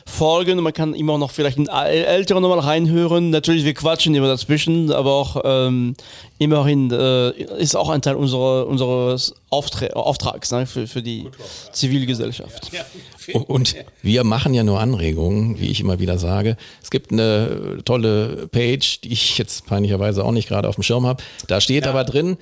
Folgen 0.05 0.57
und 0.57 0.63
man 0.63 0.73
kann 0.73 0.93
immer 0.93 1.17
noch 1.17 1.31
vielleicht 1.31 1.57
einen 1.57 1.67
äl- 1.67 2.05
älteren 2.05 2.41
nochmal 2.41 2.59
reinhören. 2.59 3.29
Natürlich, 3.29 3.65
wir 3.65 3.73
quatschen 3.73 4.15
immer 4.15 4.27
dazwischen, 4.27 4.91
aber 4.91 5.11
auch 5.11 5.41
ähm, 5.43 5.95
immerhin 6.39 6.89
äh, 6.91 7.31
ist 7.59 7.75
auch 7.75 7.89
ein 7.89 8.01
Teil 8.01 8.15
unserer, 8.15 8.65
unseres 8.67 9.35
Auftra 9.49 9.87
Auftrags 9.87 10.51
ne, 10.51 10.65
für, 10.65 10.87
für 10.87 11.03
die 11.03 11.27
Zivilgesellschaft. 11.71 12.71
Und 13.47 13.75
wir 14.01 14.23
machen 14.23 14.53
ja 14.53 14.63
nur 14.63 14.79
Anregungen, 14.79 15.59
wie 15.59 15.67
ich 15.67 15.81
immer 15.81 15.99
wieder 15.99 16.17
sage. 16.17 16.57
Es 16.81 16.89
gibt 16.89 17.11
eine 17.11 17.79
tolle 17.85 18.47
Page, 18.47 19.01
die 19.01 19.11
ich 19.13 19.37
jetzt 19.37 19.65
peinlicherweise 19.67 20.23
auch 20.25 20.31
nicht 20.31 20.47
gerade 20.47 20.67
auf 20.67 20.75
dem 20.75 20.83
Schirm 20.83 21.05
habe. 21.05 21.21
Da 21.47 21.61
steht 21.61 21.85
aber 21.85 22.03
drin, 22.05 22.37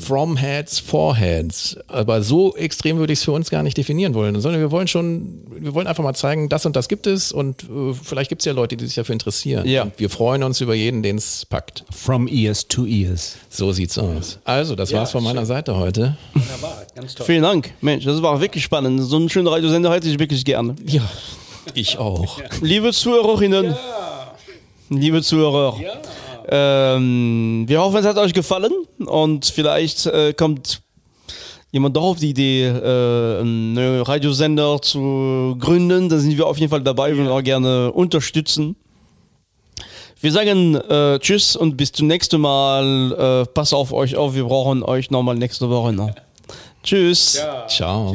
From 0.00 0.36
Heads, 0.36 0.78
for 0.78 1.14
Heads. 1.14 1.76
Aber 1.86 2.22
so 2.22 2.56
extrem 2.56 2.98
würde 2.98 3.12
ich 3.12 3.20
es 3.20 3.24
für 3.24 3.32
uns 3.32 3.50
gar 3.50 3.62
nicht 3.62 3.76
definieren 3.76 4.14
wollen, 4.14 4.40
sondern 4.40 4.60
wir 4.60 4.70
wollen 4.70 4.88
schon, 4.88 5.40
wir 5.50 5.74
wollen 5.74 5.86
einfach 5.86 6.02
mal 6.02 6.14
zeigen, 6.14 6.48
das 6.48 6.66
und 6.66 6.74
das 6.76 6.88
gibt 6.88 7.06
es 7.06 7.32
und 7.32 7.64
äh, 7.64 7.92
vielleicht 8.02 8.28
gibt 8.28 8.42
es 8.42 8.46
ja 8.46 8.52
Leute, 8.52 8.76
die 8.76 8.86
sich 8.86 8.94
dafür 8.94 9.12
interessieren. 9.12 9.66
Ja. 9.66 9.82
Und 9.82 9.98
wir 9.98 10.10
freuen 10.10 10.42
uns 10.42 10.60
über 10.60 10.74
jeden, 10.74 11.02
den 11.02 11.16
es 11.16 11.44
packt. 11.46 11.84
From 11.90 12.26
ears 12.26 12.66
to 12.66 12.86
ears. 12.86 13.36
So 13.50 13.72
sieht's 13.72 13.98
aus. 13.98 14.38
Also, 14.44 14.74
das 14.74 14.92
war's 14.92 15.10
von 15.12 15.22
meiner 15.22 15.46
Seite 15.46 15.76
heute. 15.76 16.16
Wunderbar, 16.34 16.82
ganz 16.94 17.14
toll. 17.14 17.26
Vielen 17.26 17.42
Dank. 17.42 17.72
Mensch, 17.80 18.04
das 18.04 18.20
war 18.22 18.40
wirklich 18.40 18.64
spannend. 18.64 19.00
So 19.02 19.16
einen 19.16 19.28
schönen 19.28 19.46
Radiosender 19.46 19.92
hätte 19.92 20.08
ich 20.08 20.18
wirklich 20.18 20.44
gerne. 20.44 20.74
Ja, 20.86 21.02
ich 21.74 21.98
auch. 21.98 22.40
Liebe 22.60 22.92
Zuhörerinnen, 22.92 23.74
liebe 24.88 25.22
Zuhörer, 25.22 25.76
ähm, 26.48 27.64
wir 27.66 27.80
hoffen, 27.80 27.98
es 27.98 28.06
hat 28.06 28.16
euch 28.18 28.32
gefallen 28.32 28.72
und 29.06 29.46
vielleicht 29.46 30.06
äh, 30.06 30.32
kommt 30.32 30.82
jemand 31.72 31.96
doch 31.96 32.02
auf 32.02 32.18
die 32.18 32.30
Idee, 32.30 32.66
äh, 32.66 33.40
einen 33.40 33.72
neuen 33.72 34.02
Radiosender 34.02 34.80
zu 34.80 35.56
gründen. 35.58 36.08
Da 36.08 36.18
sind 36.18 36.36
wir 36.36 36.46
auf 36.46 36.58
jeden 36.58 36.70
Fall 36.70 36.82
dabei 36.82 37.14
und 37.14 37.28
auch 37.28 37.42
gerne 37.42 37.90
unterstützen. 37.92 38.76
Wir 40.20 40.30
sagen 40.30 40.76
äh, 40.76 41.18
Tschüss 41.18 41.56
und 41.56 41.76
bis 41.76 41.90
zum 41.90 42.06
nächsten 42.06 42.40
Mal. 42.40 43.42
Äh, 43.42 43.52
pass 43.52 43.72
auf 43.72 43.92
euch 43.92 44.16
auf, 44.16 44.34
wir 44.34 44.44
brauchen 44.44 44.84
euch 44.84 45.10
nochmal 45.10 45.34
nächste 45.34 45.68
Woche 45.68 45.92
noch. 45.92 46.10
Tschüss. 46.84 47.40
Ciao. 47.68 48.14